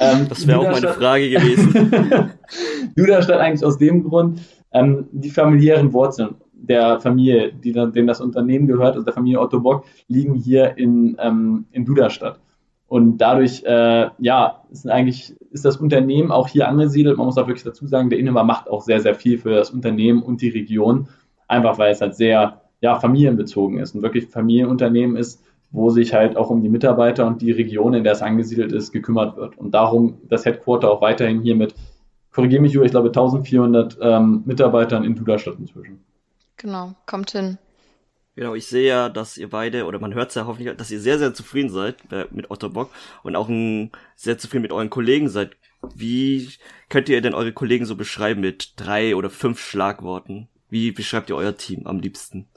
Ähm, 0.00 0.26
das 0.28 0.46
wäre 0.46 0.58
auch 0.58 0.72
meine 0.72 0.88
Frage 0.88 1.30
gewesen. 1.30 2.32
Duderstadt 2.96 3.38
eigentlich 3.38 3.64
aus 3.64 3.78
dem 3.78 4.02
Grund, 4.02 4.40
ähm, 4.72 5.06
die 5.12 5.30
familiären 5.30 5.92
Wurzeln 5.92 6.34
der 6.52 7.00
Familie, 7.00 7.52
die 7.52 7.72
denen 7.72 8.06
das 8.06 8.20
Unternehmen 8.20 8.66
gehört, 8.66 8.94
also 8.94 9.04
der 9.04 9.12
Familie 9.12 9.40
Otto 9.40 9.60
Bock, 9.60 9.84
liegen 10.08 10.34
hier 10.34 10.76
in, 10.78 11.16
ähm, 11.20 11.66
in 11.72 11.84
Duderstadt. 11.84 12.40
Und 12.92 13.16
dadurch, 13.16 13.64
äh, 13.64 14.10
ja, 14.18 14.64
ist 14.70 14.86
eigentlich, 14.86 15.34
ist 15.50 15.64
das 15.64 15.78
Unternehmen 15.78 16.30
auch 16.30 16.46
hier 16.46 16.68
angesiedelt. 16.68 17.16
Man 17.16 17.24
muss 17.24 17.38
auch 17.38 17.46
wirklich 17.46 17.64
dazu 17.64 17.86
sagen, 17.86 18.10
der 18.10 18.18
Inhaber 18.18 18.44
macht 18.44 18.68
auch 18.68 18.82
sehr, 18.82 19.00
sehr 19.00 19.14
viel 19.14 19.38
für 19.38 19.48
das 19.48 19.70
Unternehmen 19.70 20.22
und 20.22 20.42
die 20.42 20.50
Region. 20.50 21.08
Einfach 21.48 21.78
weil 21.78 21.92
es 21.92 22.02
halt 22.02 22.14
sehr, 22.16 22.60
ja, 22.82 23.00
familienbezogen 23.00 23.78
ist 23.78 23.94
und 23.94 24.02
wirklich 24.02 24.26
Familienunternehmen 24.26 25.16
ist, 25.16 25.42
wo 25.70 25.88
sich 25.88 26.12
halt 26.12 26.36
auch 26.36 26.50
um 26.50 26.60
die 26.60 26.68
Mitarbeiter 26.68 27.26
und 27.26 27.40
die 27.40 27.52
Region, 27.52 27.94
in 27.94 28.04
der 28.04 28.12
es 28.12 28.20
angesiedelt 28.20 28.72
ist, 28.72 28.92
gekümmert 28.92 29.38
wird. 29.38 29.56
Und 29.56 29.72
darum 29.72 30.18
das 30.28 30.44
Headquarter 30.44 30.90
auch 30.90 31.00
weiterhin 31.00 31.40
hier 31.40 31.56
mit, 31.56 31.74
korrigiere 32.30 32.60
mich, 32.60 32.74
ich 32.74 32.90
glaube, 32.90 33.08
1400 33.08 33.96
ähm, 34.02 34.42
Mitarbeitern 34.44 35.02
in 35.04 35.14
Duderstadt 35.14 35.56
inzwischen. 35.58 36.04
Genau, 36.58 36.92
kommt 37.06 37.30
hin. 37.30 37.56
Genau, 38.34 38.54
ich 38.54 38.66
sehe 38.66 38.88
ja, 38.88 39.08
dass 39.10 39.36
ihr 39.36 39.50
beide, 39.50 39.84
oder 39.84 39.98
man 39.98 40.14
hört 40.14 40.30
es 40.30 40.36
ja 40.36 40.46
hoffentlich, 40.46 40.74
dass 40.76 40.90
ihr 40.90 41.00
sehr, 41.00 41.18
sehr 41.18 41.34
zufrieden 41.34 41.68
seid 41.68 41.96
äh, 42.10 42.26
mit 42.30 42.50
Otto 42.50 42.70
Bock 42.70 42.90
und 43.22 43.36
auch 43.36 43.48
ein, 43.48 43.92
sehr 44.16 44.38
zufrieden 44.38 44.62
mit 44.62 44.72
euren 44.72 44.90
Kollegen 44.90 45.28
seid. 45.28 45.56
Wie 45.94 46.50
könnt 46.88 47.08
ihr 47.08 47.20
denn 47.20 47.34
eure 47.34 47.52
Kollegen 47.52 47.84
so 47.84 47.96
beschreiben 47.96 48.40
mit 48.40 48.74
drei 48.76 49.16
oder 49.16 49.28
fünf 49.28 49.60
Schlagworten? 49.60 50.48
Wie 50.70 50.92
beschreibt 50.92 51.28
ihr 51.28 51.36
euer 51.36 51.56
Team 51.56 51.86
am 51.86 51.98
liebsten? 51.98 52.48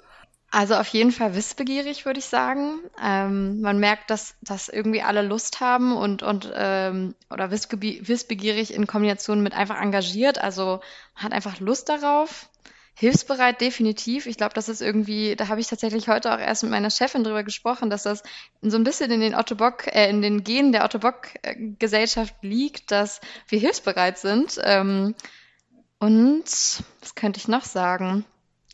Also 0.52 0.76
auf 0.76 0.88
jeden 0.88 1.12
Fall 1.12 1.36
wissbegierig, 1.36 2.06
würde 2.06 2.20
ich 2.20 2.28
sagen. 2.28 2.80
Ähm, 3.04 3.60
man 3.60 3.78
merkt, 3.78 4.10
dass, 4.10 4.36
dass 4.42 4.70
irgendwie 4.70 5.02
alle 5.02 5.22
Lust 5.22 5.60
haben 5.60 5.98
und, 5.98 6.24
und 6.24 6.50
ähm, 6.56 7.14
oder 7.30 7.52
wissbegierig 7.52 8.74
in 8.74 8.88
Kombination 8.88 9.44
mit 9.44 9.54
einfach 9.54 9.82
engagiert. 9.82 10.42
Also 10.42 10.80
man 11.16 11.24
hat 11.24 11.34
einfach 11.34 11.60
Lust 11.60 11.90
darauf. 11.90 12.48
Hilfsbereit, 12.98 13.60
definitiv. 13.60 14.26
Ich 14.26 14.38
glaube, 14.38 14.54
das 14.54 14.70
ist 14.70 14.82
irgendwie, 14.82 15.36
da 15.36 15.50
habe 15.50 15.60
ich 15.60 15.68
tatsächlich 15.68 16.08
heute 16.08 16.34
auch 16.34 16.40
erst 16.40 16.64
mit 16.64 16.72
meiner 16.72 16.90
Chefin 16.90 17.26
drüber 17.26 17.44
gesprochen, 17.44 17.90
dass 17.90 18.04
das 18.04 18.24
so 18.62 18.78
ein 18.78 18.86
bisschen 18.86 19.12
in 19.12 19.20
den 19.20 19.36
Otto 19.36 19.56
Bock, 19.56 19.94
äh, 19.94 20.10
in 20.10 20.22
den 20.22 20.44
Genen 20.46 20.72
der 20.72 20.86
Otto 20.86 21.00
Bock 21.00 21.28
Gesellschaft 21.78 22.34
liegt, 22.42 22.92
dass 22.92 23.20
wir 23.50 23.60
hilfsbereit 23.60 24.18
sind. 24.18 24.60
Ähm, 24.64 25.14
und 26.00 26.46
was 26.46 27.16
könnte 27.16 27.38
ich 27.38 27.50
noch 27.50 27.64
sagen? 27.64 28.24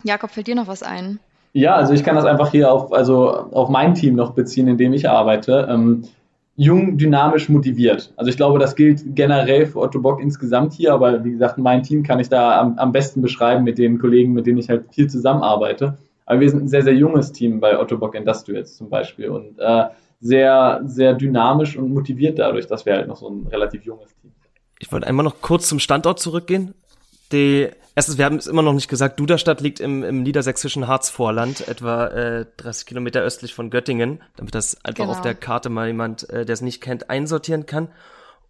Jakob, 0.03 0.31
fällt 0.31 0.47
dir 0.47 0.55
noch 0.55 0.67
was 0.67 0.83
ein? 0.83 1.19
Ja, 1.53 1.75
also 1.75 1.93
ich 1.93 2.03
kann 2.03 2.15
das 2.15 2.25
einfach 2.25 2.51
hier 2.51 2.71
auf, 2.71 2.93
also 2.93 3.29
auf 3.29 3.69
mein 3.69 3.95
Team 3.95 4.15
noch 4.15 4.33
beziehen, 4.33 4.67
in 4.67 4.77
dem 4.77 4.93
ich 4.93 5.09
arbeite. 5.09 5.67
Ähm, 5.69 6.07
jung, 6.55 6.97
dynamisch, 6.97 7.49
motiviert. 7.49 8.13
Also 8.17 8.29
ich 8.29 8.37
glaube, 8.37 8.59
das 8.59 8.75
gilt 8.75 9.15
generell 9.15 9.65
für 9.65 9.79
Otto 9.79 9.99
Bock 10.01 10.21
insgesamt 10.21 10.73
hier, 10.73 10.93
aber 10.93 11.23
wie 11.23 11.31
gesagt, 11.31 11.57
mein 11.57 11.83
Team 11.83 12.03
kann 12.03 12.19
ich 12.19 12.29
da 12.29 12.59
am, 12.59 12.77
am 12.77 12.91
besten 12.91 13.21
beschreiben 13.21 13.63
mit 13.63 13.77
den 13.77 13.99
Kollegen, 13.99 14.33
mit 14.33 14.45
denen 14.45 14.57
ich 14.57 14.69
halt 14.69 14.85
viel 14.93 15.09
zusammenarbeite. 15.09 15.97
Aber 16.25 16.39
wir 16.39 16.49
sind 16.49 16.63
ein 16.63 16.67
sehr, 16.67 16.83
sehr 16.83 16.95
junges 16.95 17.31
Team 17.31 17.59
bei 17.59 17.79
Otto 17.79 17.97
Bock 17.97 18.15
Industrials 18.15 18.77
zum 18.77 18.89
Beispiel 18.89 19.29
und 19.29 19.57
äh, 19.59 19.85
sehr, 20.19 20.81
sehr 20.85 21.13
dynamisch 21.13 21.75
und 21.75 21.93
motiviert 21.93 22.37
dadurch, 22.37 22.67
dass 22.67 22.85
wir 22.85 22.93
halt 22.93 23.07
noch 23.07 23.17
so 23.17 23.27
ein 23.27 23.47
relativ 23.47 23.83
junges 23.83 24.15
Team 24.15 24.31
sind. 24.31 24.51
Ich 24.79 24.91
wollte 24.91 25.07
einmal 25.07 25.25
noch 25.25 25.41
kurz 25.41 25.67
zum 25.67 25.79
Standort 25.79 26.19
zurückgehen. 26.19 26.73
Die, 27.31 27.69
erstens, 27.95 28.17
wir 28.17 28.25
haben 28.25 28.37
es 28.37 28.47
immer 28.47 28.61
noch 28.61 28.73
nicht 28.73 28.87
gesagt, 28.89 29.19
Duderstadt 29.19 29.61
liegt 29.61 29.79
im, 29.79 30.03
im 30.03 30.23
niedersächsischen 30.23 30.87
Harzvorland, 30.87 31.67
etwa 31.67 32.07
äh, 32.07 32.45
30 32.57 32.85
Kilometer 32.85 33.21
östlich 33.21 33.53
von 33.53 33.69
Göttingen, 33.69 34.21
damit 34.35 34.55
das 34.55 34.83
einfach 34.83 35.05
genau. 35.05 35.11
auf 35.11 35.21
der 35.21 35.35
Karte 35.35 35.69
mal 35.69 35.87
jemand, 35.87 36.29
äh, 36.29 36.45
der 36.45 36.53
es 36.53 36.61
nicht 36.61 36.81
kennt, 36.81 37.09
einsortieren 37.09 37.65
kann. 37.65 37.89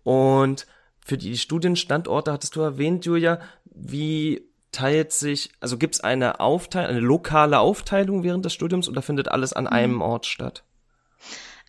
Und 0.04 0.66
für 1.06 1.18
die 1.18 1.38
Studienstandorte 1.38 2.32
hattest 2.32 2.56
du 2.56 2.62
erwähnt, 2.62 3.06
Julia, 3.06 3.40
wie 3.66 4.48
teilt 4.72 5.12
sich, 5.12 5.52
also 5.60 5.78
gibt 5.78 5.96
es 5.96 6.02
eine 6.02 6.40
Aufteilung, 6.40 6.90
eine 6.90 7.00
lokale 7.00 7.60
Aufteilung 7.60 8.24
während 8.24 8.46
des 8.46 8.54
Studiums 8.54 8.88
oder 8.88 9.02
findet 9.02 9.28
alles 9.28 9.54
an 9.54 9.66
mhm. 9.66 9.72
einem 9.72 10.02
Ort 10.02 10.26
statt? 10.26 10.64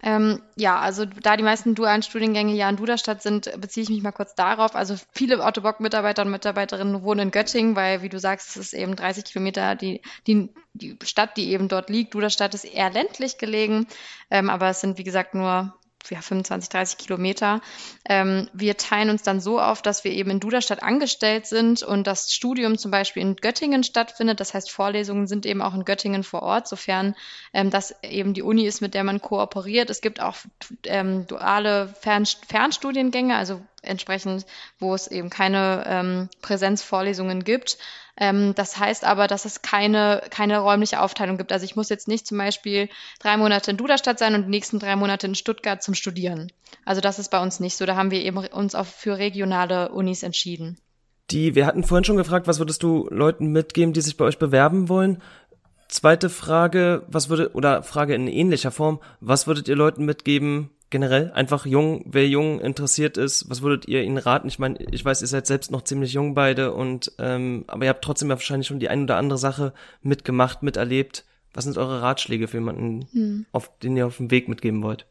Ähm, 0.04 0.42
ja, 0.56 0.80
also 0.80 1.04
da 1.04 1.36
die 1.36 1.44
meisten 1.44 1.76
dualen 1.76 2.02
Studiengänge 2.02 2.54
ja 2.54 2.68
in 2.68 2.76
Duderstadt 2.76 3.22
sind, 3.22 3.52
beziehe 3.60 3.84
ich 3.84 3.90
mich 3.90 4.02
mal 4.02 4.10
kurz 4.10 4.34
darauf. 4.34 4.74
Also 4.74 4.96
viele 5.12 5.44
Autobock-Mitarbeiter 5.44 6.22
und 6.22 6.32
Mitarbeiterinnen 6.32 7.02
wohnen 7.02 7.20
in 7.20 7.30
Göttingen, 7.30 7.76
weil, 7.76 8.02
wie 8.02 8.08
du 8.08 8.18
sagst, 8.18 8.50
es 8.50 8.56
ist 8.56 8.74
eben 8.74 8.96
30 8.96 9.24
Kilometer 9.24 9.76
die, 9.76 10.02
die, 10.26 10.50
die 10.74 10.98
Stadt, 11.04 11.36
die 11.36 11.50
eben 11.50 11.68
dort 11.68 11.88
liegt. 11.88 12.14
Duderstadt 12.14 12.54
ist 12.54 12.64
eher 12.64 12.90
ländlich 12.90 13.38
gelegen, 13.38 13.86
ähm, 14.30 14.50
aber 14.50 14.70
es 14.70 14.80
sind, 14.80 14.98
wie 14.98 15.04
gesagt, 15.04 15.34
nur 15.34 15.72
ja, 16.10 16.20
25, 16.20 16.68
30 16.70 16.98
Kilometer. 16.98 17.60
Ähm, 18.08 18.48
wir 18.52 18.76
teilen 18.76 19.10
uns 19.10 19.22
dann 19.22 19.40
so 19.40 19.60
auf, 19.60 19.82
dass 19.82 20.04
wir 20.04 20.12
eben 20.12 20.30
in 20.30 20.40
Duderstadt 20.40 20.82
angestellt 20.82 21.46
sind 21.46 21.82
und 21.82 22.06
das 22.06 22.32
Studium 22.32 22.78
zum 22.78 22.90
Beispiel 22.90 23.22
in 23.22 23.36
Göttingen 23.36 23.84
stattfindet. 23.84 24.40
Das 24.40 24.54
heißt, 24.54 24.70
Vorlesungen 24.70 25.26
sind 25.26 25.46
eben 25.46 25.62
auch 25.62 25.74
in 25.74 25.84
Göttingen 25.84 26.24
vor 26.24 26.42
Ort, 26.42 26.68
sofern 26.68 27.14
ähm, 27.52 27.70
das 27.70 27.94
eben 28.02 28.34
die 28.34 28.42
Uni 28.42 28.66
ist, 28.66 28.80
mit 28.80 28.94
der 28.94 29.04
man 29.04 29.20
kooperiert. 29.20 29.90
Es 29.90 30.00
gibt 30.00 30.20
auch 30.20 30.36
ähm, 30.84 31.26
duale 31.26 31.88
Fern 32.00 32.26
Fernstudiengänge, 32.26 33.36
also 33.36 33.60
entsprechend, 33.82 34.46
wo 34.78 34.94
es 34.94 35.08
eben 35.08 35.28
keine 35.28 35.84
ähm, 35.86 36.28
Präsenzvorlesungen 36.40 37.44
gibt. 37.44 37.78
Ähm, 38.16 38.54
das 38.54 38.78
heißt 38.78 39.04
aber, 39.04 39.26
dass 39.26 39.44
es 39.44 39.62
keine, 39.62 40.22
keine 40.30 40.58
räumliche 40.58 41.00
Aufteilung 41.00 41.38
gibt. 41.38 41.52
Also 41.52 41.64
ich 41.64 41.76
muss 41.76 41.88
jetzt 41.88 42.08
nicht 42.08 42.26
zum 42.26 42.38
Beispiel 42.38 42.88
drei 43.20 43.36
Monate 43.36 43.70
in 43.70 43.76
Duderstadt 43.76 44.18
sein 44.18 44.34
und 44.34 44.44
die 44.44 44.50
nächsten 44.50 44.78
drei 44.78 44.96
Monate 44.96 45.26
in 45.26 45.34
Stuttgart 45.34 45.82
zum 45.82 45.94
Studieren. 45.94 46.52
Also 46.84 47.00
das 47.00 47.18
ist 47.18 47.30
bei 47.30 47.40
uns 47.40 47.60
nicht 47.60 47.76
so. 47.76 47.86
Da 47.86 47.96
haben 47.96 48.10
wir 48.10 48.20
eben 48.20 48.38
uns 48.38 48.74
auch 48.74 48.86
für 48.86 49.18
regionale 49.18 49.90
Unis 49.90 50.22
entschieden. 50.22 50.78
Die, 51.30 51.54
wir 51.54 51.66
hatten 51.66 51.84
vorhin 51.84 52.04
schon 52.04 52.16
gefragt, 52.16 52.46
was 52.46 52.58
würdest 52.58 52.82
du 52.82 53.08
Leuten 53.10 53.46
mitgeben, 53.46 53.94
die 53.94 54.02
sich 54.02 54.16
bei 54.16 54.26
euch 54.26 54.38
bewerben 54.38 54.88
wollen? 54.88 55.22
Zweite 55.88 56.28
Frage, 56.28 57.04
was 57.06 57.28
würde, 57.28 57.52
oder 57.54 57.82
Frage 57.82 58.14
in 58.14 58.26
ähnlicher 58.26 58.70
Form, 58.70 59.00
was 59.20 59.46
würdet 59.46 59.68
ihr 59.68 59.76
Leuten 59.76 60.04
mitgeben, 60.04 60.70
generell 60.92 61.32
einfach 61.32 61.66
jung, 61.66 62.04
wer 62.06 62.28
jung 62.28 62.60
interessiert 62.60 63.16
ist, 63.16 63.50
was 63.50 63.62
würdet 63.62 63.88
ihr 63.88 64.04
ihnen 64.04 64.18
raten? 64.18 64.46
Ich 64.46 64.60
meine, 64.60 64.78
ich 64.78 65.04
weiß, 65.04 65.22
ihr 65.22 65.26
seid 65.26 65.48
selbst 65.48 65.72
noch 65.72 65.82
ziemlich 65.82 66.12
jung 66.12 66.34
beide 66.34 66.72
und 66.72 67.10
ähm, 67.18 67.64
aber 67.66 67.84
ihr 67.84 67.88
habt 67.88 68.04
trotzdem 68.04 68.28
ja 68.28 68.36
wahrscheinlich 68.36 68.68
schon 68.68 68.78
die 68.78 68.88
ein 68.88 69.02
oder 69.02 69.16
andere 69.16 69.38
Sache 69.38 69.72
mitgemacht, 70.02 70.62
miterlebt. 70.62 71.24
Was 71.54 71.64
sind 71.64 71.76
eure 71.76 72.00
Ratschläge 72.00 72.46
für 72.46 72.58
jemanden, 72.58 73.08
hm. 73.12 73.46
auf 73.50 73.76
den 73.78 73.96
ihr 73.96 74.06
auf 74.06 74.18
dem 74.18 74.30
Weg 74.30 74.48
mitgeben 74.48 74.82
wollt? 74.82 75.06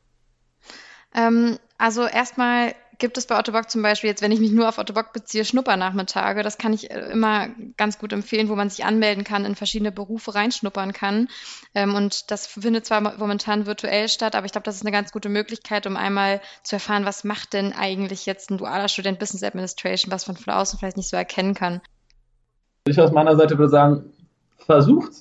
Ähm, 1.14 1.58
also 1.78 2.06
erstmal 2.06 2.74
gibt 3.02 3.18
es 3.18 3.28
bei 3.28 3.38
Ottobock 3.38 3.70
zum 3.70 3.82
Beispiel, 3.82 4.10
jetzt 4.10 4.22
wenn 4.22 4.32
ich 4.32 4.40
mich 4.40 4.52
nur 4.52 4.70
auf 4.70 4.78
Ottobock 4.78 5.12
beziehe, 5.12 5.44
Schnuppernachmittage. 5.44 6.44
Das 6.44 6.58
kann 6.58 6.72
ich 6.72 6.90
äh, 6.90 7.12
immer 7.12 7.48
ganz 7.76 8.00
gut 8.00 8.14
empfehlen, 8.14 8.48
wo 8.48 8.56
man 8.56 8.70
sich 8.70 8.86
anmelden 8.86 9.26
kann, 9.26 9.44
in 9.44 9.56
verschiedene 9.56 9.92
Berufe 9.92 10.34
reinschnuppern 10.34 10.94
kann. 10.94 11.28
Ähm, 11.76 11.96
und 11.96 12.32
das 12.32 12.48
findet 12.48 12.86
zwar 12.86 13.02
momentan 13.18 13.66
virtuell 13.66 14.08
statt, 14.08 14.36
aber 14.36 14.46
ich 14.46 14.54
glaube, 14.54 14.66
das 14.66 14.76
ist 14.76 14.84
eine 14.84 14.92
ganz 14.92 15.12
gute 15.12 15.28
Möglichkeit, 15.28 15.86
um 15.88 15.98
einmal 15.98 16.40
zu 16.64 16.78
erfahren, 16.78 17.04
was 17.04 17.26
macht 17.26 17.54
denn 17.54 17.74
eigentlich 17.74 18.26
jetzt 18.26 18.52
ein 18.52 18.58
dualer 18.58 18.88
Student 18.88 19.20
Business 19.20 19.44
Administration, 19.44 20.12
was 20.12 20.28
man 20.28 20.38
von 20.38 20.54
außen 20.54 20.80
vielleicht 20.80 20.98
nicht 20.98 21.10
so 21.10 21.18
erkennen 21.18 21.56
kann. 21.56 21.82
Ich 22.86 23.02
aus 23.02 23.12
meiner 23.12 23.36
Seite 23.36 23.58
würde 23.58 23.70
sagen, 23.70 24.14
versucht, 24.58 25.12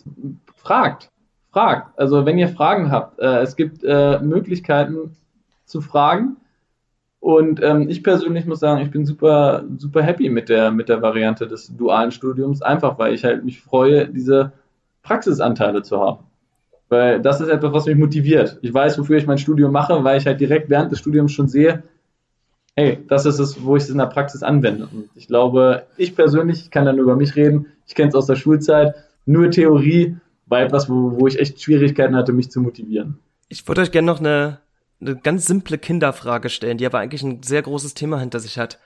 fragt, 0.54 1.08
fragt. 1.50 1.98
Also 1.98 2.26
wenn 2.26 2.38
ihr 2.38 2.48
Fragen 2.48 2.90
habt, 2.90 3.18
äh, 3.18 3.40
es 3.40 3.56
gibt 3.56 3.82
äh, 3.82 4.20
Möglichkeiten 4.20 5.16
zu 5.64 5.80
fragen. 5.80 6.36
Und 7.20 7.62
ähm, 7.62 7.88
ich 7.90 8.02
persönlich 8.02 8.46
muss 8.46 8.60
sagen, 8.60 8.80
ich 8.80 8.90
bin 8.90 9.04
super, 9.04 9.64
super 9.76 10.02
happy 10.02 10.30
mit 10.30 10.48
der, 10.48 10.70
mit 10.70 10.88
der 10.88 11.02
Variante 11.02 11.46
des 11.46 11.74
dualen 11.76 12.10
Studiums, 12.10 12.62
einfach 12.62 12.98
weil 12.98 13.12
ich 13.12 13.24
halt 13.24 13.44
mich 13.44 13.60
freue, 13.60 14.08
diese 14.08 14.52
Praxisanteile 15.02 15.82
zu 15.82 16.00
haben. 16.00 16.24
Weil 16.88 17.20
das 17.20 17.40
ist 17.40 17.48
etwas, 17.48 17.72
was 17.72 17.86
mich 17.86 17.96
motiviert. 17.96 18.58
Ich 18.62 18.72
weiß, 18.72 18.98
wofür 18.98 19.18
ich 19.18 19.26
mein 19.26 19.38
Studium 19.38 19.70
mache, 19.70 20.02
weil 20.02 20.18
ich 20.18 20.26
halt 20.26 20.40
direkt 20.40 20.70
während 20.70 20.90
des 20.90 20.98
Studiums 20.98 21.32
schon 21.32 21.46
sehe, 21.46 21.82
hey, 22.74 22.98
das 23.08 23.26
ist 23.26 23.38
es, 23.38 23.62
wo 23.62 23.76
ich 23.76 23.84
es 23.84 23.90
in 23.90 23.98
der 23.98 24.06
Praxis 24.06 24.42
anwende. 24.42 24.88
Und 24.90 25.10
ich 25.14 25.28
glaube, 25.28 25.84
ich 25.98 26.16
persönlich, 26.16 26.62
ich 26.62 26.70
kann 26.70 26.86
da 26.86 26.92
nur 26.92 27.04
über 27.04 27.16
mich 27.16 27.36
reden, 27.36 27.66
ich 27.86 27.94
kenne 27.94 28.08
es 28.08 28.14
aus 28.14 28.26
der 28.26 28.36
Schulzeit, 28.36 28.94
nur 29.26 29.50
Theorie 29.50 30.16
war 30.46 30.62
etwas, 30.62 30.88
wo, 30.88 31.20
wo 31.20 31.26
ich 31.26 31.38
echt 31.38 31.62
Schwierigkeiten 31.62 32.16
hatte, 32.16 32.32
mich 32.32 32.50
zu 32.50 32.60
motivieren. 32.60 33.18
Ich 33.48 33.66
würde 33.68 33.82
euch 33.82 33.92
gerne 33.92 34.06
noch 34.06 34.20
eine, 34.20 34.58
eine 35.00 35.16
ganz 35.16 35.46
simple 35.46 35.78
Kinderfrage 35.78 36.50
stellen, 36.50 36.78
die 36.78 36.86
aber 36.86 36.98
eigentlich 36.98 37.22
ein 37.22 37.42
sehr 37.42 37.62
großes 37.62 37.94
Thema 37.94 38.20
hinter 38.20 38.40
sich 38.40 38.58
hat. 38.58 38.78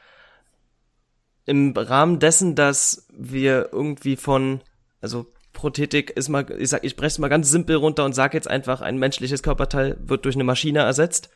Im 1.46 1.74
Rahmen 1.76 2.20
dessen, 2.20 2.54
dass 2.54 3.06
wir 3.12 3.70
irgendwie 3.72 4.16
von, 4.16 4.60
also 5.00 5.26
Prothetik 5.52 6.10
ist 6.10 6.28
mal, 6.28 6.50
ich 6.58 6.68
sag, 6.68 6.84
ich 6.84 6.96
breche 6.96 7.08
es 7.08 7.18
mal 7.18 7.28
ganz 7.28 7.50
simpel 7.50 7.76
runter 7.76 8.04
und 8.04 8.14
sage 8.14 8.36
jetzt 8.36 8.48
einfach, 8.48 8.80
ein 8.80 8.98
menschliches 8.98 9.42
Körperteil 9.42 9.96
wird 10.00 10.24
durch 10.24 10.36
eine 10.36 10.44
Maschine 10.44 10.80
ersetzt. 10.80 11.30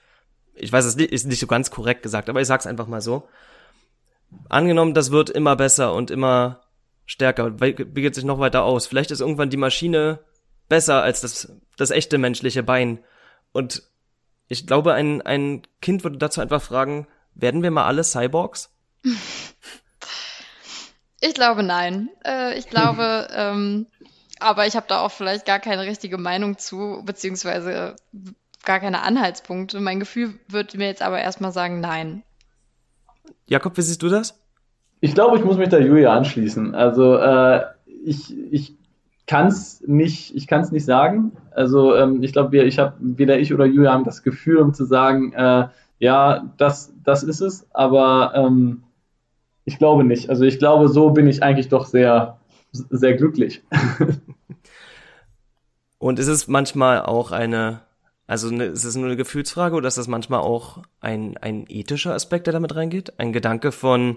Ich 0.55 0.73
weiß, 0.73 0.85
es 0.85 0.97
ist 0.97 1.27
nicht 1.27 1.41
so 1.41 1.47
ganz 1.47 1.71
korrekt 1.71 2.03
gesagt, 2.03 2.29
aber 2.29 2.41
ich 2.41 2.47
sag's 2.47 2.67
einfach 2.67 2.89
mal 2.89 3.01
so. 3.01 3.29
Angenommen, 4.49 4.95
das 4.95 5.11
wird 5.11 5.31
immer 5.31 5.57
besser 5.57 5.95
und 5.95 6.11
immer 6.11 6.63
stärker, 7.07 7.51
bietet 7.51 8.15
sich 8.15 8.25
noch 8.25 8.39
weiter 8.39 8.65
aus. 8.65 8.87
Vielleicht 8.87 9.11
ist 9.11 9.21
irgendwann 9.21 9.51
die 9.51 9.57
Maschine 9.57 10.19
besser 10.69 11.03
als 11.03 11.21
das, 11.21 11.53
das 11.77 11.91
echte 11.91 12.19
menschliche 12.19 12.63
Bein. 12.63 12.99
Und 13.53 13.83
ich 14.49 14.67
glaube, 14.67 14.95
ein, 14.95 15.23
ein 15.23 15.63
Kind 15.81 16.05
würde 16.05 16.19
dazu 16.19 16.41
einfach 16.41 16.63
fragen, 16.63 17.07
werden 17.35 17.63
wir 17.63 17.71
mal 17.71 17.87
alle 17.87 18.05
Cyborgs? 18.05 18.71
Ich 21.21 21.35
glaube 21.35 21.65
nein. 21.65 22.11
Äh, 22.25 22.57
ich 22.59 22.69
glaube, 22.69 23.27
ähm, 23.35 23.87
aber 24.39 24.67
ich 24.67 24.77
habe 24.77 24.87
da 24.89 25.01
auch 25.01 25.11
vielleicht 25.11 25.47
gar 25.47 25.59
keine 25.59 25.83
richtige 25.83 26.19
Meinung 26.19 26.59
zu, 26.59 27.03
beziehungsweise 27.05 27.97
gar 28.65 28.81
keine 28.81 29.03
Anhaltspunkte. 29.03 29.81
Mein 29.81 29.99
Gefühl 29.99 30.35
würde 30.49 30.79
mir 30.79 30.87
jetzt 30.87 31.03
aber 31.03 31.21
erstmal 31.21 31.53
sagen, 31.53 31.81
nein. 31.81 32.23
Jakob, 33.47 33.77
wie 33.77 33.83
siehst 33.83 34.03
du 34.03 34.09
das? 34.09 34.39
Ich 35.01 35.15
glaube, 35.15 35.39
ich 35.39 35.45
muss 35.45 35.57
mich 35.57 35.69
da 35.69 35.79
Julia 35.79 36.13
anschließen. 36.13 36.75
Also 36.75 37.17
äh, 37.17 37.65
ich, 38.05 38.33
ich 38.53 38.78
kann 39.29 39.47
es 39.47 39.85
nicht, 39.87 40.35
ich 40.35 40.49
kann 40.49 40.63
es 40.63 40.73
nicht 40.73 40.87
sagen. 40.87 41.33
Also 41.53 41.95
ähm, 41.95 42.23
ich 42.23 42.33
glaube, 42.33 42.65
ich 42.65 42.79
habe 42.79 42.95
weder 42.99 43.39
ich 43.39 43.53
oder 43.55 43.67
Julia 43.67 43.93
haben 43.93 44.05
das 44.05 44.23
Gefühl, 44.23 44.57
um 44.57 44.75
zu 44.75 44.87
sagen, 44.87 45.33
äh, 45.35 45.69
ja, 45.99 46.51
das, 46.57 46.95
das 47.05 47.23
ist 47.23 47.41
es, 47.41 47.67
aber 47.73 48.33
ähm, 48.35 48.83
ich 49.65 49.79
glaube 49.79 50.03
nicht. 50.03 50.31
Also 50.31 50.45
ich 50.45 50.59
glaube, 50.59 50.89
so 50.89 51.11
bin 51.11 51.27
ich 51.27 51.43
eigentlich 51.43 51.69
doch 51.69 51.85
sehr, 51.85 52.39
sehr 52.73 53.15
glücklich. 53.15 53.63
Und 55.99 56.19
ist 56.19 56.29
es 56.29 56.49
manchmal 56.49 57.03
auch 57.03 57.31
eine, 57.31 57.81
also 58.27 58.49
eine, 58.49 58.65
ist 58.65 58.85
es 58.85 58.97
nur 58.97 59.07
eine 59.07 59.17
Gefühlsfrage 59.17 59.77
oder 59.77 59.89
ist 59.89 59.99
das 59.99 60.09
manchmal 60.09 60.41
auch 60.41 60.83
ein, 61.01 61.37
ein 61.37 61.67
ethischer 61.69 62.15
Aspekt, 62.15 62.47
der 62.47 62.53
damit 62.55 62.75
reingeht? 62.75 63.19
Ein 63.19 63.35
Gedanke 63.35 63.73
von, 63.73 64.17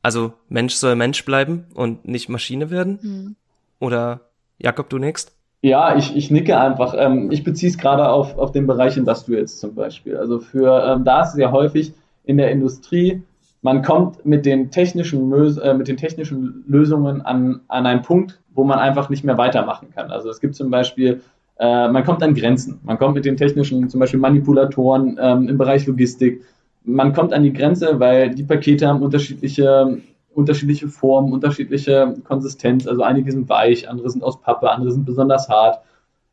also 0.00 0.34
Mensch 0.48 0.74
soll 0.74 0.94
Mensch 0.94 1.24
bleiben 1.24 1.64
und 1.74 2.06
nicht 2.06 2.28
Maschine 2.28 2.70
werden? 2.70 2.98
Mhm. 3.02 3.36
Oder 3.80 4.20
Jakob, 4.58 4.88
du 4.88 4.98
nächst? 4.98 5.36
Ja, 5.62 5.96
ich, 5.96 6.14
ich 6.14 6.30
nicke 6.30 6.58
einfach. 6.58 6.94
Ähm, 6.96 7.30
ich 7.30 7.42
beziehe 7.42 7.70
es 7.70 7.78
gerade 7.78 8.08
auf, 8.08 8.36
auf 8.36 8.52
den 8.52 8.66
Bereich 8.66 8.96
Industrials 8.96 9.58
zum 9.58 9.74
Beispiel. 9.74 10.16
Also 10.16 10.38
für 10.40 10.84
ähm, 10.84 11.04
da 11.04 11.22
ist 11.22 11.30
es 11.30 11.38
ja 11.38 11.52
häufig 11.52 11.94
in 12.24 12.36
der 12.36 12.50
Industrie, 12.50 13.22
man 13.62 13.82
kommt 13.82 14.26
mit 14.26 14.44
den 14.44 14.70
technischen, 14.70 15.32
äh, 15.32 15.72
mit 15.72 15.88
den 15.88 15.96
technischen 15.96 16.64
Lösungen 16.68 17.22
an, 17.22 17.60
an 17.68 17.86
einen 17.86 18.02
Punkt, 18.02 18.40
wo 18.54 18.64
man 18.64 18.78
einfach 18.78 19.08
nicht 19.08 19.24
mehr 19.24 19.38
weitermachen 19.38 19.88
kann. 19.94 20.10
Also 20.10 20.28
es 20.28 20.40
gibt 20.40 20.54
zum 20.54 20.70
Beispiel, 20.70 21.22
äh, 21.58 21.88
man 21.88 22.04
kommt 22.04 22.22
an 22.22 22.34
Grenzen. 22.34 22.78
Man 22.84 22.98
kommt 22.98 23.14
mit 23.14 23.24
den 23.24 23.38
technischen, 23.38 23.88
zum 23.88 24.00
Beispiel 24.00 24.20
Manipulatoren 24.20 25.18
ähm, 25.18 25.48
im 25.48 25.56
Bereich 25.56 25.86
Logistik, 25.86 26.42
man 26.84 27.14
kommt 27.14 27.32
an 27.32 27.42
die 27.42 27.52
Grenze, 27.52 27.98
weil 27.98 28.34
die 28.34 28.42
Pakete 28.42 28.86
haben 28.86 29.02
unterschiedliche, 29.02 29.98
unterschiedliche 30.34 30.88
Formen, 30.88 31.32
unterschiedliche 31.32 32.14
Konsistenz. 32.24 32.86
Also 32.86 33.02
einige 33.02 33.30
sind 33.32 33.48
weich, 33.48 33.88
andere 33.88 34.10
sind 34.10 34.22
aus 34.22 34.40
Pappe, 34.40 34.70
andere 34.70 34.92
sind 34.92 35.04
besonders 35.04 35.48
hart. 35.48 35.80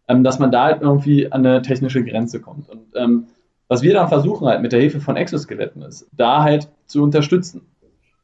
Ähm, 0.08 0.24
dass 0.24 0.40
man 0.40 0.52
da 0.52 0.66
halt 0.66 0.82
irgendwie 0.82 1.32
an 1.32 1.46
eine 1.46 1.62
technische 1.62 2.04
Grenze 2.04 2.42
kommt. 2.42 2.70
Und 2.70 2.82
ähm, 2.96 3.28
was 3.68 3.82
wir 3.82 3.94
dann 3.94 4.10
versuchen 4.10 4.48
halt 4.48 4.62
mit 4.62 4.74
der 4.74 4.82
Hilfe 4.82 5.00
von 5.00 5.16
Exoskeletten 5.16 5.82
ist, 5.84 6.10
da 6.12 6.44
halt 6.44 6.68
zu 6.86 7.02
unterstützen. 7.02 7.62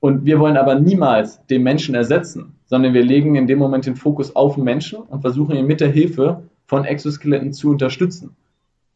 Und 0.01 0.25
wir 0.25 0.39
wollen 0.39 0.57
aber 0.57 0.75
niemals 0.75 1.45
den 1.47 1.63
Menschen 1.63 1.95
ersetzen, 1.95 2.55
sondern 2.65 2.93
wir 2.93 3.03
legen 3.03 3.35
in 3.35 3.47
dem 3.47 3.57
Moment 3.57 3.85
den 3.85 3.95
Fokus 3.95 4.35
auf 4.35 4.55
den 4.55 4.65
Menschen 4.65 4.99
und 4.99 5.21
versuchen 5.21 5.55
ihn 5.55 5.65
mit 5.65 5.79
der 5.79 5.89
Hilfe 5.89 6.43
von 6.65 6.83
Exoskeletten 6.83 7.53
zu 7.53 7.69
unterstützen. 7.69 8.35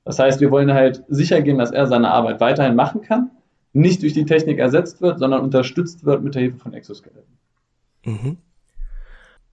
Das 0.04 0.20
heißt, 0.20 0.42
wir 0.42 0.52
wollen 0.52 0.74
halt 0.74 1.04
sicher 1.08 1.42
gehen, 1.42 1.58
dass 1.58 1.72
er 1.72 1.88
seine 1.88 2.12
Arbeit 2.12 2.42
weiterhin 2.42 2.76
machen 2.76 3.02
kann, 3.02 3.32
nicht 3.74 4.02
durch 4.02 4.14
die 4.14 4.26
Technik 4.26 4.60
ersetzt 4.60 5.02
wird, 5.02 5.20
sondern 5.20 5.42
unterstützt 5.42 6.06
wird 6.06 6.24
mit 6.24 6.36
der 6.36 6.42
Hilfe 6.42 6.58
von 6.58 6.74
Exoskeletten. 6.74 7.38
Mhm. 8.04 8.38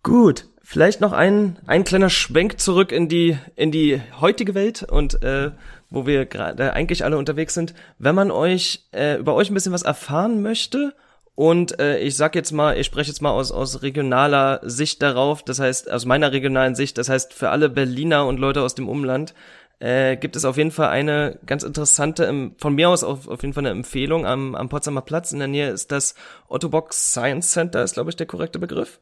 Gut, 0.02 0.46
vielleicht 0.62 1.00
noch 1.00 1.12
ein, 1.12 1.58
ein 1.66 1.84
kleiner 1.84 2.10
Schwenk 2.10 2.60
zurück 2.60 2.92
in 2.92 3.08
die, 3.08 3.36
in 3.56 3.70
die 3.70 4.00
heutige 4.20 4.54
Welt 4.54 4.82
und 4.82 5.22
äh, 5.22 5.50
wo 5.90 6.06
wir 6.06 6.26
gerade 6.26 6.72
eigentlich 6.72 7.04
alle 7.04 7.18
unterwegs 7.18 7.54
sind. 7.54 7.74
Wenn 7.98 8.14
man 8.14 8.30
euch 8.30 8.86
äh, 8.92 9.18
über 9.18 9.34
euch 9.34 9.50
ein 9.50 9.54
bisschen 9.54 9.72
was 9.72 9.82
erfahren 9.82 10.42
möchte 10.42 10.94
und 11.34 11.78
äh, 11.78 11.98
ich 12.00 12.16
sag 12.16 12.34
jetzt 12.34 12.52
mal, 12.52 12.76
ich 12.76 12.86
spreche 12.86 13.10
jetzt 13.10 13.22
mal 13.22 13.30
aus, 13.30 13.52
aus 13.52 13.82
regionaler 13.82 14.60
Sicht 14.62 15.02
darauf, 15.02 15.42
das 15.42 15.60
heißt 15.60 15.90
aus 15.90 16.04
meiner 16.04 16.32
regionalen 16.32 16.74
Sicht, 16.74 16.98
das 16.98 17.08
heißt 17.08 17.32
für 17.32 17.50
alle 17.50 17.68
Berliner 17.68 18.26
und 18.26 18.38
Leute 18.38 18.62
aus 18.62 18.74
dem 18.74 18.88
Umland, 18.88 19.34
äh, 19.80 20.16
gibt 20.16 20.36
es 20.36 20.44
auf 20.44 20.56
jeden 20.56 20.70
Fall 20.70 20.88
eine 20.88 21.38
ganz 21.46 21.62
interessante, 21.62 22.52
von 22.58 22.74
mir 22.74 22.88
aus 22.88 23.04
auf, 23.04 23.28
auf 23.28 23.42
jeden 23.42 23.54
Fall 23.54 23.62
eine 23.66 23.70
Empfehlung 23.70 24.26
am, 24.26 24.54
am 24.54 24.68
Potsdamer 24.68 25.02
Platz. 25.02 25.32
In 25.32 25.38
der 25.38 25.48
Nähe 25.48 25.70
ist 25.70 25.92
das 25.92 26.14
Otto 26.48 26.68
Box 26.68 27.12
Science 27.12 27.52
Center, 27.52 27.82
ist 27.82 27.94
glaube 27.94 28.10
ich 28.10 28.16
der 28.16 28.26
korrekte 28.26 28.58
Begriff. 28.58 29.00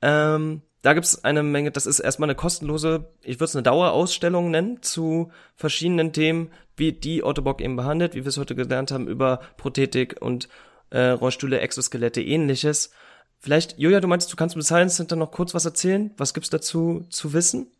Ähm, 0.00 0.62
da 0.82 0.92
gibt's 0.92 1.24
eine 1.24 1.42
Menge, 1.42 1.72
das 1.72 1.86
ist 1.86 1.98
erstmal 1.98 2.28
eine 2.28 2.36
kostenlose, 2.36 3.10
ich 3.22 3.36
würde 3.36 3.46
es 3.46 3.56
eine 3.56 3.64
Dauerausstellung 3.64 4.50
nennen, 4.50 4.80
zu 4.82 5.32
verschiedenen 5.56 6.12
Themen, 6.12 6.52
wie 6.76 6.92
die 6.92 7.24
Otto 7.24 7.42
Bock 7.42 7.60
eben 7.60 7.74
behandelt, 7.74 8.14
wie 8.14 8.24
wir 8.24 8.28
es 8.28 8.38
heute 8.38 8.54
gelernt 8.54 8.92
haben, 8.92 9.08
über 9.08 9.40
Prothetik 9.56 10.16
und 10.20 10.48
äh, 10.90 11.08
Rollstühle, 11.08 11.58
Exoskelette, 11.58 12.22
ähnliches. 12.22 12.92
Vielleicht, 13.40 13.78
Julia, 13.78 14.00
du 14.00 14.06
meinst, 14.06 14.32
du 14.32 14.36
kannst 14.36 14.54
im 14.54 14.62
Science 14.62 14.96
Center 14.96 15.16
noch 15.16 15.32
kurz 15.32 15.52
was 15.54 15.64
erzählen? 15.64 16.12
Was 16.16 16.34
gibt's 16.34 16.50
dazu 16.50 17.06
zu 17.10 17.32
wissen? 17.32 17.72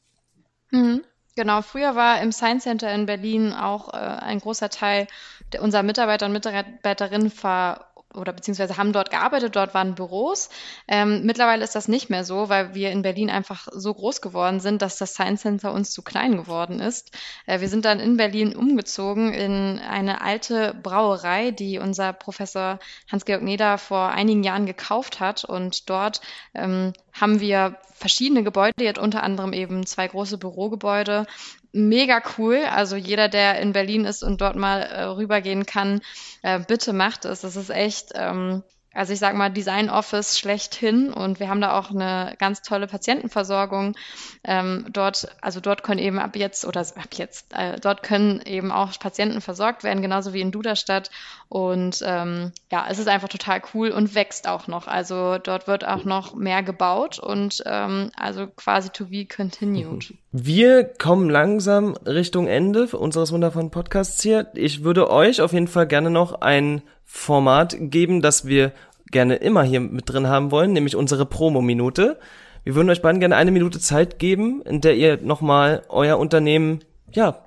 Mhm. 0.71 1.03
Genau, 1.39 1.62
früher 1.62 1.95
war 1.95 2.20
im 2.20 2.32
Science 2.32 2.64
Center 2.64 2.93
in 2.93 3.07
Berlin 3.07 3.53
auch 3.53 3.95
äh, 3.95 3.97
ein 3.97 4.41
großer 4.41 4.70
Teil 4.70 5.07
der, 5.53 5.62
unserer 5.62 5.84
Mitarbeiter 5.84 6.26
und 6.26 6.32
Mitarbeiterinnen 6.32 7.30
ver 7.30 7.84
oder 8.12 8.32
beziehungsweise 8.32 8.76
haben 8.76 8.93
dort 8.93 9.11
gearbeitet, 9.11 9.55
dort 9.55 9.72
waren 9.72 9.95
Büros. 9.95 10.49
Ähm, 10.89 11.24
mittlerweile 11.24 11.62
ist 11.62 11.76
das 11.76 11.86
nicht 11.86 12.11
mehr 12.11 12.24
so, 12.24 12.49
weil 12.49 12.74
wir 12.74 12.91
in 12.91 13.03
Berlin 13.03 13.30
einfach 13.30 13.68
so 13.70 13.95
groß 13.95 14.20
geworden 14.20 14.59
sind, 14.59 14.82
dass 14.82 14.97
das 14.97 15.12
Science 15.12 15.43
Center 15.43 15.72
uns 15.72 15.93
zu 15.93 16.03
klein 16.03 16.36
geworden 16.36 16.80
ist. 16.80 17.16
Äh, 17.47 17.61
wir 17.61 17.68
sind 17.68 17.84
dann 17.84 18.01
in 18.01 18.16
Berlin 18.16 18.57
umgezogen 18.57 19.32
in 19.32 19.78
eine 19.78 20.22
alte 20.22 20.74
Brauerei, 20.82 21.53
die 21.53 21.78
unser 21.78 22.12
Professor 22.12 22.80
Hans-Georg 23.12 23.43
Neder 23.43 23.78
vor 23.78 24.09
einigen 24.09 24.43
Jahren 24.43 24.66
gekauft 24.66 25.20
hat. 25.20 25.45
Und 25.45 25.89
dort 25.89 26.20
ähm, 26.55 26.95
haben 27.21 27.41
wir 27.41 27.77
verschiedene 27.95 28.45
Gebäude, 28.45 28.85
jetzt 28.85 28.99
unter 28.99 29.23
anderem 29.23 29.53
eben 29.53 29.87
zwei 29.87 30.07
große 30.07 30.39
Bürogebäude 30.39 31.27
mega 31.73 32.23
cool. 32.37 32.64
Also 32.71 32.97
jeder, 32.97 33.29
der 33.29 33.61
in 33.61 33.73
Berlin 33.73 34.05
ist 34.05 34.23
und 34.23 34.41
dort 34.41 34.57
mal 34.57 34.81
äh, 34.83 35.03
rübergehen 35.05 35.66
kann, 35.66 36.01
äh, 36.43 36.61
bitte 36.61 36.93
macht 36.93 37.25
es. 37.25 37.43
Das 37.43 37.57
ist 37.57 37.71
echt 37.71 38.12
ähm, 38.14 38.62
also 38.99 39.13
ich 39.13 39.21
sage 39.21 39.39
mal 39.39 39.49
Design 39.49 39.91
Office 39.91 40.39
schlechthin 40.39 41.13
und 41.13 41.39
wir 41.39 41.49
haben 41.49 41.61
da 41.61 41.79
auch 41.79 41.91
eine 41.91 42.35
ganz 42.39 42.63
tolle 42.63 42.89
Patientenversorgung. 42.89 43.95
Ähm, 44.43 44.87
dort, 44.93 45.29
also 45.41 45.61
dort 45.61 45.85
können 45.85 46.01
eben 46.01 46.19
ab 46.19 46.35
jetzt 46.35 46.65
oder 46.65 46.81
ab 46.81 47.09
jetzt, 47.13 47.55
äh, 47.57 47.79
dort 47.81 48.03
können 48.03 48.43
eben 48.45 48.73
auch 48.73 48.99
Patienten 48.99 49.41
versorgt 49.41 49.85
werden, 49.85 50.03
genauso 50.03 50.33
wie 50.33 50.41
in 50.41 50.51
Duderstadt. 50.51 51.11
Und 51.49 52.03
ähm, 52.05 52.51
ja, 52.73 52.87
es 52.91 52.99
ist 52.99 53.07
einfach 53.07 53.29
total 53.29 53.63
cool 53.73 53.91
und 53.91 54.17
wächst 54.17 54.49
auch 54.49 54.67
noch. 54.67 54.89
Also 54.89 55.39
dort 55.39 55.69
wird 55.69 55.87
auch 55.87 56.05
noch 56.05 56.35
mehr 56.35 56.65
gebaut 56.65 57.21
und 57.21 57.63
ähm, 57.67 58.11
also 58.17 58.49
quasi 58.49 58.91
to 58.91 59.07
be 59.07 59.25
continued. 59.25 60.13
Wir 60.33 60.85
kommen 60.85 61.31
langsam 61.31 61.97
Richtung 62.05 62.49
Ende 62.49 62.87
unseres 62.89 63.31
wundervollen 63.31 63.71
Podcasts 63.71 64.21
hier. 64.23 64.49
Ich 64.55 64.83
würde 64.83 65.09
euch 65.09 65.41
auf 65.41 65.53
jeden 65.53 65.69
Fall 65.69 65.87
gerne 65.87 66.11
noch 66.11 66.41
ein 66.41 66.83
Format 67.11 67.75
geben, 67.79 68.21
das 68.21 68.47
wir 68.47 68.73
gerne 69.11 69.37
immer 69.37 69.63
hier 69.63 69.81
mit 69.81 70.09
drin 70.09 70.29
haben 70.29 70.51
wollen, 70.51 70.73
nämlich 70.73 70.97
unsere 70.97 71.27
Promo-Minute. 71.27 72.19
Wir 72.65 72.75
würden 72.75 72.91
euch 72.91 73.03
beiden 73.03 73.21
gerne 73.21 73.37
eine 73.37 73.51
Minute 73.51 73.81
Zeit 73.81 74.19
geben, 74.19 74.63
in 74.63 74.81
der 74.81 74.97
ihr 74.97 75.19
nochmal 75.23 75.83
euer 75.89 76.19
Unternehmen, 76.19 76.81
ja, 77.13 77.43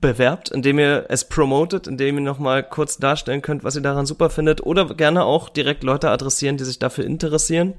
bewerbt, 0.00 0.50
indem 0.50 0.78
ihr 0.78 1.06
es 1.08 1.28
promotet, 1.28 1.86
indem 1.86 2.16
ihr 2.16 2.24
nochmal 2.24 2.62
kurz 2.62 2.98
darstellen 2.98 3.42
könnt, 3.42 3.64
was 3.64 3.76
ihr 3.76 3.82
daran 3.82 4.06
super 4.06 4.30
findet 4.30 4.60
oder 4.60 4.94
gerne 4.94 5.24
auch 5.24 5.48
direkt 5.48 5.82
Leute 5.82 6.10
adressieren, 6.10 6.56
die 6.56 6.64
sich 6.64 6.78
dafür 6.78 7.04
interessieren. 7.04 7.74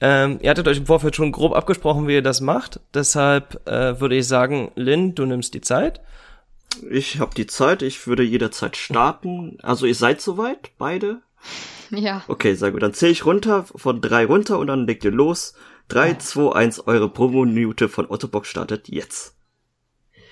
Ähm, 0.00 0.38
ihr 0.42 0.50
hattet 0.50 0.68
euch 0.68 0.76
im 0.76 0.86
Vorfeld 0.86 1.16
schon 1.16 1.32
grob 1.32 1.54
abgesprochen, 1.54 2.06
wie 2.06 2.14
ihr 2.14 2.22
das 2.22 2.40
macht. 2.40 2.80
Deshalb 2.92 3.66
äh, 3.66 3.98
würde 3.98 4.16
ich 4.16 4.28
sagen, 4.28 4.70
Lynn, 4.74 5.14
du 5.14 5.24
nimmst 5.24 5.54
die 5.54 5.62
Zeit. 5.62 6.00
Ich 6.90 7.18
habe 7.20 7.34
die 7.34 7.46
Zeit, 7.46 7.80
ich 7.80 8.06
würde 8.06 8.22
jederzeit 8.22 8.76
starten. 8.76 9.56
Also 9.62 9.86
ihr 9.86 9.94
seid 9.94 10.20
soweit, 10.20 10.70
beide? 10.76 11.22
Ja. 11.96 12.22
Okay, 12.28 12.54
sehr 12.54 12.72
gut. 12.72 12.82
Dann 12.82 12.94
zähle 12.94 13.12
ich 13.12 13.24
runter, 13.24 13.64
von 13.64 14.00
drei 14.00 14.24
runter 14.26 14.58
und 14.58 14.66
dann 14.66 14.86
legt 14.86 15.04
ihr 15.04 15.10
los. 15.10 15.54
Drei, 15.88 16.14
zwei, 16.14 16.54
eins, 16.54 16.86
eure 16.86 17.08
Promo-Minute 17.08 17.88
von 17.88 18.10
Ottobock 18.10 18.46
startet 18.46 18.88
jetzt. 18.88 19.34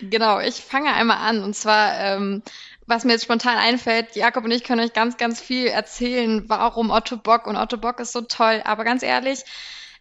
Genau, 0.00 0.40
ich 0.40 0.56
fange 0.56 0.92
einmal 0.92 1.18
an. 1.18 1.42
Und 1.42 1.54
zwar, 1.54 1.98
ähm, 1.98 2.42
was 2.86 3.04
mir 3.04 3.12
jetzt 3.12 3.24
spontan 3.24 3.56
einfällt, 3.56 4.16
Jakob 4.16 4.44
und 4.44 4.50
ich 4.50 4.64
können 4.64 4.84
euch 4.84 4.92
ganz, 4.92 5.16
ganz 5.16 5.40
viel 5.40 5.66
erzählen, 5.66 6.44
warum 6.48 6.90
Otto 6.90 7.16
Bock 7.16 7.46
und 7.46 7.56
Otto 7.56 7.76
Bock 7.76 8.00
ist 8.00 8.12
so 8.12 8.22
toll. 8.22 8.62
Aber 8.64 8.84
ganz 8.84 9.02
ehrlich, 9.02 9.44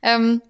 ähm, 0.02 0.42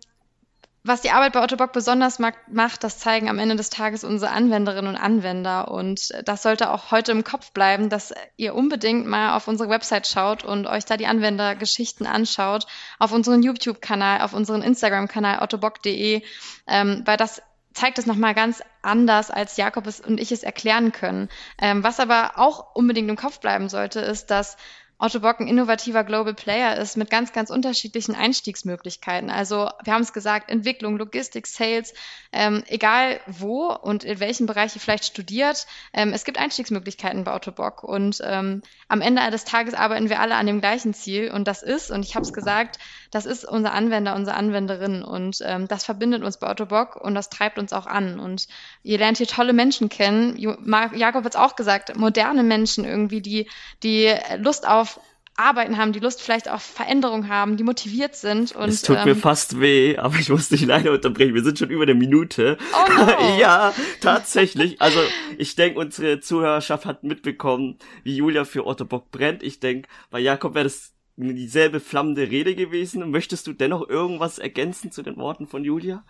was 0.84 1.02
die 1.02 1.12
Arbeit 1.12 1.34
bei 1.34 1.42
Otto 1.42 1.56
Bock 1.56 1.72
besonders 1.72 2.20
macht, 2.20 2.84
das 2.84 3.00
zeigen 3.00 3.30
am 3.30 3.40
Ende 3.40 3.56
des 3.56 3.70
Tages 3.70 4.04
unsere 4.04 4.32
Anwenderinnen 4.32 4.96
und 4.96 5.02
Anwender. 5.02 5.72
Und 5.72 6.10
das 6.26 6.44
sollte 6.44 6.72
auch 6.72 6.92
heute 6.92 7.14
im 7.14 7.24
Kopf 7.24 7.52
bleiben, 7.52 7.90
dass 7.90 8.14
ihr 8.36 8.54
unbedingt 8.54 9.08
mal 9.08 9.36
auf 9.36 9.48
unsere 9.48 9.70
Website 9.70 10.08
schaut 10.08 10.44
und 10.44 10.68
euch 10.68 10.84
da 10.84 10.98
die 10.98 11.08
Anwendergeschichten 11.08 12.06
anschaut, 12.06 12.68
auf 13.00 13.14
unseren 13.14 13.44
YouTube-Kanal, 13.44 14.22
auf 14.22 14.34
unseren 14.34 14.62
Instagram-Kanal 14.62 15.42
ottobock.de, 15.42 16.22
ähm, 16.68 17.02
weil 17.06 17.18
das 17.18 17.42
zeigt 17.74 17.98
es 17.98 18.06
nochmal 18.06 18.34
ganz 18.34 18.62
anders, 18.82 19.32
als 19.32 19.58
Jakob 19.58 19.88
und 20.06 20.20
ich 20.20 20.32
es 20.32 20.44
erklären 20.44 20.92
können. 20.92 21.30
Ähm, 21.60 21.84
was 21.84 22.00
aber 22.00 22.34
auch 22.36 22.76
unbedingt 22.76 23.10
im 23.10 23.16
Kopf 23.16 23.40
bleiben 23.40 23.70
sollte, 23.70 24.00
ist, 24.00 24.28
dass 24.32 24.58
Otto 25.04 25.20
Bock 25.20 25.42
ein 25.42 25.50
innovativer 25.50 26.06
Global 26.06 26.34
Player 26.34 26.78
ist 26.78 26.96
mit 26.96 27.10
ganz, 27.10 27.34
ganz 27.34 27.50
unterschiedlichen 27.50 28.16
Einstiegsmöglichkeiten. 28.16 29.30
Also 29.30 29.70
wir 29.84 29.94
haben 29.94 30.02
es 30.02 30.14
gesagt, 30.14 30.50
Entwicklung, 30.50 30.98
Logistik, 30.98 31.46
Sales, 31.46 31.94
ähm, 32.32 32.64
egal 32.68 33.20
wo 33.28 33.68
und 33.74 34.06
in 34.06 34.22
welchem 34.22 34.46
Bereich 34.46 34.76
ihr 34.76 34.80
vielleicht 34.80 35.04
studiert, 35.04 35.68
ähm, 35.92 36.14
es 36.14 36.24
gibt 36.24 36.38
Einstiegsmöglichkeiten 36.38 37.26
bei 37.26 37.36
Otto 37.36 37.52
Bock. 37.52 37.84
Und 37.84 38.22
ähm, 38.24 38.62
am 38.88 39.02
Ende 39.02 39.30
des 39.30 39.44
Tages 39.44 39.74
arbeiten 39.74 40.08
wir 40.08 40.22
alle 40.22 40.36
an 40.36 40.48
dem 40.48 40.62
gleichen 40.62 40.94
Ziel 40.94 41.32
und 41.32 41.50
das 41.50 41.64
ist, 41.64 41.92
und 41.92 42.06
ich 42.06 42.16
habe 42.16 42.26
es 42.26 42.32
gesagt, 42.32 42.80
das 43.12 43.26
ist 43.26 43.44
unser 43.44 43.74
Anwender, 43.74 44.16
unsere 44.16 44.38
Anwenderin 44.38 45.04
und 45.04 45.40
ähm, 45.44 45.68
das 45.68 45.84
verbindet 45.84 46.24
uns 46.24 46.38
bei 46.38 46.50
Otto 46.50 46.66
Bock 46.66 46.96
und 46.96 47.14
das 47.14 47.30
treibt 47.30 47.60
uns 47.60 47.74
auch 47.74 47.88
an. 47.88 48.22
Und 48.22 48.48
ihr 48.84 48.98
lernt 48.98 49.18
hier 49.18 49.28
tolle 49.28 49.52
Menschen 49.52 49.90
kennen. 49.90 50.38
Jakob 50.38 51.26
hat 51.26 51.36
es 51.36 51.40
auch 51.40 51.58
gesagt, 51.58 51.98
moderne 51.98 52.44
Menschen 52.44 52.86
irgendwie, 52.86 53.22
die, 53.22 53.50
die 53.84 54.16
Lust 54.38 54.66
auf 54.66 54.93
Arbeiten 55.36 55.78
haben, 55.78 55.94
die 55.94 56.00
Lust 56.00 56.22
vielleicht 56.22 56.50
auf 56.50 56.62
Veränderung 56.62 57.28
haben, 57.28 57.58
die 57.58 57.64
motiviert 57.64 58.16
sind. 58.16 58.56
Und, 58.56 58.70
es 58.70 58.84
tut 58.84 58.98
ähm, 58.98 59.06
mir 59.06 59.16
fast 59.16 59.60
weh, 59.60 59.98
aber 59.98 60.16
ich 60.18 60.30
muss 60.30 60.50
dich 60.50 60.66
leider 60.66 60.92
unterbrechen. 60.92 61.34
Wir 61.34 61.44
sind 61.44 61.58
schon 61.58 61.70
über 61.70 61.84
eine 61.84 61.96
Minute. 61.96 62.58
Oh 62.74 62.92
no. 62.94 63.38
ja, 63.40 63.74
tatsächlich. 64.00 64.80
Also 64.80 65.00
ich 65.38 65.56
denke, 65.56 65.80
unsere 65.80 66.20
Zuhörerschaft 66.20 66.86
hat 66.86 67.04
mitbekommen, 67.04 67.78
wie 68.04 68.16
Julia 68.16 68.46
für 68.46 68.68
Otto 68.68 68.86
Bock 68.86 69.10
brennt. 69.10 69.42
Ich 69.42 69.60
denke, 69.60 69.90
bei 70.12 70.20
Jakob 70.20 70.54
wäre 70.54 70.66
das 70.66 70.94
dieselbe 71.16 71.80
flammende 71.80 72.30
Rede 72.30 72.54
gewesen. 72.54 73.10
Möchtest 73.10 73.48
du 73.48 73.54
dennoch 73.54 73.88
irgendwas 73.90 74.38
ergänzen 74.38 74.92
zu 74.92 75.02
den 75.02 75.18
Worten 75.18 75.48
von 75.48 75.64
Julia? 75.64 76.04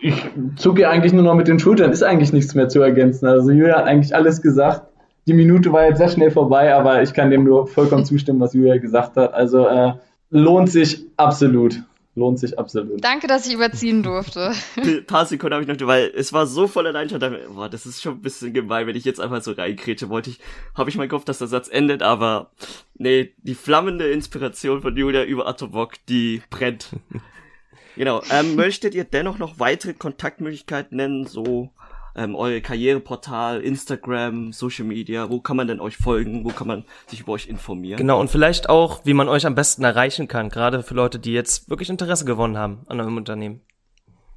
Ich 0.00 0.22
zucke 0.56 0.90
eigentlich 0.90 1.14
nur 1.14 1.22
noch 1.22 1.34
mit 1.34 1.48
den 1.48 1.58
Schultern. 1.58 1.90
Ist 1.92 2.02
eigentlich 2.02 2.34
nichts 2.34 2.54
mehr 2.54 2.68
zu 2.68 2.82
ergänzen. 2.82 3.26
Also 3.26 3.50
Julia 3.50 3.78
hat 3.78 3.86
eigentlich 3.86 4.14
alles 4.14 4.42
gesagt 4.42 4.86
die 5.26 5.34
Minute 5.34 5.72
war 5.72 5.86
jetzt 5.86 5.98
sehr 5.98 6.08
schnell 6.08 6.30
vorbei, 6.30 6.74
aber 6.74 7.02
ich 7.02 7.12
kann 7.12 7.30
dem 7.30 7.44
nur 7.44 7.66
vollkommen 7.66 8.04
zustimmen, 8.06 8.40
was 8.40 8.54
Julia 8.54 8.78
gesagt 8.78 9.16
hat. 9.16 9.34
Also 9.34 9.66
äh, 9.66 9.94
lohnt 10.30 10.70
sich 10.70 11.04
absolut. 11.16 11.82
Lohnt 12.14 12.38
sich 12.38 12.58
absolut. 12.58 13.04
Danke, 13.04 13.26
dass 13.26 13.46
ich 13.46 13.52
überziehen 13.52 14.02
durfte. 14.02 14.52
Ein 14.76 15.04
paar 15.04 15.26
Sekunden 15.26 15.52
habe 15.52 15.64
ich 15.64 15.68
noch, 15.68 15.86
weil 15.86 16.10
es 16.16 16.32
war 16.32 16.46
so 16.46 16.66
voller 16.66 16.90
Leidenschaft. 16.90 17.30
Boah, 17.54 17.68
das 17.68 17.84
ist 17.84 18.00
schon 18.00 18.14
ein 18.14 18.22
bisschen 18.22 18.54
gemein, 18.54 18.86
wenn 18.86 18.96
ich 18.96 19.04
jetzt 19.04 19.20
einfach 19.20 19.42
so 19.42 19.52
reinkrete. 19.52 20.08
Wollte 20.08 20.30
ich, 20.30 20.40
habe 20.74 20.88
ich 20.88 20.96
mal 20.96 21.08
gehofft, 21.08 21.28
dass 21.28 21.38
der 21.38 21.48
Satz 21.48 21.68
endet, 21.68 22.02
aber 22.02 22.52
nee, 22.94 23.34
die 23.42 23.54
flammende 23.54 24.08
Inspiration 24.08 24.80
von 24.80 24.96
Julia 24.96 25.24
über 25.24 25.46
Atobok, 25.46 25.92
die 26.08 26.40
brennt. 26.48 26.88
genau. 27.96 28.22
Ähm, 28.30 28.56
möchtet 28.56 28.94
ihr 28.94 29.04
dennoch 29.04 29.36
noch 29.36 29.58
weitere 29.58 29.92
Kontaktmöglichkeiten 29.92 30.96
nennen, 30.96 31.26
so 31.26 31.68
ähm, 32.16 32.34
euer 32.34 32.60
Karriereportal, 32.60 33.60
Instagram, 33.60 34.52
Social 34.52 34.86
Media, 34.86 35.30
wo 35.30 35.40
kann 35.40 35.56
man 35.56 35.68
denn 35.68 35.80
euch 35.80 35.96
folgen, 35.96 36.44
wo 36.44 36.48
kann 36.48 36.66
man 36.66 36.84
sich 37.06 37.20
über 37.20 37.32
euch 37.32 37.48
informieren? 37.48 37.98
Genau, 37.98 38.18
und 38.18 38.30
vielleicht 38.30 38.68
auch, 38.68 39.04
wie 39.04 39.14
man 39.14 39.28
euch 39.28 39.46
am 39.46 39.54
besten 39.54 39.84
erreichen 39.84 40.26
kann, 40.26 40.48
gerade 40.48 40.82
für 40.82 40.94
Leute, 40.94 41.18
die 41.18 41.32
jetzt 41.32 41.68
wirklich 41.68 41.90
Interesse 41.90 42.24
gewonnen 42.24 42.56
haben 42.56 42.80
an 42.86 43.00
eurem 43.00 43.16
Unternehmen. 43.16 43.60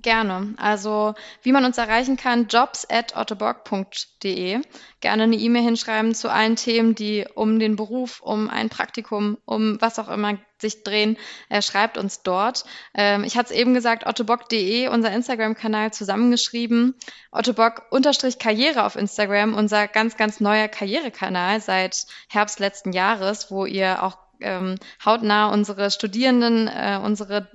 Gerne. 0.02 0.54
Also 0.58 1.14
wie 1.42 1.52
man 1.52 1.66
uns 1.66 1.78
erreichen 1.78 2.16
kann, 2.16 2.48
jobs 2.48 2.88
at 2.90 3.18
ottobock.de. 3.18 4.62
Gerne 5.02 5.24
eine 5.24 5.36
E-Mail 5.36 5.64
hinschreiben 5.64 6.16
zu 6.16 6.32
allen 6.32 6.56
Themen, 6.56 6.96
die 6.96 7.26
um 7.36 7.60
den 7.60 7.76
Beruf, 7.76 8.22
um 8.22 8.50
ein 8.50 8.70
Praktikum, 8.70 9.38
um 9.44 9.82
was 9.82 10.00
auch 10.00 10.08
immer 10.08 10.38
sich 10.58 10.84
drehen. 10.84 11.18
Äh, 11.50 11.62
schreibt 11.62 11.98
uns 11.98 12.24
dort. 12.24 12.64
Ähm, 12.94 13.26
ich 13.26 13.38
hatte 13.38 13.54
es 13.54 13.60
eben 13.60 13.74
gesagt, 13.74 14.08
ottobock.de, 14.08 14.88
unser 14.88 15.12
Instagram-Kanal 15.12 15.92
zusammengeschrieben. 15.92 16.96
Ottobock-Karriere 17.32 18.84
auf 18.86 18.96
Instagram, 18.96 19.54
unser 19.54 19.90
ganz, 19.90 20.16
ganz 20.16 20.40
neuer 20.40 20.70
Karrierekanal 20.70 21.60
seit 21.60 22.06
Herbst 22.30 22.60
letzten 22.60 22.94
Jahres, 22.94 23.52
wo 23.52 23.66
ihr 23.66 24.02
auch 24.02 24.18
ähm, 24.40 24.76
hautnah 25.04 25.52
unsere 25.52 25.92
Studierenden, 25.92 26.70
äh, 26.70 27.00
unsere 27.04 27.50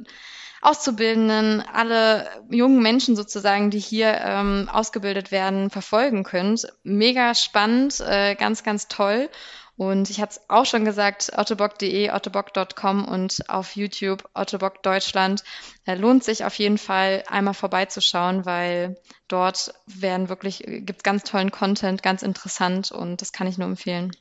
Auszubildenden, 0.64 1.62
alle 1.72 2.26
jungen 2.50 2.82
Menschen 2.82 3.16
sozusagen, 3.16 3.70
die 3.70 3.78
hier 3.78 4.18
ähm, 4.20 4.70
ausgebildet 4.72 5.30
werden, 5.30 5.68
verfolgen 5.68 6.24
könnt. 6.24 6.66
Mega 6.82 7.34
spannend, 7.34 8.00
äh, 8.00 8.34
ganz, 8.34 8.62
ganz 8.62 8.88
toll. 8.88 9.28
Und 9.76 10.08
ich 10.08 10.22
hatte 10.22 10.36
es 10.38 10.48
auch 10.48 10.64
schon 10.64 10.86
gesagt, 10.86 11.32
ottobock.de, 11.36 12.10
ottobock.com 12.10 13.04
und 13.04 13.50
auf 13.50 13.76
YouTube 13.76 14.26
Ottobock 14.32 14.82
Deutschland. 14.82 15.44
Äh, 15.84 15.96
lohnt 15.96 16.24
sich 16.24 16.46
auf 16.46 16.54
jeden 16.54 16.78
Fall 16.78 17.24
einmal 17.28 17.54
vorbeizuschauen, 17.54 18.46
weil 18.46 18.96
dort 19.28 19.74
werden 19.86 20.30
wirklich, 20.30 20.64
gibt 20.66 21.04
ganz 21.04 21.24
tollen 21.24 21.50
Content, 21.50 22.02
ganz 22.02 22.22
interessant 22.22 22.90
und 22.90 23.20
das 23.20 23.32
kann 23.32 23.48
ich 23.48 23.58
nur 23.58 23.68
empfehlen. 23.68 24.12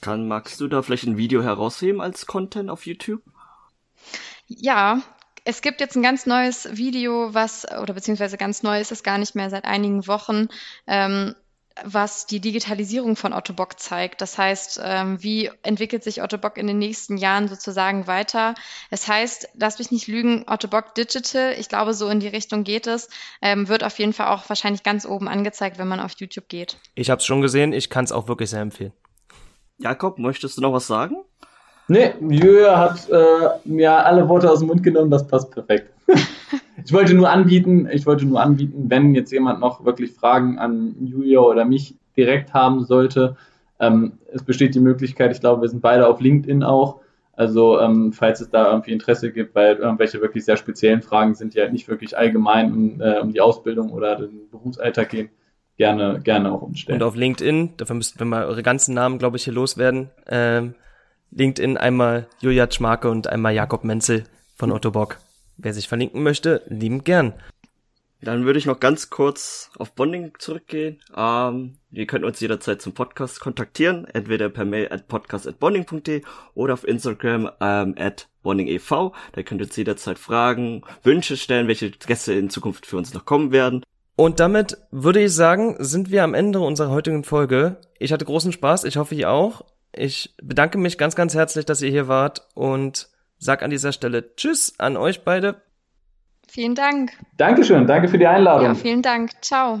Kann, 0.00 0.26
magst 0.26 0.60
du 0.60 0.68
da 0.68 0.80
vielleicht 0.80 1.04
ein 1.04 1.18
Video 1.18 1.42
herausheben 1.42 2.00
als 2.00 2.24
Content 2.24 2.70
auf 2.70 2.86
YouTube? 2.86 3.20
Ja, 4.46 5.02
es 5.50 5.62
gibt 5.62 5.80
jetzt 5.80 5.96
ein 5.96 6.02
ganz 6.02 6.26
neues 6.26 6.76
Video, 6.76 7.34
was, 7.34 7.66
oder 7.70 7.92
beziehungsweise 7.92 8.38
ganz 8.38 8.62
neu 8.62 8.80
ist 8.80 8.92
es 8.92 9.02
gar 9.02 9.18
nicht 9.18 9.34
mehr 9.34 9.50
seit 9.50 9.64
einigen 9.64 10.06
Wochen, 10.06 10.46
ähm, 10.86 11.34
was 11.82 12.26
die 12.26 12.40
Digitalisierung 12.40 13.16
von 13.16 13.32
Otto 13.32 13.52
Bock 13.52 13.80
zeigt. 13.80 14.20
Das 14.20 14.38
heißt, 14.38 14.80
ähm, 14.82 15.22
wie 15.22 15.50
entwickelt 15.62 16.04
sich 16.04 16.22
Otto 16.22 16.38
Bock 16.38 16.56
in 16.56 16.68
den 16.68 16.78
nächsten 16.78 17.16
Jahren 17.16 17.48
sozusagen 17.48 18.06
weiter? 18.06 18.54
Es 18.90 19.08
heißt, 19.08 19.48
lass 19.54 19.78
mich 19.78 19.90
nicht 19.90 20.06
lügen, 20.06 20.44
Otto 20.46 20.68
Bock 20.68 20.94
Digital, 20.94 21.54
ich 21.58 21.68
glaube, 21.68 21.94
so 21.94 22.08
in 22.08 22.20
die 22.20 22.28
Richtung 22.28 22.62
geht 22.62 22.86
es, 22.86 23.08
ähm, 23.42 23.66
wird 23.66 23.82
auf 23.82 23.98
jeden 23.98 24.12
Fall 24.12 24.28
auch 24.28 24.48
wahrscheinlich 24.48 24.84
ganz 24.84 25.04
oben 25.04 25.26
angezeigt, 25.26 25.78
wenn 25.78 25.88
man 25.88 26.00
auf 26.00 26.12
YouTube 26.18 26.48
geht. 26.48 26.76
Ich 26.94 27.10
habe 27.10 27.18
es 27.18 27.26
schon 27.26 27.40
gesehen, 27.40 27.72
ich 27.72 27.90
kann 27.90 28.04
es 28.04 28.12
auch 28.12 28.28
wirklich 28.28 28.50
sehr 28.50 28.60
empfehlen. 28.60 28.92
Jakob, 29.78 30.18
möchtest 30.18 30.58
du 30.58 30.60
noch 30.60 30.72
was 30.72 30.86
sagen? 30.86 31.16
Nee, 31.90 32.12
Jö 32.28 32.70
hat 32.70 33.10
äh, 33.10 33.48
mir 33.64 33.92
alle 34.06 34.28
Worte 34.28 34.48
aus 34.48 34.60
dem 34.60 34.68
Mund 34.68 34.84
genommen, 34.84 35.10
das 35.10 35.26
passt 35.26 35.50
perfekt. 35.50 35.92
ich 36.84 36.92
wollte 36.92 37.14
nur 37.14 37.28
anbieten, 37.28 37.88
ich 37.90 38.06
wollte 38.06 38.26
nur 38.26 38.40
anbieten, 38.40 38.84
wenn 38.86 39.12
jetzt 39.16 39.32
jemand 39.32 39.58
noch 39.58 39.84
wirklich 39.84 40.12
Fragen 40.12 40.56
an 40.60 40.94
Julia 41.00 41.40
oder 41.40 41.64
mich 41.64 41.96
direkt 42.16 42.54
haben 42.54 42.84
sollte. 42.84 43.36
Ähm, 43.80 44.12
es 44.32 44.44
besteht 44.44 44.76
die 44.76 44.80
Möglichkeit, 44.80 45.32
ich 45.32 45.40
glaube, 45.40 45.62
wir 45.62 45.68
sind 45.68 45.82
beide 45.82 46.06
auf 46.06 46.20
LinkedIn 46.20 46.62
auch. 46.62 47.00
Also 47.32 47.80
ähm, 47.80 48.12
falls 48.12 48.40
es 48.40 48.50
da 48.50 48.70
irgendwie 48.70 48.92
Interesse 48.92 49.32
gibt, 49.32 49.56
weil 49.56 49.74
irgendwelche 49.74 50.20
wirklich 50.20 50.44
sehr 50.44 50.56
speziellen 50.56 51.02
Fragen 51.02 51.34
sind, 51.34 51.54
die 51.54 51.60
halt 51.60 51.72
nicht 51.72 51.88
wirklich 51.88 52.16
allgemein 52.16 52.72
um, 52.72 53.00
äh, 53.00 53.18
um 53.18 53.32
die 53.32 53.40
Ausbildung 53.40 53.90
oder 53.90 54.14
den 54.14 54.48
Berufsalltag 54.48 55.08
gehen, 55.08 55.30
gerne, 55.76 56.20
gerne 56.22 56.52
auch 56.52 56.62
uns 56.62 56.78
stellen. 56.78 57.02
Und 57.02 57.08
auf 57.08 57.16
LinkedIn, 57.16 57.70
dafür 57.78 57.96
müssten 57.96 58.20
wir 58.20 58.26
mal 58.26 58.44
eure 58.44 58.62
ganzen 58.62 58.94
Namen, 58.94 59.18
glaube 59.18 59.38
ich, 59.38 59.42
hier 59.42 59.54
loswerden. 59.54 60.10
Ähm, 60.28 60.74
LinkedIn 61.30 61.76
einmal 61.76 62.26
Julia 62.40 62.70
Schmarke 62.70 63.10
und 63.10 63.26
einmal 63.26 63.54
Jakob 63.54 63.84
Menzel 63.84 64.24
von 64.56 64.72
Otto 64.72 64.90
Bock. 64.90 65.18
Wer 65.56 65.74
sich 65.74 65.88
verlinken 65.88 66.22
möchte, 66.22 66.62
liebend 66.68 67.04
gern. 67.04 67.34
Dann 68.22 68.44
würde 68.44 68.58
ich 68.58 68.66
noch 68.66 68.80
ganz 68.80 69.08
kurz 69.08 69.70
auf 69.78 69.92
Bonding 69.92 70.32
zurückgehen. 70.38 71.00
Ähm, 71.16 71.78
ihr 71.90 72.06
könnt 72.06 72.24
uns 72.24 72.38
jederzeit 72.40 72.82
zum 72.82 72.92
Podcast 72.92 73.40
kontaktieren, 73.40 74.06
entweder 74.06 74.50
per 74.50 74.66
Mail 74.66 74.88
at 74.90 75.08
podcast.bonding.de 75.08 76.22
oder 76.54 76.74
auf 76.74 76.86
Instagram 76.86 77.50
ähm, 77.60 77.94
at 77.98 78.28
bondingev. 78.42 78.90
Da 79.32 79.42
könnt 79.42 79.62
ihr 79.62 79.66
uns 79.66 79.76
jederzeit 79.76 80.18
Fragen, 80.18 80.82
Wünsche 81.02 81.38
stellen, 81.38 81.66
welche 81.66 81.90
Gäste 81.90 82.34
in 82.34 82.50
Zukunft 82.50 82.84
für 82.84 82.98
uns 82.98 83.14
noch 83.14 83.24
kommen 83.24 83.52
werden. 83.52 83.84
Und 84.16 84.38
damit 84.38 84.76
würde 84.90 85.24
ich 85.24 85.34
sagen, 85.34 85.76
sind 85.78 86.10
wir 86.10 86.22
am 86.22 86.34
Ende 86.34 86.60
unserer 86.60 86.90
heutigen 86.90 87.24
Folge. 87.24 87.78
Ich 87.98 88.12
hatte 88.12 88.26
großen 88.26 88.52
Spaß, 88.52 88.84
ich 88.84 88.98
hoffe 88.98 89.14
ihr 89.14 89.30
auch. 89.30 89.64
Ich 89.92 90.34
bedanke 90.42 90.78
mich 90.78 90.98
ganz, 90.98 91.16
ganz 91.16 91.34
herzlich, 91.34 91.64
dass 91.64 91.82
ihr 91.82 91.90
hier 91.90 92.08
wart 92.08 92.48
und 92.54 93.08
sag 93.38 93.62
an 93.62 93.70
dieser 93.70 93.92
Stelle 93.92 94.34
Tschüss 94.36 94.74
an 94.78 94.96
euch 94.96 95.24
beide. 95.24 95.62
Vielen 96.48 96.74
Dank. 96.74 97.12
Dankeschön, 97.36 97.86
danke 97.86 98.08
für 98.08 98.18
die 98.18 98.26
Einladung. 98.26 98.66
Ja, 98.66 98.74
vielen 98.74 99.02
Dank. 99.02 99.30
Ciao. 99.40 99.80